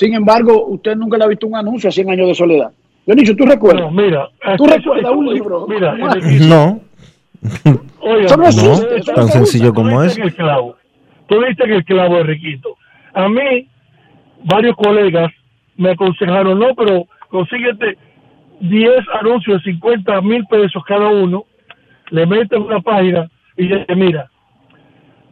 [0.00, 2.72] Sin embargo, usted nunca le ha visto un anuncio a 100 años de soledad.
[3.04, 3.92] Dionisio, ¿tú recuerdas?
[3.92, 5.66] mira, ¿Tú recuerdas un libro?
[5.68, 6.80] Mira, no.
[8.00, 10.16] Oiga, no, tan sencillo como es.
[10.16, 12.76] Tú viste que el clavo es riquito.
[13.12, 13.68] A mí,
[14.42, 15.30] varios colegas
[15.76, 17.98] me aconsejaron, no, pero consíguete
[18.60, 18.90] 10
[19.20, 21.44] anuncios de 50 mil pesos cada uno,
[22.08, 24.30] le metes una página y dice, mira,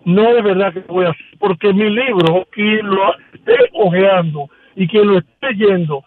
[0.04, 4.86] no es verdad que voy a hacer, porque mi libro, quien lo esté ojeando y
[4.86, 6.05] quien lo esté leyendo,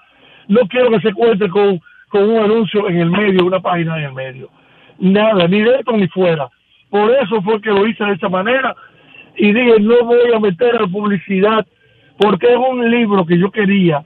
[0.48, 1.80] no quiero que se encuentre con,
[2.10, 4.49] con un anuncio en el medio, una página en el medio.
[4.98, 6.49] Nada, ni dentro ni fuera.
[6.89, 8.76] Por eso fue que lo hice de esa manera
[9.35, 11.65] y dije, no voy a meter a publicidad,
[12.18, 14.03] porque es un libro que yo quería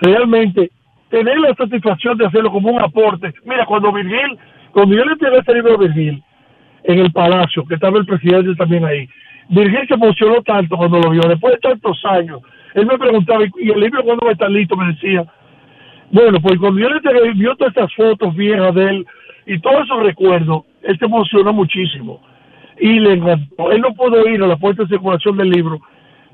[0.00, 0.70] realmente
[1.10, 3.34] tener la satisfacción de hacerlo como un aporte.
[3.44, 4.38] Mira, cuando Virgil,
[4.72, 6.22] cuando yo le entregué este libro a Virgil,
[6.84, 9.08] en el palacio, que estaba el presidente también ahí.
[9.48, 12.40] Virgil se emocionó tanto cuando lo vio, después de tantos años.
[12.74, 14.76] Él me preguntaba, ¿y el libro cuándo va a estar listo?
[14.76, 15.24] Me decía.
[16.10, 19.06] Bueno, pues cuando yo le vio todas estas fotos viejas de él
[19.46, 22.20] y todos esos recuerdos, él se emocionó muchísimo.
[22.78, 23.70] Y le encantó.
[23.70, 25.80] Él no pudo ir a la puerta de circulación del libro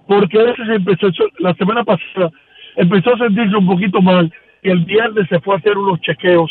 [0.08, 1.08] porque a se empezó,
[1.38, 2.30] la semana pasada
[2.76, 4.32] empezó a sentirse un poquito mal
[4.62, 6.50] y el viernes se fue a hacer unos chequeos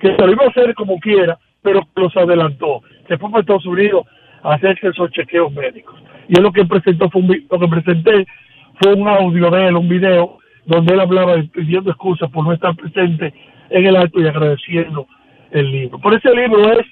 [0.00, 4.06] que se a hacer como quiera, pero los adelantó se fue a Estados Unidos
[4.42, 6.00] a hacerse esos chequeos médicos.
[6.28, 8.26] Y él lo que presentó fue un, lo que presenté
[8.80, 12.74] fue un audio de él, un video, donde él hablaba pidiendo excusas por no estar
[12.76, 13.32] presente
[13.70, 15.06] en el acto y agradeciendo
[15.50, 15.98] el libro.
[15.98, 16.86] Por ese libro es,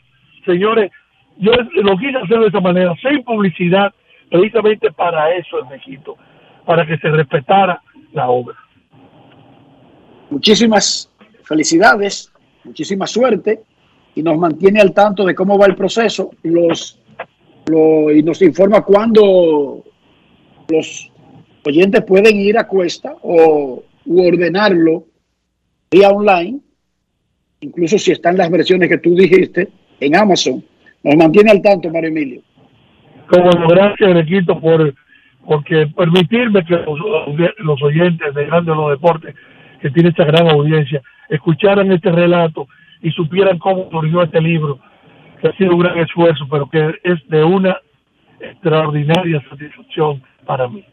[0.44, 0.90] señores,
[1.38, 3.92] yo lo quise hacer de esa manera, sin publicidad,
[4.30, 6.16] precisamente para eso en México,
[6.64, 7.80] para que se respetara
[8.12, 8.56] la obra.
[10.30, 11.12] Muchísimas
[11.44, 12.32] felicidades,
[12.64, 13.60] muchísima suerte
[14.14, 16.98] y nos mantiene al tanto de cómo va el proceso los,
[17.68, 19.84] y nos informa cuándo
[20.68, 21.12] los
[21.66, 25.04] oyentes pueden ir a cuesta o ordenarlo
[25.90, 26.60] vía online,
[27.60, 29.68] incluso si están las versiones que tú dijiste
[30.00, 30.64] en Amazon.
[31.02, 32.42] Nos mantiene al tanto, Mario Emilio.
[33.28, 34.94] Como gracias, Requito, por
[35.46, 39.34] porque permitirme que los, oyentes de Grandes los Deportes,
[39.80, 42.66] que tiene esta gran audiencia, escucharan este relato
[43.00, 44.80] y supieran cómo surgió este libro,
[45.40, 47.76] que ha sido un gran esfuerzo, pero que es de una
[48.40, 50.84] extraordinaria satisfacción para mí.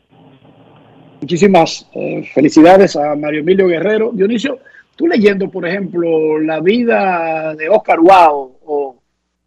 [1.24, 4.12] Muchísimas eh, felicidades a Mario Emilio Guerrero.
[4.12, 4.60] Dionisio,
[4.98, 8.96] tú leyendo, por ejemplo, la vida de Oscar Wow o,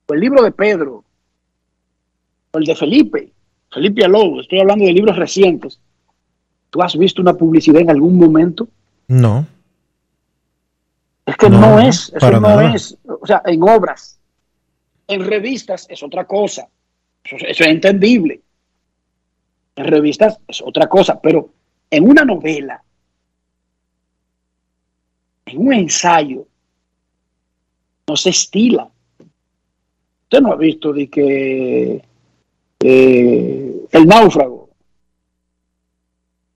[0.08, 1.04] el libro de Pedro
[2.50, 3.30] o el de Felipe,
[3.70, 5.78] Felipe Alou, estoy hablando de libros recientes.
[6.70, 8.66] ¿Tú has visto una publicidad en algún momento?
[9.08, 9.46] No.
[11.26, 14.18] Es que no, es, eso no es, o sea, en obras,
[15.08, 16.68] en revistas es otra cosa,
[17.22, 18.40] eso, es entendible.
[19.74, 21.50] En revistas es otra cosa, pero
[21.90, 22.82] en una novela,
[25.46, 26.46] en un ensayo,
[28.06, 28.88] no se estila.
[30.24, 32.02] Usted no ha visto de que
[32.80, 34.70] eh, el náufrago,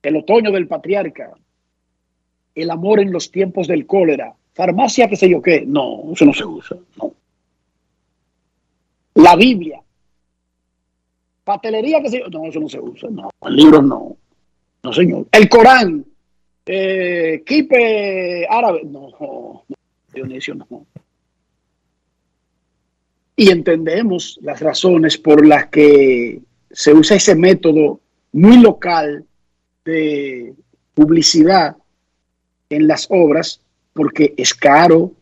[0.02, 1.32] el otoño del patriarca,
[2.55, 5.65] el amor en los tiempos del cólera, farmacia, qué sé yo qué.
[5.66, 6.77] No, eso no se usa.
[6.97, 7.12] No.
[9.15, 9.82] La Biblia.
[11.44, 12.28] Patelería, qué sé yo.
[12.28, 13.09] No, eso no se usa.
[13.11, 14.16] No, el libro no.
[14.82, 15.27] No, señor.
[15.32, 16.05] El Corán.
[16.66, 18.82] Eh, Kipe árabe.
[18.85, 19.65] No, no,
[20.12, 20.86] Dionisio, no.
[23.36, 26.40] Y entendemos las razones por las que
[26.70, 28.01] se usa ese método
[28.32, 29.24] muy local
[29.85, 30.55] de
[30.94, 31.77] publicidad
[32.69, 33.61] en las obras
[33.93, 35.12] porque es caro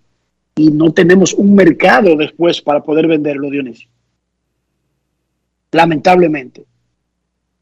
[0.56, 3.88] y no tenemos un mercado después para poder venderlo, Dionisio.
[5.70, 6.64] Lamentablemente,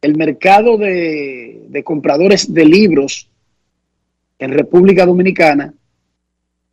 [0.02, 3.28] el mercado de, de compradores de libros
[4.38, 5.74] en República Dominicana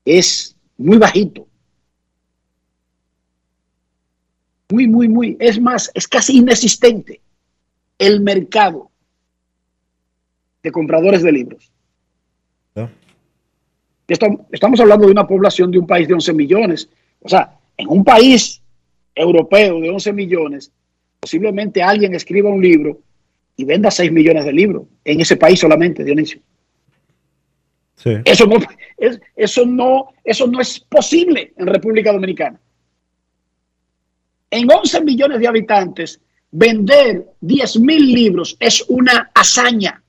[0.05, 1.47] es muy bajito.
[4.69, 5.37] Muy, muy, muy.
[5.39, 7.21] Es más, es casi inexistente
[7.97, 8.89] el mercado
[10.61, 11.69] de compradores de libros.
[14.07, 16.89] Estamos hablando de una población de un país de 11 millones.
[17.21, 18.61] O sea, en un país
[19.15, 20.71] europeo de 11 millones,
[21.19, 22.99] posiblemente alguien escriba un libro
[23.55, 26.41] y venda 6 millones de libros en ese país solamente, Dionisio.
[28.25, 28.57] Eso, no,
[28.97, 32.59] es, eso, no, eso no es posible en República Dominicana.
[34.51, 36.19] En 11 millones de habitantes,
[36.51, 40.03] vender 10 mil libros es una hazaña.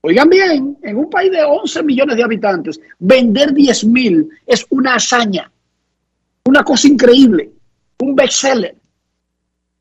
[0.00, 4.94] Oigan bien, en un país de 11 millones de habitantes, vender 10 mil es una
[4.94, 5.50] hazaña,
[6.44, 7.50] una cosa increíble,
[8.00, 8.76] un bestseller.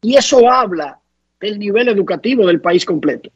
[0.01, 0.99] Y eso habla
[1.39, 3.29] del nivel educativo del país completo.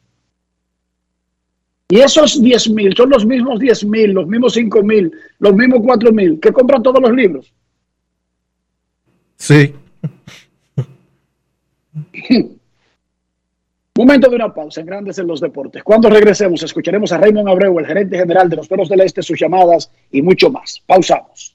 [1.88, 5.80] Y esos 10 mil son los mismos 10 mil, los mismos 5 mil, los mismos
[5.84, 7.52] 4 mil que compran todos los libros.
[9.36, 9.74] Sí.
[13.94, 15.82] Momento de una pausa en Grandes en los Deportes.
[15.82, 19.38] Cuando regresemos, escucharemos a Raymond Abreu, el gerente general de los Perros del Este, sus
[19.38, 20.82] llamadas y mucho más.
[20.86, 21.54] Pausamos.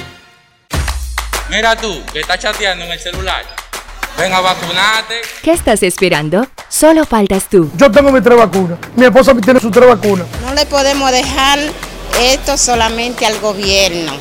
[1.51, 3.43] Mira tú, que estás chateando en el celular.
[4.17, 5.15] Ven a vacunarte.
[5.43, 6.47] ¿Qué estás esperando?
[6.69, 7.69] Solo faltas tú.
[7.75, 8.79] Yo tengo mi tres vacunas.
[8.95, 10.27] Mi esposa tiene sus tres vacunas.
[10.41, 11.59] No le podemos dejar
[12.21, 14.13] esto solamente al gobierno,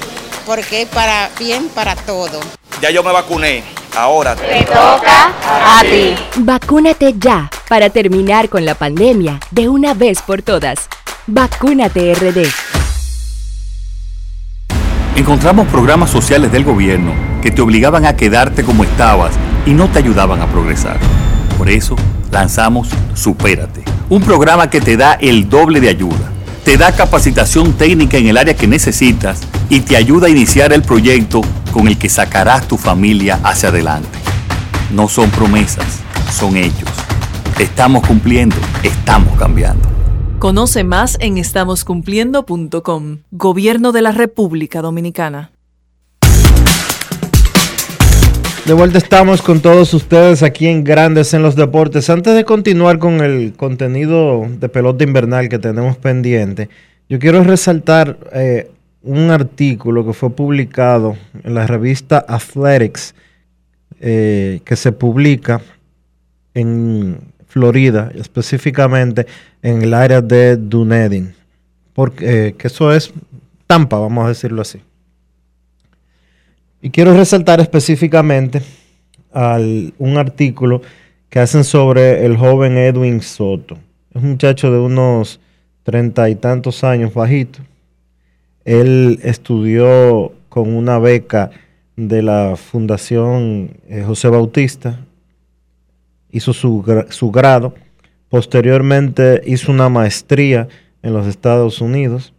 [0.44, 2.40] porque es para bien para todo.
[2.82, 3.62] Ya yo me vacuné.
[3.94, 6.16] Ahora te toca a ti.
[6.34, 10.88] Vacúnate ya para terminar con la pandemia de una vez por todas.
[11.28, 12.79] Vacúnate RD.
[15.20, 19.34] Encontramos programas sociales del gobierno que te obligaban a quedarte como estabas
[19.66, 20.96] y no te ayudaban a progresar.
[21.58, 21.94] Por eso
[22.30, 26.32] lanzamos Supérate, un programa que te da el doble de ayuda.
[26.64, 30.80] Te da capacitación técnica en el área que necesitas y te ayuda a iniciar el
[30.80, 34.18] proyecto con el que sacarás tu familia hacia adelante.
[34.90, 35.98] No son promesas,
[36.32, 36.88] son hechos.
[37.58, 39.99] Estamos cumpliendo, estamos cambiando.
[40.40, 43.18] Conoce más en estamoscumpliendo.com.
[43.30, 45.50] Gobierno de la República Dominicana.
[48.64, 52.08] De vuelta estamos con todos ustedes aquí en Grandes en los Deportes.
[52.08, 56.70] Antes de continuar con el contenido de pelota invernal que tenemos pendiente,
[57.10, 58.70] yo quiero resaltar eh,
[59.02, 63.14] un artículo que fue publicado en la revista Athletics,
[64.00, 65.60] eh, que se publica
[66.54, 67.18] en
[67.50, 69.26] Florida, específicamente
[69.60, 71.34] en el área de Dunedin,
[71.92, 73.12] porque eh, que eso es
[73.66, 74.80] Tampa, vamos a decirlo así.
[76.80, 78.62] Y quiero resaltar específicamente
[79.32, 80.80] un artículo
[81.28, 83.76] que hacen sobre el joven Edwin Soto.
[84.14, 85.40] Es un muchacho de unos
[85.82, 87.58] treinta y tantos años, bajito.
[88.64, 91.50] Él estudió con una beca
[91.96, 95.00] de la Fundación eh, José Bautista,
[96.32, 97.74] hizo su, su grado,
[98.28, 100.68] posteriormente hizo una maestría
[101.02, 102.32] en los Estados Unidos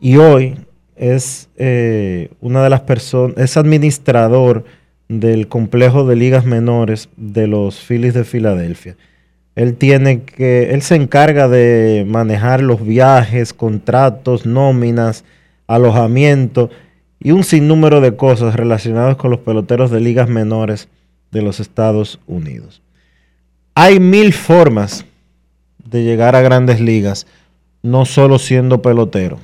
[0.00, 0.56] y hoy
[0.96, 4.64] es eh, una de las personas, es administrador
[5.08, 8.96] del complejo de ligas menores de los Phillies de Filadelfia.
[9.54, 15.24] Él tiene que, él se encarga de manejar los viajes, contratos, nóminas,
[15.66, 16.70] alojamiento
[17.20, 20.88] y un sinnúmero de cosas relacionadas con los peloteros de ligas menores
[21.34, 22.80] de los Estados Unidos.
[23.74, 25.04] Hay mil formas
[25.84, 27.26] de llegar a grandes ligas,
[27.82, 29.40] no solo siendo pelotero.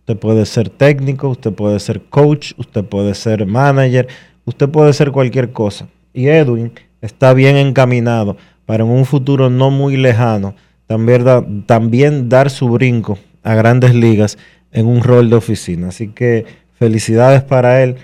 [0.00, 4.06] Usted puede ser técnico, usted puede ser coach, usted puede ser manager,
[4.44, 5.88] usted puede ser cualquier cosa.
[6.12, 8.36] Y Edwin está bien encaminado
[8.66, 10.54] para en un futuro no muy lejano
[10.86, 14.38] también, también dar su brinco a grandes ligas
[14.72, 15.88] en un rol de oficina.
[15.88, 16.44] Así que
[16.78, 17.96] felicidades para él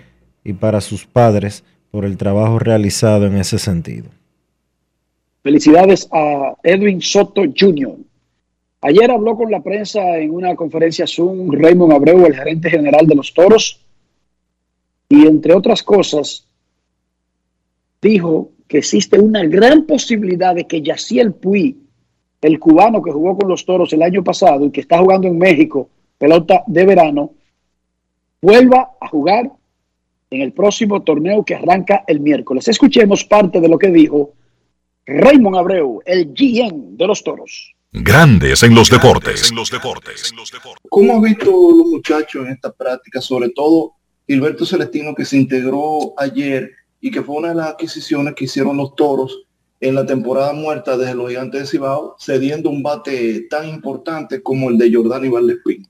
[0.42, 4.08] y para sus padres por el trabajo realizado en ese sentido.
[5.42, 7.96] Felicidades a Edwin Soto Jr.
[8.80, 13.14] Ayer habló con la prensa en una conferencia Zoom Raymond Abreu, el gerente general de
[13.14, 13.84] los Toros,
[15.08, 16.48] y entre otras cosas,
[18.00, 21.76] dijo que existe una gran posibilidad de que Yaciel Puy,
[22.40, 25.36] el cubano que jugó con los Toros el año pasado y que está jugando en
[25.36, 27.32] México, pelota de verano,
[28.40, 29.52] vuelva a jugar
[30.32, 32.66] en el próximo torneo que arranca el miércoles.
[32.66, 34.32] Escuchemos parte de lo que dijo
[35.06, 37.74] Raymond Abreu, el GM de los Toros.
[37.92, 39.50] Grandes en los deportes.
[39.50, 40.32] En los deportes.
[40.88, 43.20] ¿Cómo has visto los muchachos en esta práctica?
[43.20, 43.92] Sobre todo
[44.26, 48.78] Gilberto Celestino que se integró ayer y que fue una de las adquisiciones que hicieron
[48.78, 49.44] los toros
[49.80, 54.70] en la temporada muerta desde los gigantes de Cibao, cediendo un bate tan importante como
[54.70, 55.86] el de Jordán y Valdespín.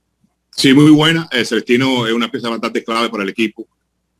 [0.50, 1.28] Sí, muy buena.
[1.30, 3.66] Eh, Celestino es una pieza bastante clave para el equipo.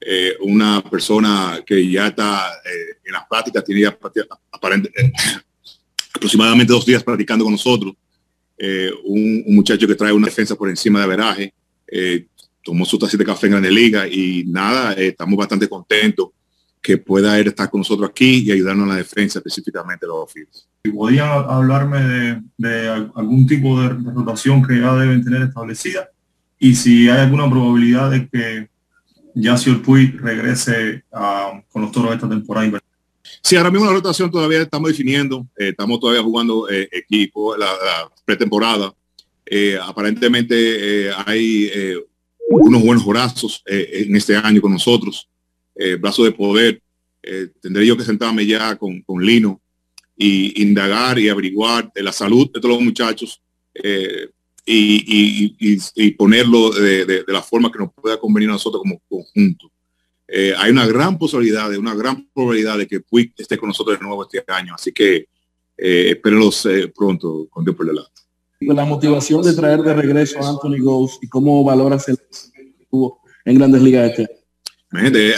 [0.04, 3.96] Eh, una persona que ya está eh, en las prácticas, tiene ya
[6.12, 7.94] aproximadamente dos días practicando con nosotros.
[9.04, 11.54] Un, muchacho que trae una defensa por encima de averaje.
[12.62, 16.28] tomó su taza de café en Grande Liga y nada, estamos bastante contentos
[16.82, 20.68] que pueda estar con nosotros aquí y ayudarnos en la defensa específicamente los oficios.
[20.92, 26.08] ¿Podrían hablarme de, algún tipo de, rotación que ya deben tener establecida?
[26.58, 28.68] Y si hay alguna probabilidad de que
[29.34, 31.04] Yacier Puy regrese
[31.70, 32.80] con los toros esta temporada.
[33.42, 37.68] Sí, ahora mismo la rotación todavía estamos definiendo, eh, estamos todavía jugando eh, equipo, la,
[38.24, 38.94] pretemporada.
[39.44, 41.70] Eh, aparentemente hay
[42.48, 45.28] unos buenos brazos en este año con nosotros
[45.98, 46.80] brazo de poder,
[47.60, 49.60] tendré yo que sentarme ya con, con, Lino
[50.16, 53.42] y indagar y averiguar de la salud de todos los muchachos
[54.64, 59.00] eh, y, y, ponerlo de, de, la forma que nos pueda convenir a nosotros como
[59.08, 59.70] conjunto.
[60.28, 63.98] Eh, hay una gran posibilidad, de una gran probabilidad de que Puig esté con nosotros
[63.98, 65.26] de nuevo este año, así que
[65.76, 68.10] espérenlos pronto con Dios por delante.
[68.60, 73.20] La motivación de traer de regreso a Anthony Ghost y cómo valoras el que tuvo
[73.44, 74.42] en Grandes Ligas este año.
[74.92, 75.34] Imagínate,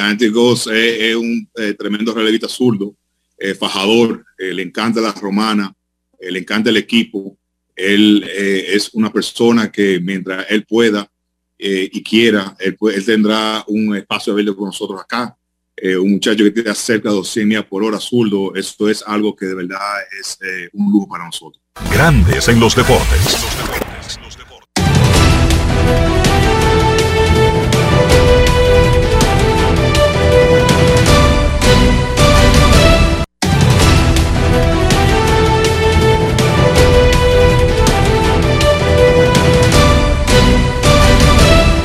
[1.10, 2.96] es, un eh, tremendo relevista zurdo,
[3.38, 5.72] eh, fajador, eh, le encanta la romana,
[6.20, 7.38] le encanta el equipo.
[7.76, 11.10] Él es una persona que mientras él pueda
[11.58, 15.36] y quiera, él, tendrá un espacio abierto con nosotros acá.
[15.82, 19.46] un muchacho que tiene cerca de 200 millas por hora zurdo, esto es algo que
[19.46, 19.78] de verdad
[20.20, 20.38] es
[20.72, 21.62] un lujo para nosotros.
[21.90, 23.36] Grandes en los deportes.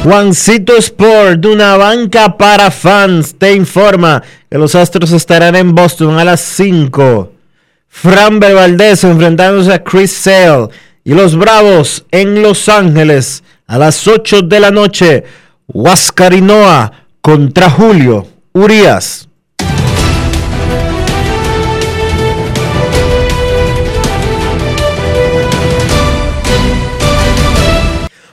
[0.10, 6.26] Juancito Sport, una banca para fans, te informa que los Astros estarán en Boston a
[6.26, 7.32] las 5.
[7.88, 10.70] Fran Valdez enfrentándose a Chris Sale
[11.04, 15.26] y los Bravos en Los Ángeles a las 8 de la noche.
[15.68, 16.92] Huascarinoa
[17.22, 19.29] contra Julio Urias.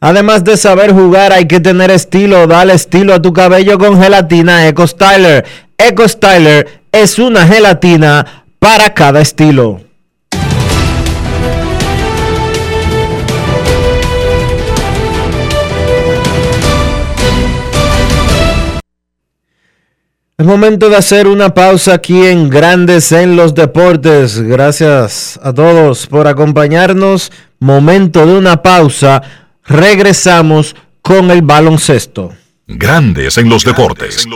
[0.00, 2.46] Además de saber jugar, hay que tener estilo.
[2.46, 5.44] Dale estilo a tu cabello con gelatina Eco Styler.
[5.78, 9.80] Eco Styler es una gelatina para cada estilo.
[20.38, 24.38] Es momento de hacer una pausa aquí en Grandes en los Deportes.
[24.38, 27.32] Gracias a todos por acompañarnos.
[27.58, 29.22] Momento de una pausa
[29.68, 32.32] regresamos con el baloncesto.
[32.66, 34.26] Grandes en los deportes.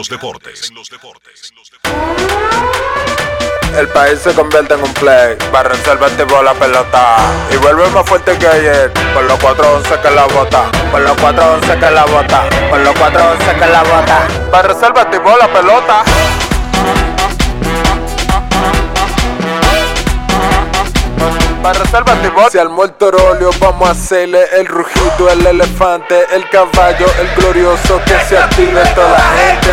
[3.79, 5.37] el país se convierte en un play.
[5.51, 7.17] Para reservar tipo la pelota.
[7.53, 8.93] Y vuelve más fuerte que ayer.
[9.15, 10.71] Por los 411 que la bota.
[10.91, 12.49] Por los 411 que la bota.
[12.69, 14.29] Por los 411 que la bota.
[14.51, 16.05] Para reservar tipo la pelota.
[21.63, 22.51] Para reservar tipo.
[22.51, 28.01] Si al muerto óleo vamos a hacerle el rugido, el elefante, el caballo, el glorioso
[28.07, 29.71] que se active toda la gente.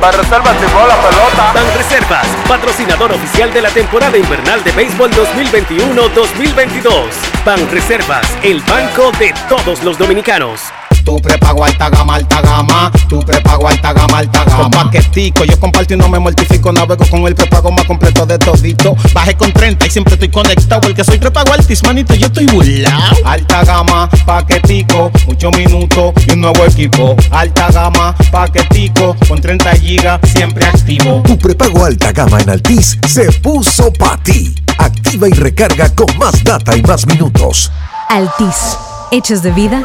[0.00, 1.52] Para reservas la pelota.
[1.52, 7.10] Ban Reservas, patrocinador oficial de la temporada invernal de béisbol 2021-2022.
[7.44, 10.72] Ban Reservas, el banco de todos los dominicanos.
[11.06, 12.90] Tu prepago alta gama, alta gama.
[13.08, 14.62] Tu prepago alta gama, alta gama.
[14.62, 16.72] Con paquetico, yo comparto y no me mortifico.
[16.72, 18.96] Navego con el prepago más completo de todito.
[19.14, 20.80] Baje con 30 y siempre estoy conectado.
[20.80, 23.14] Porque soy prepago altis, manito, yo estoy burlao.
[23.24, 27.14] Alta gama, paquetico, 8 minutos y un nuevo equipo.
[27.30, 31.22] Alta gama, paquetico, con 30 gigas, siempre activo.
[31.24, 34.56] Tu prepago alta gama en Altis se puso para ti.
[34.76, 37.70] Activa y recarga con más data y más minutos.
[38.08, 38.76] Altis,
[39.12, 39.84] hechos de vida,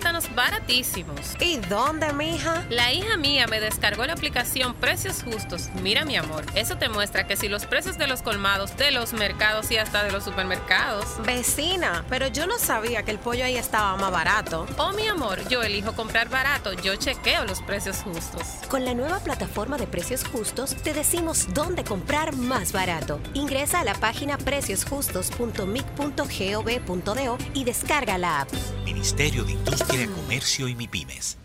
[0.00, 1.36] plátanos baratísimos.
[1.40, 2.64] ¿Y dónde, mija?
[2.70, 5.68] La hija mía me descargó la aplicación Precios Justos.
[5.82, 9.12] Mira, mi amor, eso te muestra que si los precios de los colmados, de los
[9.12, 11.04] mercados y hasta de los supermercados.
[11.26, 14.66] Vecina, pero yo no sabía que el pollo ahí estaba más barato.
[14.78, 16.72] Oh, mi amor, yo elijo comprar barato.
[16.72, 18.42] Yo chequeo los precios justos.
[18.68, 23.20] Con la nueva plataforma de precios justos, te decimos dónde comprar más barato.
[23.34, 28.48] Ingresa a la página preciosjustos.mic.gov.do y descarga la app.
[28.84, 31.36] Ministerio de Industria, Comercio y MIPIMES.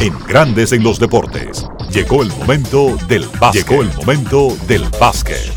[0.00, 1.66] En Grandes en los Deportes.
[1.90, 3.66] Llegó el momento del básquet.
[3.66, 5.50] Llegó el momento del básquet.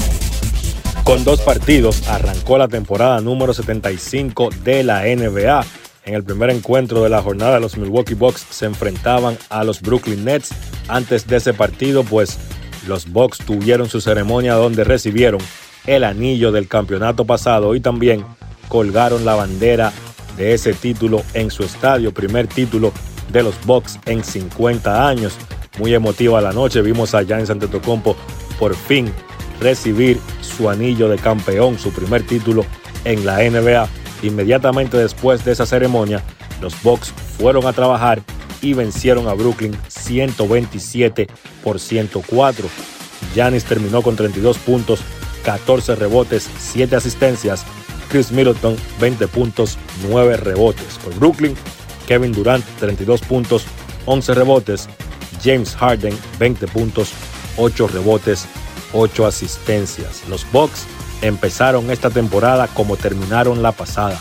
[1.03, 5.65] Con dos partidos arrancó la temporada número 75 de la NBA.
[6.05, 10.23] En el primer encuentro de la jornada, los Milwaukee Bucks se enfrentaban a los Brooklyn
[10.23, 10.51] Nets.
[10.87, 12.39] Antes de ese partido, pues
[12.87, 15.41] los Bucks tuvieron su ceremonia donde recibieron
[15.85, 18.25] el anillo del campeonato pasado y también
[18.69, 19.91] colgaron la bandera
[20.41, 22.91] ese título en su estadio, primer título
[23.31, 25.37] de los Bucks en 50 años.
[25.79, 28.15] Muy emotiva la noche, vimos a Giannis Antetokounmpo
[28.59, 29.11] por fin
[29.59, 32.65] recibir su anillo de campeón, su primer título
[33.05, 33.87] en la NBA.
[34.23, 36.23] Inmediatamente después de esa ceremonia,
[36.61, 38.21] los Bucks fueron a trabajar
[38.61, 41.27] y vencieron a Brooklyn 127
[41.63, 42.67] por 104.
[43.33, 45.01] Giannis terminó con 32 puntos,
[45.43, 47.65] 14 rebotes, 7 asistencias.
[48.11, 49.77] Chris Middleton 20 puntos,
[50.09, 50.99] 9 rebotes.
[51.01, 51.55] Por Brooklyn,
[52.07, 53.63] Kevin Durant 32 puntos,
[54.05, 54.89] 11 rebotes.
[55.41, 57.13] James Harden 20 puntos,
[57.57, 58.45] 8 rebotes,
[58.93, 60.23] 8 asistencias.
[60.27, 60.85] Los Bucks
[61.21, 64.19] empezaron esta temporada como terminaron la pasada,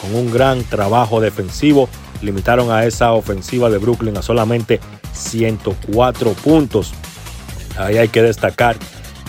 [0.00, 1.88] con un gran trabajo defensivo.
[2.20, 4.80] Limitaron a esa ofensiva de Brooklyn a solamente
[5.14, 6.92] 104 puntos.
[7.78, 8.76] Ahí hay que destacar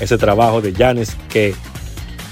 [0.02, 1.56] ese trabajo de Giannis que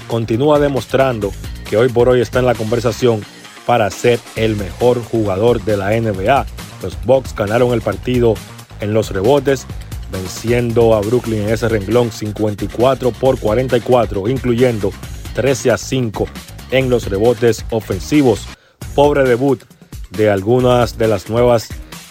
[0.08, 1.32] continúa demostrando
[1.70, 3.22] que hoy por hoy está en la conversación
[3.64, 6.44] para ser el mejor jugador de la NBA.
[6.82, 8.34] Los Bucks ganaron el partido
[8.80, 9.66] en los rebotes,
[10.10, 14.90] venciendo a Brooklyn en ese renglón 54 por 44, incluyendo
[15.34, 16.26] 13 a 5
[16.72, 18.48] en los rebotes ofensivos.
[18.96, 19.62] Pobre debut
[20.10, 21.68] de algunas de las nuevas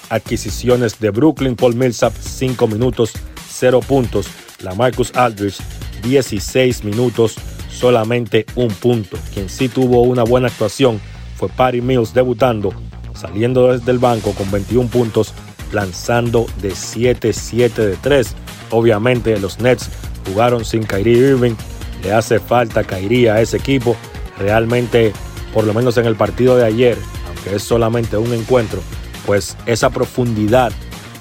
[0.10, 1.57] adquisiciones de Brooklyn.
[1.57, 3.11] Paul Millsap 5 minutos,
[3.49, 4.27] 0 puntos.
[4.61, 5.57] La Marcus Aldridge
[6.03, 7.36] 16 minutos,
[7.70, 9.18] solamente un punto.
[9.34, 11.00] Quien sí tuvo una buena actuación
[11.38, 12.74] fue Patty Mills debutando,
[13.14, 15.34] saliendo desde el banco con 21 puntos,
[15.72, 18.36] lanzando de 7-7 de 3.
[18.72, 19.90] Obviamente los Nets
[20.28, 21.56] jugaron sin Kyrie Irving,
[22.04, 23.96] le hace falta Kyrie a ese equipo.
[24.38, 25.14] Realmente,
[25.54, 26.98] por lo menos en el partido de ayer,
[27.28, 28.82] aunque es solamente un encuentro,
[29.26, 30.72] pues esa profundidad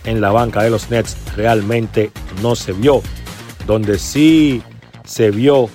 [0.04, 2.10] en la banca de los Nets realmente
[2.42, 3.02] no se vio.
[3.66, 4.62] Donde sí
[5.04, 5.68] se vio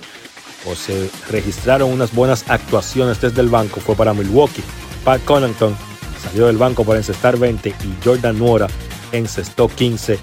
[0.66, 4.62] o se registraron unas buenas actuaciones desde el banco fue para Milwaukee.
[5.04, 5.76] Pat Connaughton
[6.22, 8.68] salió del banco para encestar 20 y Jordan Nuora
[9.12, 10.18] encestó 15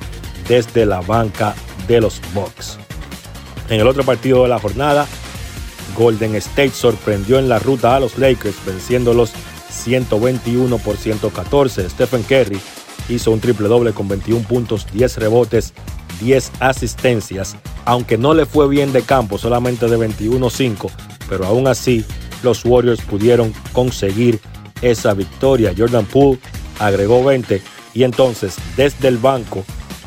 [0.47, 1.55] desde la banca
[1.87, 2.77] de los Bucks.
[3.69, 5.07] En el otro partido de la jornada,
[5.97, 9.31] Golden State sorprendió en la ruta a los Lakers venciéndolos
[9.69, 11.89] 121 por 114.
[11.89, 12.59] Stephen Curry
[13.09, 15.73] hizo un triple doble con 21 puntos, 10 rebotes,
[16.21, 20.89] 10 asistencias, aunque no le fue bien de campo, solamente de 21-5,
[21.27, 22.05] pero aún así
[22.43, 24.39] los Warriors pudieron conseguir
[24.81, 25.73] esa victoria.
[25.77, 26.39] Jordan Poole
[26.79, 27.61] agregó 20
[27.93, 29.63] y entonces desde el banco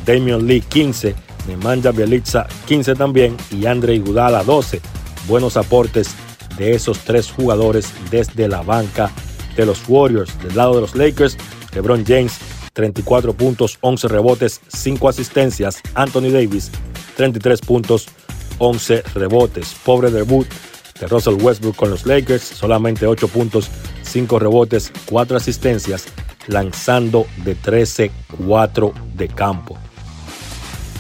[0.06, 1.14] Damian Lee 15,
[1.48, 4.80] Nemanja Bielica 15 también y Andre Iguodala 12.
[5.28, 6.14] Buenos aportes
[6.56, 9.10] de esos tres jugadores desde la banca
[9.56, 10.36] de los Warriors.
[10.42, 11.36] Del lado de los Lakers,
[11.74, 12.38] LeBron James
[12.74, 15.80] 34 puntos, 11 rebotes, 5 asistencias.
[15.94, 16.70] Anthony Davis
[17.16, 18.08] 33 puntos,
[18.58, 19.74] 11 rebotes.
[19.84, 20.46] Pobre debut
[21.00, 23.70] de Russell Westbrook con los Lakers, solamente 8 puntos,
[24.02, 26.06] 5 rebotes, 4 asistencias,
[26.46, 29.78] lanzando de 13-4 de campo.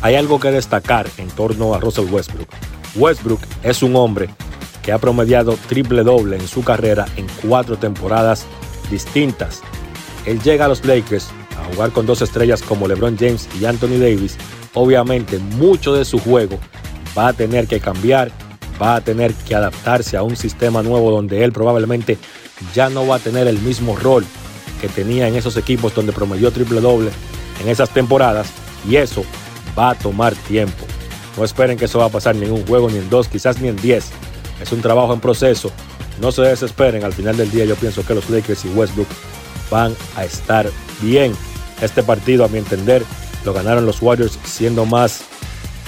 [0.00, 2.48] Hay algo que destacar en torno a Russell Westbrook.
[2.96, 4.28] Westbrook es un hombre
[4.82, 8.46] que ha promediado triple doble en su carrera en cuatro temporadas
[8.90, 9.62] distintas.
[10.26, 11.28] Él llega a los Lakers
[11.58, 14.36] a jugar con dos estrellas como LeBron James y Anthony Davis.
[14.74, 16.58] Obviamente mucho de su juego
[17.16, 18.30] va a tener que cambiar,
[18.80, 22.18] va a tener que adaptarse a un sistema nuevo donde él probablemente
[22.74, 24.24] ya no va a tener el mismo rol
[24.80, 27.10] que tenía en esos equipos donde promedió triple doble
[27.60, 28.48] en esas temporadas
[28.88, 29.24] y eso
[29.78, 30.84] va a tomar tiempo.
[31.36, 33.60] No esperen que eso va a pasar ni en un juego, ni en dos, quizás
[33.60, 34.10] ni en diez.
[34.60, 35.70] Es un trabajo en proceso.
[36.20, 37.02] No se desesperen.
[37.02, 39.08] Al final del día yo pienso que los Lakers y Westbrook
[39.70, 40.70] van a estar
[41.04, 41.32] bien.
[41.80, 43.04] Este partido, a mi entender,
[43.44, 45.22] lo ganaron los Warriors siendo más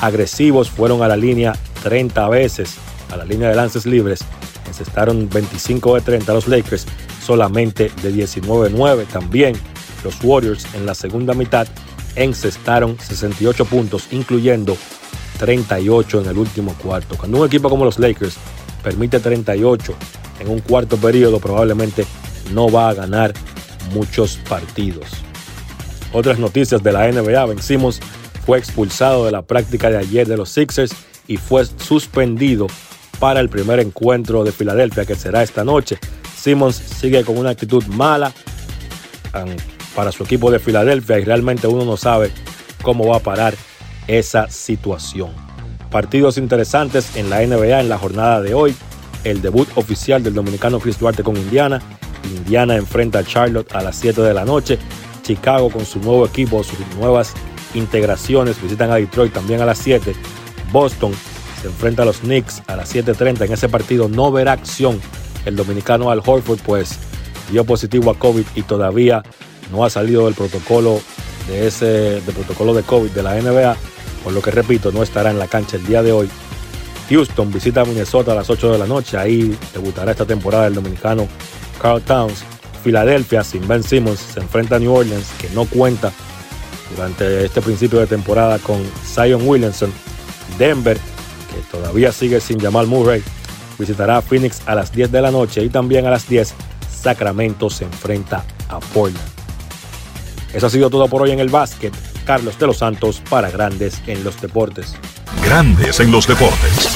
[0.01, 0.71] agresivos.
[0.71, 2.75] Fueron a la línea 30 veces,
[3.11, 4.21] a la línea de lances libres.
[4.67, 6.87] Encestaron 25 de 30 los Lakers,
[7.25, 9.07] solamente de 19-9.
[9.07, 9.55] También
[10.05, 11.67] los Warriors en la segunda mitad
[12.17, 14.77] encestaron 68 puntos, incluyendo
[15.39, 17.17] 38 en el último cuarto.
[17.17, 18.37] Cuando un equipo como los Lakers
[18.83, 19.95] permite 38
[20.41, 22.07] en un cuarto periodo, probablemente
[22.53, 23.33] no va a ganar
[23.93, 25.07] muchos partidos.
[26.13, 28.01] Otras noticias de la NBA, Ben Simmons
[28.45, 30.95] fue expulsado de la práctica de ayer de los Sixers
[31.27, 32.69] y fue suspendido
[33.19, 35.99] para el primer encuentro de Filadelfia que será esta noche.
[36.37, 38.33] Simmons sigue con una actitud mala
[39.95, 42.31] para su equipo de Filadelfia y realmente uno no sabe
[42.83, 43.55] cómo va a parar
[44.07, 45.31] esa situación.
[45.91, 48.77] Partidos interesantes en la NBA en la jornada de hoy.
[49.25, 51.83] El debut oficial del dominicano Chris Duarte con Indiana.
[52.27, 54.78] Indiana enfrenta a Charlotte a las 7 de la noche.
[55.23, 57.35] Chicago con su nuevo equipo, sus nuevas
[57.74, 60.15] integraciones, visitan a Detroit también a las 7.
[60.73, 61.12] Boston
[61.61, 63.47] se enfrenta a los Knicks a las 7.30.
[63.47, 65.01] En ese partido no verá acción
[65.44, 66.98] el dominicano Al Horford, pues
[67.51, 69.23] dio positivo a COVID y todavía
[69.70, 71.01] no ha salido del protocolo
[71.48, 71.86] de ese
[72.20, 73.77] del protocolo de COVID de la NBA,
[74.24, 76.28] por lo que repito, no estará en la cancha el día de hoy.
[77.09, 80.74] Houston visita a Minnesota a las 8 de la noche, ahí debutará esta temporada el
[80.74, 81.28] dominicano
[81.81, 82.44] Carl Towns.
[82.82, 86.12] Filadelfia sin Ben Simmons se enfrenta a New Orleans, que no cuenta
[86.94, 89.93] durante este principio de temporada con Zion Williamson.
[90.59, 93.23] Denver, que todavía sigue sin Jamal Murray,
[93.78, 96.55] visitará a Phoenix a las 10 de la noche y también a las 10
[96.89, 99.36] Sacramento se enfrenta a Portland.
[100.53, 101.93] Eso ha sido todo por hoy en el básquet.
[102.24, 104.94] Carlos de los Santos para Grandes en los Deportes.
[105.44, 106.95] Grandes en los Deportes.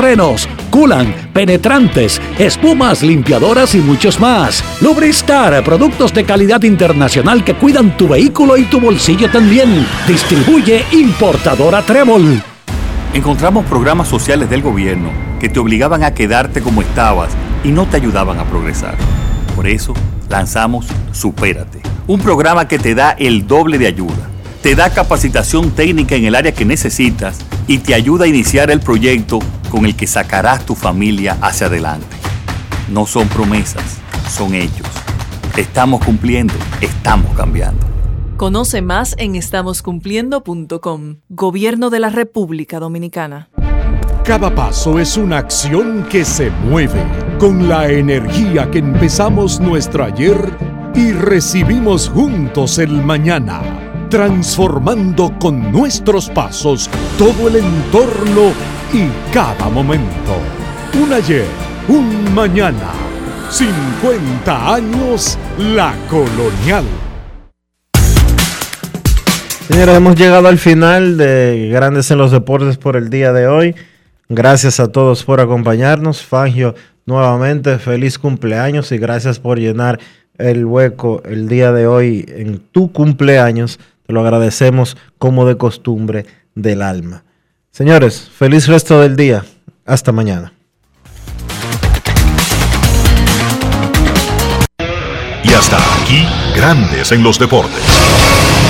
[0.00, 4.64] frenos, culan, penetrantes, espumas, limpiadoras y muchos más.
[4.80, 9.86] Lubristar, productos de calidad internacional que cuidan tu vehículo y tu bolsillo también.
[10.08, 12.42] Distribuye importadora Trébol.
[13.12, 17.32] Encontramos programas sociales del gobierno que te obligaban a quedarte como estabas
[17.62, 18.94] y no te ayudaban a progresar.
[19.54, 19.92] Por eso
[20.30, 24.30] lanzamos Supérate, un programa que te da el doble de ayuda
[24.62, 28.80] te da capacitación técnica en el área que necesitas y te ayuda a iniciar el
[28.80, 29.38] proyecto
[29.70, 32.16] con el que sacarás tu familia hacia adelante.
[32.90, 33.98] No son promesas,
[34.28, 34.88] son hechos.
[35.56, 37.86] Estamos cumpliendo, estamos cambiando.
[38.36, 41.16] Conoce más en estamoscumpliendo.com.
[41.28, 43.50] Gobierno de la República Dominicana.
[44.24, 47.02] Cada paso es una acción que se mueve
[47.38, 50.36] con la energía que empezamos nuestro ayer
[50.94, 53.62] y recibimos juntos el mañana,
[54.08, 56.88] transformando con nuestros pasos
[57.18, 58.52] todo el entorno
[58.92, 60.36] y cada momento.
[61.00, 61.46] Un ayer,
[61.88, 62.92] un mañana,
[63.50, 66.84] 50 años la colonial.
[69.68, 73.76] Señores, hemos llegado al final de Grandes en los Deportes por el día de hoy.
[74.28, 76.24] Gracias a todos por acompañarnos.
[76.24, 76.74] Fangio,
[77.06, 80.00] nuevamente feliz cumpleaños y gracias por llenar
[80.38, 83.78] el hueco el día de hoy en tu cumpleaños.
[84.06, 86.26] Te lo agradecemos como de costumbre
[86.56, 87.22] del alma.
[87.72, 89.44] Señores, feliz resto del día.
[89.86, 90.52] Hasta mañana.
[95.42, 97.82] Y hasta aquí, Grandes en los Deportes.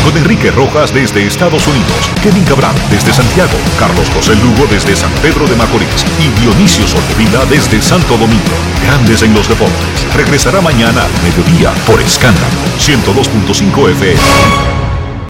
[0.05, 5.10] Con Enrique Rojas desde Estados Unidos, Kevin Cabral desde Santiago, Carlos José Lugo desde San
[5.22, 8.56] Pedro de Macorís y Dionisio Solterida desde Santo Domingo.
[8.85, 10.14] Grandes en los Deportes.
[10.16, 12.47] Regresará mañana al mediodía por Escándalo
[12.78, 14.80] 102.5 FM.